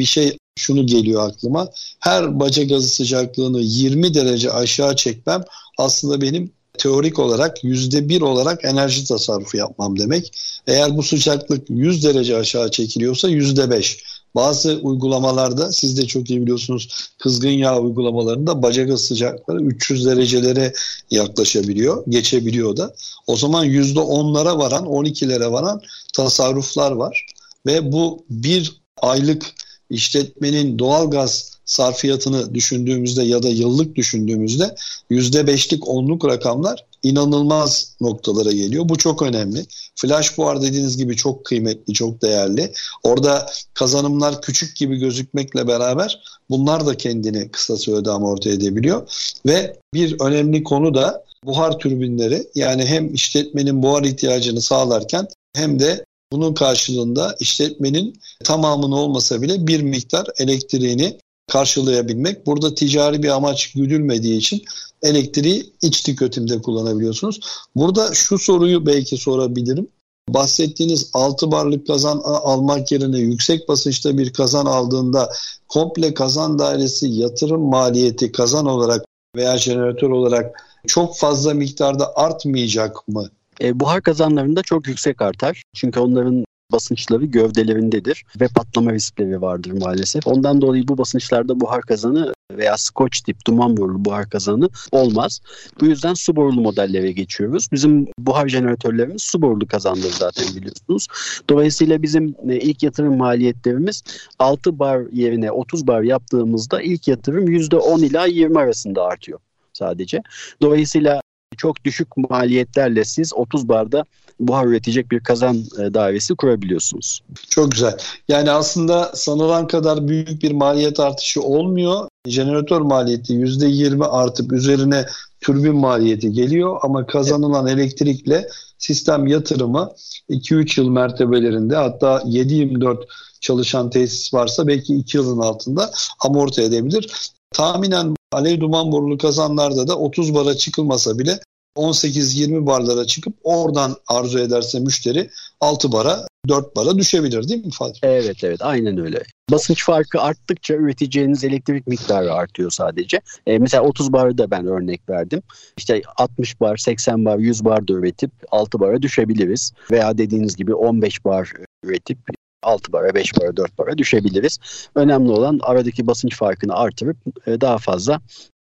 bir 0.00 0.04
şey 0.04 0.36
şunu 0.58 0.86
geliyor 0.86 1.30
aklıma. 1.30 1.68
Her 2.00 2.40
baca 2.40 2.62
gazı 2.62 2.88
sıcaklığını 2.88 3.60
20 3.60 4.14
derece 4.14 4.52
aşağı 4.52 4.96
çekmem 4.96 5.44
aslında 5.78 6.20
benim 6.20 6.52
teorik 6.78 7.18
olarak 7.18 7.64
yüzde 7.64 8.08
bir 8.08 8.20
olarak 8.20 8.64
enerji 8.64 9.04
tasarrufu 9.04 9.56
yapmam 9.56 9.98
demek. 9.98 10.32
Eğer 10.66 10.96
bu 10.96 11.02
sıcaklık 11.02 11.70
100 11.70 12.04
derece 12.04 12.36
aşağı 12.36 12.70
çekiliyorsa 12.70 13.28
yüzde 13.28 13.70
beş. 13.70 14.04
Bazı 14.34 14.78
uygulamalarda 14.82 15.72
siz 15.72 15.98
de 15.98 16.06
çok 16.06 16.30
iyi 16.30 16.42
biliyorsunuz 16.42 16.88
kızgın 17.18 17.50
yağ 17.50 17.78
uygulamalarında 17.78 18.62
baca 18.62 18.84
gaz 18.84 19.00
sıcaklıkları 19.00 19.62
300 19.62 20.06
derecelere 20.06 20.72
yaklaşabiliyor, 21.10 22.04
geçebiliyor 22.08 22.76
da. 22.76 22.94
O 23.26 23.36
zaman 23.36 23.64
yüzde 23.64 24.00
onlara 24.00 24.58
varan, 24.58 24.84
12'lere 24.84 25.52
varan 25.52 25.80
tasarruflar 26.14 26.92
var. 26.92 27.26
Ve 27.66 27.92
bu 27.92 28.24
bir 28.30 28.82
aylık 28.96 29.54
işletmenin 29.90 30.78
doğal 30.78 31.10
gaz 31.10 31.58
sarfiyatını 31.72 32.54
düşündüğümüzde 32.54 33.22
ya 33.22 33.42
da 33.42 33.48
yıllık 33.48 33.94
düşündüğümüzde 33.96 34.74
yüzde 35.10 35.46
beşlik 35.46 35.88
onluk 35.88 36.24
rakamlar 36.24 36.84
inanılmaz 37.02 37.96
noktalara 38.00 38.52
geliyor. 38.52 38.88
Bu 38.88 38.98
çok 38.98 39.22
önemli. 39.22 39.66
Flash 39.96 40.38
buhar 40.38 40.62
dediğiniz 40.62 40.96
gibi 40.96 41.16
çok 41.16 41.44
kıymetli, 41.44 41.94
çok 41.94 42.22
değerli. 42.22 42.72
Orada 43.02 43.50
kazanımlar 43.74 44.42
küçük 44.42 44.76
gibi 44.76 44.96
gözükmekle 44.96 45.68
beraber 45.68 46.22
bunlar 46.50 46.86
da 46.86 46.96
kendini 46.96 47.48
kısa 47.48 47.76
sürede 47.76 48.10
amorti 48.10 48.50
edebiliyor. 48.50 49.08
Ve 49.46 49.76
bir 49.94 50.20
önemli 50.20 50.64
konu 50.64 50.94
da 50.94 51.24
buhar 51.44 51.78
türbinleri 51.78 52.46
yani 52.54 52.86
hem 52.86 53.14
işletmenin 53.14 53.82
buhar 53.82 54.02
ihtiyacını 54.02 54.62
sağlarken 54.62 55.28
hem 55.54 55.78
de 55.78 56.04
bunun 56.32 56.54
karşılığında 56.54 57.36
işletmenin 57.40 58.20
tamamını 58.44 58.96
olmasa 58.96 59.42
bile 59.42 59.66
bir 59.66 59.82
miktar 59.82 60.26
elektriğini 60.38 61.18
karşılayabilmek. 61.52 62.46
Burada 62.46 62.74
ticari 62.74 63.22
bir 63.22 63.28
amaç 63.28 63.72
güdülmediği 63.72 64.38
için 64.38 64.62
elektriği 65.02 65.72
iç 65.82 66.02
tüketimde 66.02 66.62
kullanabiliyorsunuz. 66.62 67.40
Burada 67.76 68.14
şu 68.14 68.38
soruyu 68.38 68.86
belki 68.86 69.16
sorabilirim. 69.16 69.88
Bahsettiğiniz 70.28 71.10
6 71.12 71.50
barlık 71.50 71.86
kazan 71.86 72.20
almak 72.24 72.92
yerine 72.92 73.18
yüksek 73.18 73.68
basınçta 73.68 74.18
bir 74.18 74.32
kazan 74.32 74.66
aldığında 74.66 75.32
komple 75.68 76.14
kazan 76.14 76.58
dairesi 76.58 77.08
yatırım 77.08 77.62
maliyeti 77.62 78.32
kazan 78.32 78.66
olarak 78.66 79.04
veya 79.36 79.58
jeneratör 79.58 80.10
olarak 80.10 80.62
çok 80.86 81.16
fazla 81.16 81.54
miktarda 81.54 82.16
artmayacak 82.16 83.08
mı? 83.08 83.30
E, 83.60 83.80
buhar 83.80 84.02
kazanlarında 84.02 84.62
çok 84.62 84.88
yüksek 84.88 85.22
artar. 85.22 85.62
Çünkü 85.74 86.00
onların 86.00 86.44
basınçları 86.72 87.24
gövdelerindedir 87.24 88.24
ve 88.40 88.48
patlama 88.48 88.92
riskleri 88.92 89.42
vardır 89.42 89.72
maalesef. 89.72 90.26
Ondan 90.26 90.60
dolayı 90.60 90.88
bu 90.88 90.98
basınçlarda 90.98 91.60
buhar 91.60 91.82
kazanı 91.82 92.32
veya 92.56 92.76
Scotch 92.76 93.18
tip 93.20 93.46
duman 93.46 93.76
borulu 93.76 94.04
buhar 94.04 94.30
kazanı 94.30 94.68
olmaz. 94.92 95.40
Bu 95.80 95.86
yüzden 95.86 96.14
su 96.14 96.36
borulu 96.36 96.60
modellere 96.60 97.12
geçiyoruz. 97.12 97.68
Bizim 97.72 98.06
buhar 98.18 98.48
jeneratörlerimiz 98.48 99.22
su 99.22 99.42
borulu 99.42 99.66
kazandır 99.66 100.10
zaten 100.10 100.46
biliyorsunuz. 100.56 101.06
Dolayısıyla 101.50 102.02
bizim 102.02 102.34
e, 102.48 102.56
ilk 102.56 102.82
yatırım 102.82 103.16
maliyetlerimiz 103.16 104.02
6 104.38 104.78
bar 104.78 105.02
yerine 105.12 105.50
30 105.50 105.86
bar 105.86 106.02
yaptığımızda 106.02 106.82
ilk 106.82 107.08
yatırım 107.08 107.48
%10 107.48 108.04
ila 108.04 108.26
20 108.26 108.58
arasında 108.58 109.04
artıyor 109.04 109.38
sadece. 109.72 110.22
Dolayısıyla 110.62 111.20
çok 111.56 111.84
düşük 111.84 112.16
maliyetlerle 112.16 113.04
siz 113.04 113.34
30 113.34 113.68
barda 113.68 114.04
buhar 114.40 114.66
üretecek 114.66 115.10
bir 115.10 115.20
kazan 115.20 115.56
e, 115.56 116.34
kurabiliyorsunuz. 116.38 117.20
Çok 117.50 117.72
güzel. 117.72 117.96
Yani 118.28 118.50
aslında 118.50 119.10
sanılan 119.14 119.66
kadar 119.66 120.08
büyük 120.08 120.42
bir 120.42 120.52
maliyet 120.52 121.00
artışı 121.00 121.42
olmuyor. 121.42 122.08
Jeneratör 122.26 122.80
maliyeti 122.80 123.32
%20 123.32 124.06
artıp 124.06 124.52
üzerine 124.52 125.06
türbin 125.40 125.76
maliyeti 125.76 126.32
geliyor 126.32 126.78
ama 126.82 127.06
kazanılan 127.06 127.66
evet. 127.66 127.78
elektrikle 127.78 128.48
sistem 128.78 129.26
yatırımı 129.26 129.92
2-3 130.30 130.80
yıl 130.80 130.88
mertebelerinde 130.88 131.76
hatta 131.76 132.18
7-24 132.18 133.04
çalışan 133.40 133.90
tesis 133.90 134.34
varsa 134.34 134.66
belki 134.66 134.94
2 134.94 135.16
yılın 135.16 135.38
altında 135.38 135.90
amorti 136.24 136.62
edebilir. 136.62 137.32
Tahminen 137.52 138.14
alev 138.32 138.60
duman 138.60 138.92
borulu 138.92 139.18
kazanlarda 139.18 139.88
da 139.88 139.98
30 139.98 140.34
bara 140.34 140.54
çıkılmasa 140.54 141.18
bile 141.18 141.40
18-20 141.76 142.66
barlara 142.66 143.04
çıkıp 143.06 143.34
oradan 143.44 143.96
arzu 144.08 144.38
ederse 144.38 144.80
müşteri 144.80 145.30
6 145.60 145.92
bara 145.92 146.26
4 146.48 146.76
bara 146.76 146.98
düşebilir 146.98 147.48
değil 147.48 147.64
mi 147.64 147.72
Fatih? 147.72 148.00
Evet 148.02 148.44
evet 148.44 148.62
aynen 148.62 148.98
öyle. 148.98 149.22
Basınç 149.50 149.84
farkı 149.84 150.20
arttıkça 150.20 150.74
üreteceğiniz 150.74 151.44
elektrik 151.44 151.86
miktarı 151.86 152.32
artıyor 152.32 152.70
sadece. 152.70 153.20
E, 153.46 153.58
mesela 153.58 153.82
30 153.82 154.12
barı 154.12 154.38
da 154.38 154.50
ben 154.50 154.66
örnek 154.66 155.08
verdim. 155.08 155.42
İşte 155.76 156.02
60 156.16 156.60
bar, 156.60 156.76
80 156.76 157.24
bar, 157.24 157.38
100 157.38 157.64
bar 157.64 157.88
da 157.88 157.92
üretip 157.92 158.30
6 158.50 158.80
bara 158.80 159.02
düşebiliriz. 159.02 159.72
Veya 159.90 160.18
dediğiniz 160.18 160.56
gibi 160.56 160.74
15 160.74 161.24
bar 161.24 161.52
üretip 161.84 162.18
6 162.62 162.92
bara, 162.92 163.14
5 163.14 163.40
bara, 163.40 163.56
4 163.56 163.78
bara 163.78 163.98
düşebiliriz. 163.98 164.58
Önemli 164.94 165.30
olan 165.30 165.60
aradaki 165.62 166.06
basınç 166.06 166.36
farkını 166.36 166.74
artırıp 166.74 167.16
e, 167.46 167.60
daha 167.60 167.78
fazla 167.78 168.20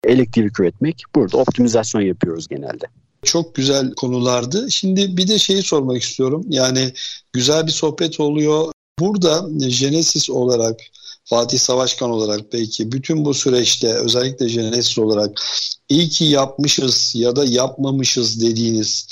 elektrik 0.04 0.60
üretmek. 0.60 1.02
Burada 1.14 1.36
optimizasyon 1.36 2.02
yapıyoruz 2.02 2.48
genelde. 2.48 2.84
Çok 3.22 3.54
güzel 3.54 3.94
konulardı. 3.94 4.70
Şimdi 4.70 5.16
bir 5.16 5.28
de 5.28 5.38
şeyi 5.38 5.62
sormak 5.62 6.02
istiyorum. 6.02 6.44
Yani 6.48 6.92
güzel 7.32 7.66
bir 7.66 7.72
sohbet 7.72 8.20
oluyor. 8.20 8.72
Burada 8.98 9.48
Genesis 9.68 10.30
olarak 10.30 10.80
Fatih 11.24 11.58
Savaşkan 11.58 12.10
olarak 12.10 12.52
belki 12.52 12.92
bütün 12.92 13.24
bu 13.24 13.34
süreçte 13.34 13.94
özellikle 13.94 14.46
Genesis 14.46 14.98
olarak 14.98 15.40
iyi 15.88 16.08
ki 16.08 16.24
yapmışız 16.24 17.12
ya 17.16 17.36
da 17.36 17.44
yapmamışız 17.44 18.42
dediğiniz 18.42 19.08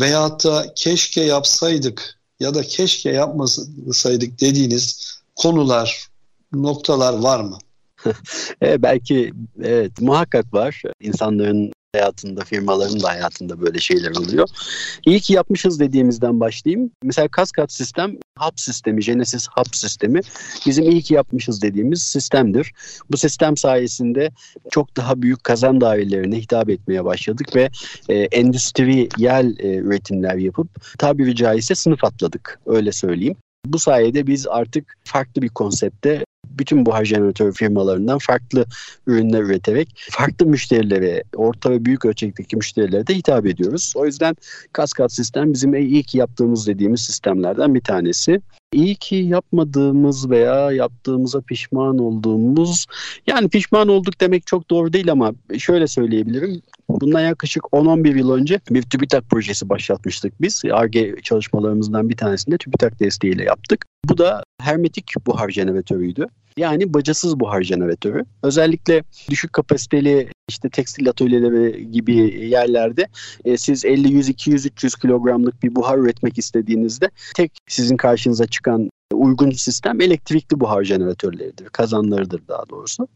veyahut 0.00 0.44
da 0.44 0.72
keşke 0.74 1.20
yapsaydık 1.20 2.20
ya 2.40 2.54
da 2.54 2.62
keşke 2.62 3.10
yapmasaydık 3.10 4.40
dediğiniz 4.40 5.14
konular, 5.36 6.08
noktalar 6.52 7.12
var 7.12 7.40
mı? 7.40 7.58
e, 8.62 8.82
belki 8.82 9.32
evet 9.62 10.00
muhakkak 10.00 10.54
var. 10.54 10.82
İnsanların 11.00 11.72
hayatında, 11.94 12.44
firmaların 12.44 13.02
da 13.02 13.08
hayatında 13.08 13.60
böyle 13.60 13.78
şeyler 13.78 14.10
oluyor. 14.10 14.48
İyi 15.06 15.20
ki 15.20 15.32
yapmışız 15.32 15.80
dediğimizden 15.80 16.40
başlayayım. 16.40 16.90
Mesela 17.02 17.28
Cascade 17.36 17.72
sistem, 17.72 18.16
hub 18.38 18.52
sistemi, 18.56 19.00
Genesis 19.00 19.48
hub 19.48 19.74
sistemi 19.74 20.20
bizim 20.66 20.90
iyi 20.90 21.02
ki 21.02 21.14
yapmışız 21.14 21.62
dediğimiz 21.62 22.02
sistemdir. 22.02 22.72
Bu 23.10 23.16
sistem 23.16 23.56
sayesinde 23.56 24.30
çok 24.70 24.96
daha 24.96 25.22
büyük 25.22 25.44
kazan 25.44 25.80
dairelerine 25.80 26.36
hitap 26.36 26.70
etmeye 26.70 27.04
başladık 27.04 27.56
ve 27.56 27.70
e, 28.08 28.14
endüstriyel 28.14 29.58
e, 29.58 29.76
üretimler 29.76 30.36
yapıp 30.36 30.98
tabiri 30.98 31.36
caizse 31.36 31.74
sınıf 31.74 32.04
atladık 32.04 32.60
öyle 32.66 32.92
söyleyeyim. 32.92 33.36
Bu 33.66 33.78
sayede 33.78 34.26
biz 34.26 34.46
artık 34.46 34.96
farklı 35.04 35.42
bir 35.42 35.48
konsepte 35.48 36.24
bütün 36.50 36.86
buhar 36.86 37.04
jeneratör 37.04 37.52
firmalarından 37.52 38.18
farklı 38.18 38.66
ürünler 39.06 39.42
üreterek 39.42 39.88
farklı 40.10 40.46
müşterilere, 40.46 41.22
orta 41.36 41.70
ve 41.70 41.84
büyük 41.84 42.04
ölçekteki 42.04 42.56
müşterilere 42.56 43.06
de 43.06 43.14
hitap 43.14 43.46
ediyoruz. 43.46 43.92
O 43.96 44.06
yüzden 44.06 44.36
kaskat 44.72 45.12
sistem 45.12 45.52
bizim 45.52 46.02
ki 46.02 46.18
yaptığımız 46.18 46.66
dediğimiz 46.66 47.00
sistemlerden 47.00 47.74
bir 47.74 47.80
tanesi. 47.80 48.40
İyi 48.72 48.94
ki 48.94 49.16
yapmadığımız 49.16 50.30
veya 50.30 50.72
yaptığımıza 50.72 51.40
pişman 51.40 51.98
olduğumuz 51.98 52.86
yani 53.26 53.48
pişman 53.48 53.88
olduk 53.88 54.20
demek 54.20 54.46
çok 54.46 54.70
doğru 54.70 54.92
değil 54.92 55.12
ama 55.12 55.32
şöyle 55.58 55.86
söyleyebilirim. 55.86 56.62
Bundan 56.88 57.20
yaklaşık 57.20 57.64
10-11 57.64 58.18
yıl 58.18 58.32
önce 58.32 58.60
bir 58.70 58.82
TÜBİTAK 58.82 59.30
projesi 59.30 59.68
başlatmıştık 59.68 60.40
biz. 60.40 60.62
ARGE 60.72 61.14
çalışmalarımızdan 61.22 62.08
bir 62.08 62.16
tanesini 62.16 62.52
de 62.52 62.58
TÜBİTAK 62.58 63.00
desteğiyle 63.00 63.44
yaptık. 63.44 63.84
Bu 64.08 64.18
da 64.18 64.42
hermetik 64.60 65.12
buhar 65.26 65.50
jeneratörüydü. 65.50 66.26
Yani 66.58 66.94
bacasız 66.94 67.40
buhar 67.40 67.62
jeneratörü. 67.62 68.24
Özellikle 68.42 69.02
düşük 69.30 69.52
kapasiteli 69.52 70.28
işte 70.48 70.70
tekstil 70.70 71.08
atölyeleri 71.08 71.90
gibi 71.90 72.14
yerlerde 72.48 73.08
e, 73.44 73.56
siz 73.56 73.84
50, 73.84 74.12
100, 74.12 74.28
200, 74.28 74.66
300 74.66 74.94
kilogramlık 74.94 75.62
bir 75.62 75.74
buhar 75.74 75.98
üretmek 75.98 76.38
istediğinizde 76.38 77.10
tek 77.36 77.52
sizin 77.68 77.96
karşınıza 77.96 78.46
çıkan 78.46 78.90
uygun 79.14 79.50
sistem 79.50 80.00
elektrikli 80.00 80.60
buhar 80.60 80.84
jeneratörleridir, 80.84 81.66
kazanlarıdır 81.66 82.42
daha 82.48 82.68
doğrusu. 82.70 83.08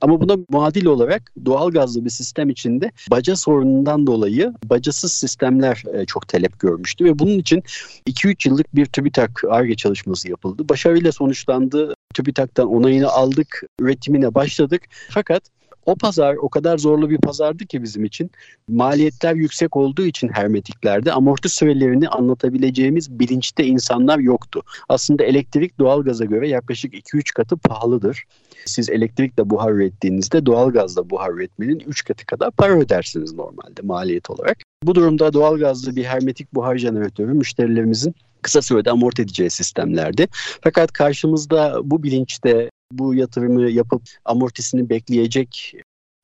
Ama 0.00 0.20
buna 0.20 0.36
muadil 0.50 0.86
olarak 0.86 1.32
doğal 1.44 1.70
gazlı 1.70 2.04
bir 2.04 2.10
sistem 2.10 2.50
içinde 2.50 2.92
baca 3.10 3.36
sorunundan 3.36 4.06
dolayı 4.06 4.52
bacasız 4.64 5.12
sistemler 5.12 5.82
e, 5.94 6.06
çok 6.06 6.28
talep 6.28 6.60
görmüştü 6.60 7.04
ve 7.04 7.18
bunun 7.18 7.38
için 7.38 7.62
2-3 8.08 8.48
yıllık 8.48 8.74
bir 8.74 8.86
TÜBİTAK 8.86 9.44
ARGE 9.48 9.74
çalışması 9.74 10.30
yapıldı. 10.30 10.68
Başarıyla 10.68 11.12
sonuçlandı. 11.12 11.94
TÜBİTAK'tan 12.16 12.68
onayını 12.68 13.08
aldık, 13.08 13.62
üretimine 13.80 14.34
başladık. 14.34 14.82
Fakat 15.10 15.42
o 15.86 15.94
pazar 15.96 16.36
o 16.36 16.48
kadar 16.48 16.78
zorlu 16.78 17.10
bir 17.10 17.18
pazardı 17.18 17.66
ki 17.66 17.82
bizim 17.82 18.04
için. 18.04 18.30
Maliyetler 18.68 19.34
yüksek 19.34 19.76
olduğu 19.76 20.06
için 20.06 20.28
hermetiklerde 20.28 21.12
amorti 21.12 21.48
sürelerini 21.48 22.08
anlatabileceğimiz 22.08 23.18
bilinçte 23.18 23.64
insanlar 23.64 24.18
yoktu. 24.18 24.62
Aslında 24.88 25.24
elektrik 25.24 25.78
doğalgaza 25.78 26.24
göre 26.24 26.48
yaklaşık 26.48 26.94
2-3 26.94 27.34
katı 27.34 27.56
pahalıdır. 27.56 28.24
Siz 28.64 28.90
elektrikle 28.90 29.50
buhar 29.50 29.72
ürettiğinizde 29.72 30.46
doğalgazla 30.46 31.10
buhar 31.10 31.32
üretmenin 31.32 31.80
3 31.86 32.04
katı 32.04 32.26
kadar 32.26 32.50
para 32.50 32.78
ödersiniz 32.78 33.32
normalde 33.32 33.82
maliyet 33.82 34.30
olarak. 34.30 34.58
Bu 34.82 34.94
durumda 34.94 35.32
doğalgazlı 35.32 35.96
bir 35.96 36.04
hermetik 36.04 36.54
buhar 36.54 36.78
jeneratörü 36.78 37.32
müşterilerimizin 37.32 38.14
kısa 38.42 38.62
sürede 38.62 38.90
amorti 38.90 39.22
edeceği 39.22 39.50
sistemlerdi. 39.50 40.26
Fakat 40.62 40.92
karşımızda 40.92 41.80
bu 41.84 42.02
bilinçte 42.02 42.70
bu 42.92 43.14
yatırımı 43.14 43.70
yapıp 43.70 44.02
amortisini 44.24 44.90
bekleyecek 44.90 45.74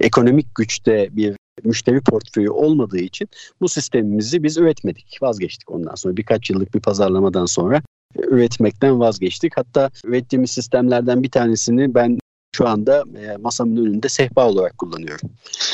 ekonomik 0.00 0.54
güçte 0.54 1.08
bir 1.12 1.36
müşteri 1.64 2.00
portföyü 2.00 2.50
olmadığı 2.50 2.98
için 2.98 3.28
bu 3.60 3.68
sistemimizi 3.68 4.42
biz 4.42 4.56
üretmedik. 4.56 5.18
Vazgeçtik 5.22 5.70
ondan 5.70 5.94
sonra 5.94 6.16
birkaç 6.16 6.50
yıllık 6.50 6.74
bir 6.74 6.80
pazarlamadan 6.80 7.46
sonra 7.46 7.82
üretmekten 8.16 9.00
vazgeçtik. 9.00 9.56
Hatta 9.56 9.90
ürettiğimiz 10.04 10.50
sistemlerden 10.50 11.22
bir 11.22 11.30
tanesini 11.30 11.94
ben 11.94 12.18
şu 12.56 12.68
anda 12.68 13.04
e, 13.18 13.36
masamın 13.36 13.76
önünde 13.76 14.08
sehpa 14.08 14.48
olarak 14.48 14.78
kullanıyorum. 14.78 15.30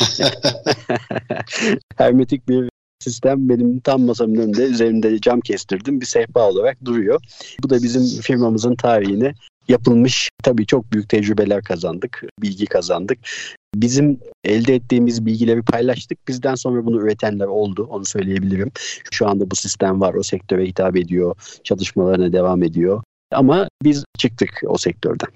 Hermetik 1.97 2.49
bir 2.49 2.70
sistem 3.01 3.49
benim 3.49 3.80
tam 3.80 4.03
masamın 4.03 4.36
önünde 4.36 4.62
üzerinde 4.62 5.20
cam 5.20 5.41
kestirdim 5.41 6.01
bir 6.01 6.07
sehpa 6.07 6.51
olarak 6.51 6.84
duruyor. 6.84 7.20
Bu 7.62 7.70
da 7.70 7.82
bizim 7.82 8.20
firmamızın 8.22 8.74
tarihine 8.74 9.34
yapılmış 9.69 10.31
tabii 10.43 10.66
çok 10.66 10.93
büyük 10.93 11.09
tecrübeler 11.09 11.62
kazandık, 11.62 12.23
bilgi 12.43 12.66
kazandık. 12.66 13.19
Bizim 13.75 14.21
elde 14.45 14.75
ettiğimiz 14.75 15.27
bilgileri 15.27 15.62
paylaştık. 15.62 16.29
Bizden 16.29 16.55
sonra 16.55 16.87
bunu 16.87 17.01
üretenler 17.01 17.47
oldu, 17.47 17.89
onu 17.91 18.05
söyleyebilirim. 18.05 18.71
Şu 19.12 19.29
anda 19.29 19.51
bu 19.51 19.57
sistem 19.57 20.01
var, 20.01 20.14
o 20.14 20.23
sektöre 20.23 20.66
hitap 20.66 20.97
ediyor, 20.97 21.37
çalışmalarına 21.64 22.33
devam 22.33 22.62
ediyor. 22.62 23.03
Ama 23.33 23.69
biz 23.83 24.05
çıktık 24.19 24.62
o 24.66 24.79
sektörden. 24.79 25.29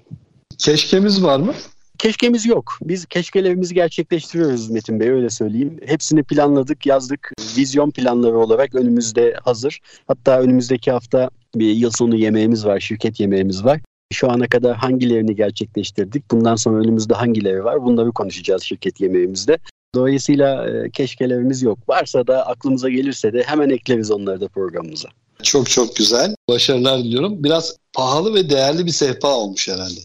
Keşkemiz 0.57 1.23
var 1.23 1.39
mı? 1.39 1.53
Keşkemiz 1.97 2.45
yok. 2.45 2.77
Biz 2.81 3.05
keşkelerimizi 3.05 3.73
gerçekleştiriyoruz 3.73 4.69
Metin 4.69 4.99
Bey 4.99 5.09
öyle 5.09 5.29
söyleyeyim. 5.29 5.79
Hepsini 5.85 6.23
planladık, 6.23 6.85
yazdık. 6.85 7.31
Vizyon 7.57 7.91
planları 7.91 8.37
olarak 8.37 8.75
önümüzde 8.75 9.35
hazır. 9.43 9.79
Hatta 10.07 10.41
önümüzdeki 10.41 10.91
hafta 10.91 11.29
bir 11.55 11.71
yıl 11.71 11.91
sonu 11.91 12.15
yemeğimiz 12.15 12.65
var, 12.65 12.79
şirket 12.79 13.19
yemeğimiz 13.19 13.65
var. 13.65 13.81
Şu 14.13 14.31
ana 14.31 14.47
kadar 14.47 14.75
hangilerini 14.77 15.35
gerçekleştirdik? 15.35 16.31
Bundan 16.31 16.55
sonra 16.55 16.79
önümüzde 16.79 17.13
hangileri 17.13 17.63
var? 17.63 17.83
Bunları 17.83 18.11
konuşacağız 18.11 18.63
şirket 18.63 19.01
yemeğimizde. 19.01 19.57
Dolayısıyla 19.95 20.69
e, 20.69 20.89
keşkelerimiz 20.89 21.61
yok. 21.61 21.89
Varsa 21.89 22.27
da 22.27 22.47
aklımıza 22.47 22.89
gelirse 22.89 23.33
de 23.33 23.43
hemen 23.43 23.69
ekleriz 23.69 24.11
onları 24.11 24.41
da 24.41 24.47
programımıza. 24.47 25.09
Çok 25.43 25.69
çok 25.69 25.95
güzel. 25.95 26.35
Başarılar 26.49 26.99
diliyorum. 26.99 27.43
Biraz 27.43 27.77
pahalı 27.93 28.33
ve 28.33 28.49
değerli 28.49 28.85
bir 28.85 28.91
sehpa 28.91 29.27
olmuş 29.27 29.67
herhalde. 29.67 29.99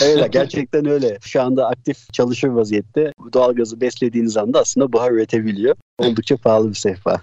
öyle 0.04 0.28
gerçekten 0.28 0.86
öyle. 0.86 1.18
Şu 1.20 1.42
anda 1.42 1.68
aktif 1.68 2.12
çalışır 2.12 2.48
vaziyette. 2.48 3.12
Doğalgazı 3.32 3.80
beslediğiniz 3.80 4.36
anda 4.36 4.60
aslında 4.60 4.92
buhar 4.92 5.10
üretebiliyor. 5.10 5.76
Oldukça 5.98 6.36
pahalı 6.36 6.70
bir 6.70 6.74
sehpa. 6.74 7.20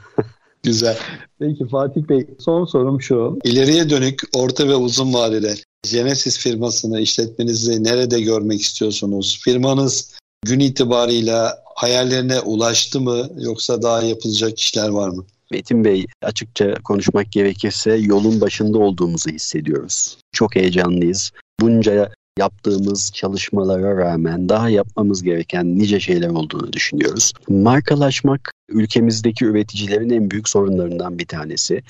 Güzel. 0.64 0.98
Peki 1.40 1.68
Fatih 1.68 2.02
Bey 2.10 2.28
son 2.40 2.66
sorum 2.66 3.02
şu. 3.02 3.40
İleriye 3.44 3.90
dönük 3.90 4.22
orta 4.34 4.68
ve 4.68 4.76
uzun 4.76 5.14
vadede 5.14 5.56
Genesis 5.92 6.40
firmasını, 6.40 7.00
işletmenizi 7.00 7.84
nerede 7.84 8.22
görmek 8.22 8.62
istiyorsunuz? 8.62 9.40
Firmanız 9.44 10.14
gün 10.46 10.60
itibarıyla 10.60 11.64
hayallerine 11.76 12.40
ulaştı 12.40 13.02
mı 13.02 13.30
yoksa 13.40 13.82
daha 13.82 14.02
yapılacak 14.02 14.60
işler 14.60 14.90
var 14.90 15.10
mı? 15.10 15.26
Metin 15.52 15.86
Bey 15.86 16.06
açıkça 16.22 16.74
konuşmak 16.84 17.32
gerekirse 17.32 17.96
yolun 17.96 18.42
başında 18.42 18.78
olduğumuzu 18.78 19.30
hissediyoruz. 19.30 20.18
Çok 20.32 20.56
heyecanlıyız. 20.56 21.32
Bunca 21.60 22.12
yaptığımız 22.40 23.12
çalışmalara 23.14 23.98
rağmen 23.98 24.50
daha 24.50 24.70
yapmamız 24.70 25.24
gereken 25.24 25.80
nice 25.80 26.00
şeyler 26.00 26.30
olduğunu 26.30 26.74
düşünüyoruz. 26.74 27.34
Markalaşmak 27.50 28.52
ülkemizdeki 28.70 29.46
üreticilerin 29.46 30.10
en 30.10 30.32
büyük 30.32 30.50
sorunlarından 30.50 31.20
bir 31.20 31.26
tanesi. 31.26 31.84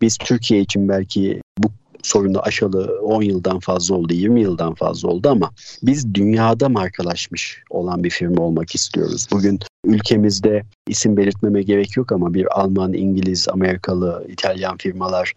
Biz 0.00 0.18
Türkiye 0.18 0.60
için 0.60 0.88
belki 0.88 1.40
bu 1.58 1.70
sorunu 2.04 2.40
aşalı 2.42 3.00
10 3.02 3.22
yıldan 3.22 3.58
fazla 3.58 3.94
oldu, 3.94 4.12
20 4.14 4.40
yıldan 4.40 4.74
fazla 4.74 5.08
oldu 5.08 5.28
ama 5.28 5.50
biz 5.82 6.14
dünyada 6.14 6.68
markalaşmış 6.68 7.62
olan 7.70 8.04
bir 8.04 8.10
firma 8.10 8.42
olmak 8.42 8.74
istiyoruz. 8.74 9.26
Bugün 9.32 9.58
ülkemizde 9.84 10.62
isim 10.88 11.16
belirtmeme 11.16 11.62
gerek 11.62 11.96
yok 11.96 12.12
ama 12.12 12.34
bir 12.34 12.60
Alman, 12.60 12.92
İngiliz, 12.92 13.48
Amerikalı, 13.48 14.26
İtalyan 14.28 14.76
firmalar 14.76 15.34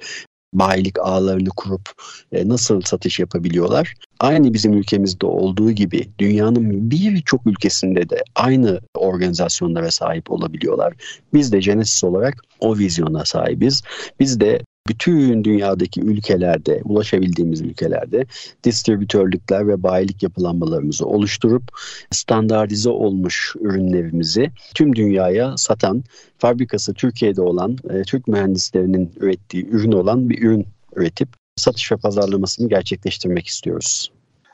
bayilik 0.54 1.00
ağlarını 1.00 1.50
kurup 1.50 1.90
e, 2.32 2.50
nasıl 2.50 2.82
satış 2.82 3.20
yapabiliyorlar? 3.20 3.94
Aynı 4.20 4.54
bizim 4.54 4.74
ülkemizde 4.74 5.26
olduğu 5.26 5.72
gibi 5.72 6.08
dünyanın 6.20 6.92
birçok 6.92 7.48
ülkesinde 7.48 8.10
de 8.10 8.24
aynı 8.36 8.80
organizasyonlara 8.96 9.92
sahip 9.92 10.32
olabiliyorlar. 10.32 10.94
Biz 11.34 11.52
de 11.52 11.60
Genesis 11.60 12.04
olarak 12.04 12.44
o 12.60 12.78
vizyona 12.78 13.26
sahibiz. 13.26 13.82
Biz 14.20 14.40
de 14.40 14.62
bütün 14.88 15.44
dünyadaki 15.44 16.02
ülkelerde, 16.02 16.82
ulaşabildiğimiz 16.84 17.62
ülkelerde 17.62 18.26
distribütörlükler 18.64 19.68
ve 19.68 19.84
bayilik 19.84 20.24
yapılanmalarımızı 20.24 21.06
oluşturup 21.06 21.64
standartize 22.12 22.90
olmuş 22.90 23.56
ürünlerimizi 23.60 24.52
tüm 24.76 24.96
dünyaya 24.96 25.58
satan, 25.58 26.04
fabrikası 26.38 26.94
Türkiye'de 26.94 27.42
olan, 27.42 27.78
e, 27.90 28.02
Türk 28.02 28.28
mühendislerinin 28.28 29.12
ürettiği 29.20 29.68
ürün 29.68 29.92
olan 29.92 30.30
bir 30.30 30.42
ürün 30.42 30.68
üretip 30.96 31.30
satış 31.56 31.92
ve 31.92 31.98
pazarlamasını 31.98 32.70
gerçekleştirmek 32.70 33.48
istiyoruz. 33.48 34.12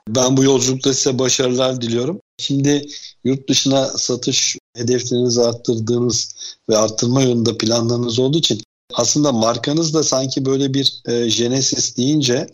Ben 0.09 0.37
bu 0.37 0.43
yolculukta 0.43 0.93
size 0.93 1.19
başarılar 1.19 1.81
diliyorum. 1.81 2.19
Şimdi 2.37 2.85
yurt 3.23 3.49
dışına 3.49 3.85
satış 3.85 4.57
hedeflerinizi 4.75 5.41
arttırdığınız 5.41 6.35
ve 6.69 6.77
arttırma 6.77 7.21
yolunda 7.21 7.57
planlarınız 7.57 8.19
olduğu 8.19 8.37
için 8.37 8.61
aslında 8.93 9.31
markanız 9.31 9.93
da 9.93 10.03
sanki 10.03 10.45
böyle 10.45 10.73
bir 10.73 11.01
e, 11.05 11.29
Genesis 11.29 11.97
deyince 11.97 12.47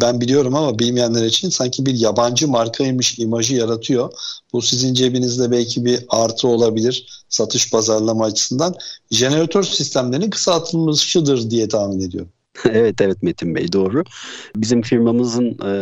ben 0.00 0.20
biliyorum 0.20 0.54
ama 0.54 0.78
bilmeyenler 0.78 1.24
için 1.24 1.48
sanki 1.48 1.86
bir 1.86 1.94
yabancı 1.94 2.48
markaymış 2.48 3.18
imajı 3.18 3.54
yaratıyor. 3.54 4.12
Bu 4.52 4.62
sizin 4.62 4.94
cebinizde 4.94 5.50
belki 5.50 5.84
bir 5.84 6.04
artı 6.08 6.48
olabilir 6.48 7.24
satış 7.28 7.70
pazarlama 7.70 8.24
açısından. 8.24 8.74
Jeneratör 9.10 9.62
sistemlerinin 9.62 10.30
kısaltılmışıdır 10.30 11.50
diye 11.50 11.68
tahmin 11.68 12.00
ediyorum. 12.00 12.32
evet 12.70 13.00
evet 13.00 13.22
Metin 13.22 13.54
Bey 13.54 13.72
doğru. 13.72 14.04
Bizim 14.56 14.82
firmamızın 14.82 15.58
e, 15.64 15.72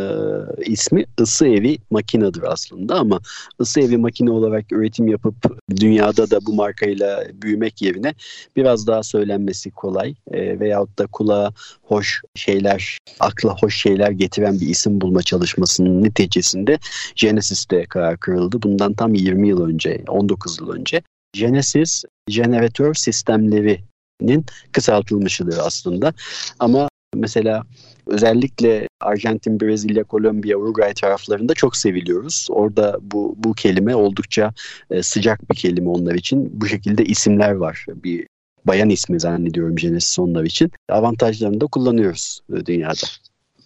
ismi 0.65 1.05
ısı 1.19 1.47
evi 1.47 1.77
makinedir 1.91 2.43
aslında 2.51 2.95
ama 2.95 3.19
ısı 3.61 3.79
evi 3.79 3.97
makine 3.97 4.31
olarak 4.31 4.71
üretim 4.71 5.07
yapıp 5.07 5.35
dünyada 5.75 6.29
da 6.29 6.45
bu 6.45 6.53
markayla 6.53 7.23
büyümek 7.33 7.81
yerine 7.81 8.13
biraz 8.55 8.87
daha 8.87 9.03
söylenmesi 9.03 9.71
kolay 9.71 10.15
e, 10.31 10.59
veyahut 10.59 10.99
da 10.99 11.07
kulağa 11.07 11.53
hoş 11.83 12.21
şeyler, 12.35 12.97
akla 13.19 13.55
hoş 13.61 13.81
şeyler 13.81 14.11
getiren 14.11 14.59
bir 14.59 14.67
isim 14.67 15.01
bulma 15.01 15.21
çalışmasının 15.21 16.03
neticesinde 16.03 16.79
Genesis'te 17.15 17.85
karar 17.85 18.17
kırıldı. 18.17 18.61
Bundan 18.61 18.93
tam 18.93 19.13
20 19.13 19.47
yıl 19.47 19.69
önce, 19.69 20.03
19 20.07 20.59
yıl 20.59 20.69
önce 20.69 21.01
Genesis 21.33 22.03
jeneratör 22.29 22.93
sistemleri 22.93 23.79
nin 24.21 24.45
kısaltılmışıdır 24.71 25.57
aslında. 25.57 26.13
Ama 26.59 26.89
mesela 27.15 27.63
özellikle 28.07 28.87
Arjantin, 29.01 29.59
Brezilya, 29.59 30.03
Kolombiya, 30.03 30.57
Uruguay 30.57 30.93
taraflarında 30.93 31.53
çok 31.53 31.77
seviliyoruz. 31.77 32.47
Orada 32.49 32.97
bu, 33.01 33.35
bu 33.37 33.53
kelime 33.53 33.95
oldukça 33.95 34.53
e, 34.91 35.03
sıcak 35.03 35.49
bir 35.49 35.55
kelime 35.55 35.89
onlar 35.89 36.15
için. 36.15 36.61
Bu 36.61 36.67
şekilde 36.67 37.05
isimler 37.05 37.51
var. 37.51 37.85
Bir 38.03 38.27
bayan 38.65 38.89
ismi 38.89 39.19
zannediyorum 39.19 39.75
Genesis 39.75 40.19
onlar 40.19 40.43
için. 40.43 40.71
Avantajlarını 40.89 41.61
da 41.61 41.67
kullanıyoruz 41.67 42.39
e, 42.57 42.65
dünyada. 42.65 43.07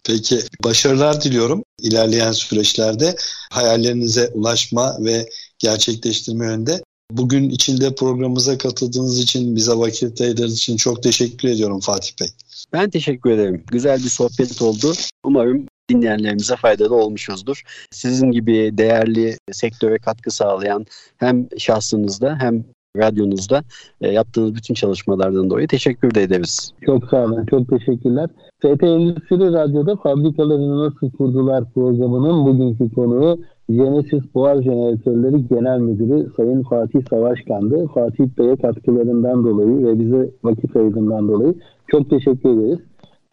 Peki 0.03 0.39
başarılar 0.63 1.21
diliyorum 1.21 1.63
ilerleyen 1.81 2.31
süreçlerde 2.31 3.15
hayallerinize 3.51 4.27
ulaşma 4.33 4.97
ve 4.99 5.29
gerçekleştirme 5.59 6.45
yönde. 6.45 6.81
Bugün 7.11 7.49
içinde 7.49 7.95
programımıza 7.95 8.57
katıldığınız 8.57 9.19
için, 9.19 9.55
bize 9.55 9.71
vakit 9.71 10.21
ayırdığınız 10.21 10.57
için 10.57 10.77
çok 10.77 11.03
teşekkür 11.03 11.49
ediyorum 11.49 11.79
Fatih 11.79 12.11
Bey. 12.21 12.27
Ben 12.73 12.89
teşekkür 12.89 13.31
ederim. 13.31 13.63
Güzel 13.71 13.97
bir 13.97 14.09
sohbet 14.09 14.61
oldu. 14.61 14.93
Umarım 15.23 15.65
dinleyenlerimize 15.89 16.55
faydalı 16.55 16.95
olmuşuzdur. 16.95 17.63
Sizin 17.91 18.31
gibi 18.31 18.71
değerli 18.73 19.37
sektöre 19.51 19.97
katkı 19.97 20.31
sağlayan 20.31 20.85
hem 21.17 21.47
şahsınızda 21.57 22.37
hem 22.39 22.63
radyonuzda 22.97 23.63
e, 24.01 24.07
yaptığınız 24.07 24.55
bütün 24.55 24.73
çalışmalardan 24.73 25.49
dolayı 25.49 25.67
teşekkür 25.67 26.15
de 26.15 26.23
ederiz. 26.23 26.71
Çok 26.85 27.09
sağ 27.09 27.23
olun. 27.23 27.45
Çok 27.45 27.69
teşekkürler. 27.69 28.29
FT 28.59 28.83
Endüstri 28.83 29.53
Radyo'da 29.53 29.95
fabrikalarını 29.95 30.85
nasıl 30.85 31.11
kurdular 31.11 31.73
programının 31.73 32.45
bugünkü 32.45 32.95
konuğu 32.95 33.39
Genesis 33.69 34.23
Buhar 34.35 34.61
Jeneratörleri 34.61 35.47
Genel 35.47 35.79
Müdürü 35.79 36.31
Sayın 36.37 36.63
Fatih 36.63 37.01
Savaşkan'dı. 37.09 37.87
Fatih 37.87 38.25
Bey'e 38.37 38.55
katkılarından 38.55 39.43
dolayı 39.45 39.83
ve 39.83 39.99
bize 39.99 40.31
vakit 40.43 40.75
ayırdığından 40.75 41.27
dolayı 41.27 41.53
çok 41.87 42.09
teşekkür 42.09 42.49
ederiz. 42.49 42.79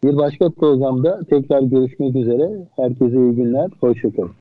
Bir 0.03 0.17
başka 0.17 0.49
programda 0.49 1.19
tekrar 1.29 1.61
görüşmek 1.61 2.15
üzere. 2.15 2.67
Herkese 2.75 3.17
iyi 3.17 3.35
günler. 3.35 3.69
Hoşçakalın. 3.79 4.35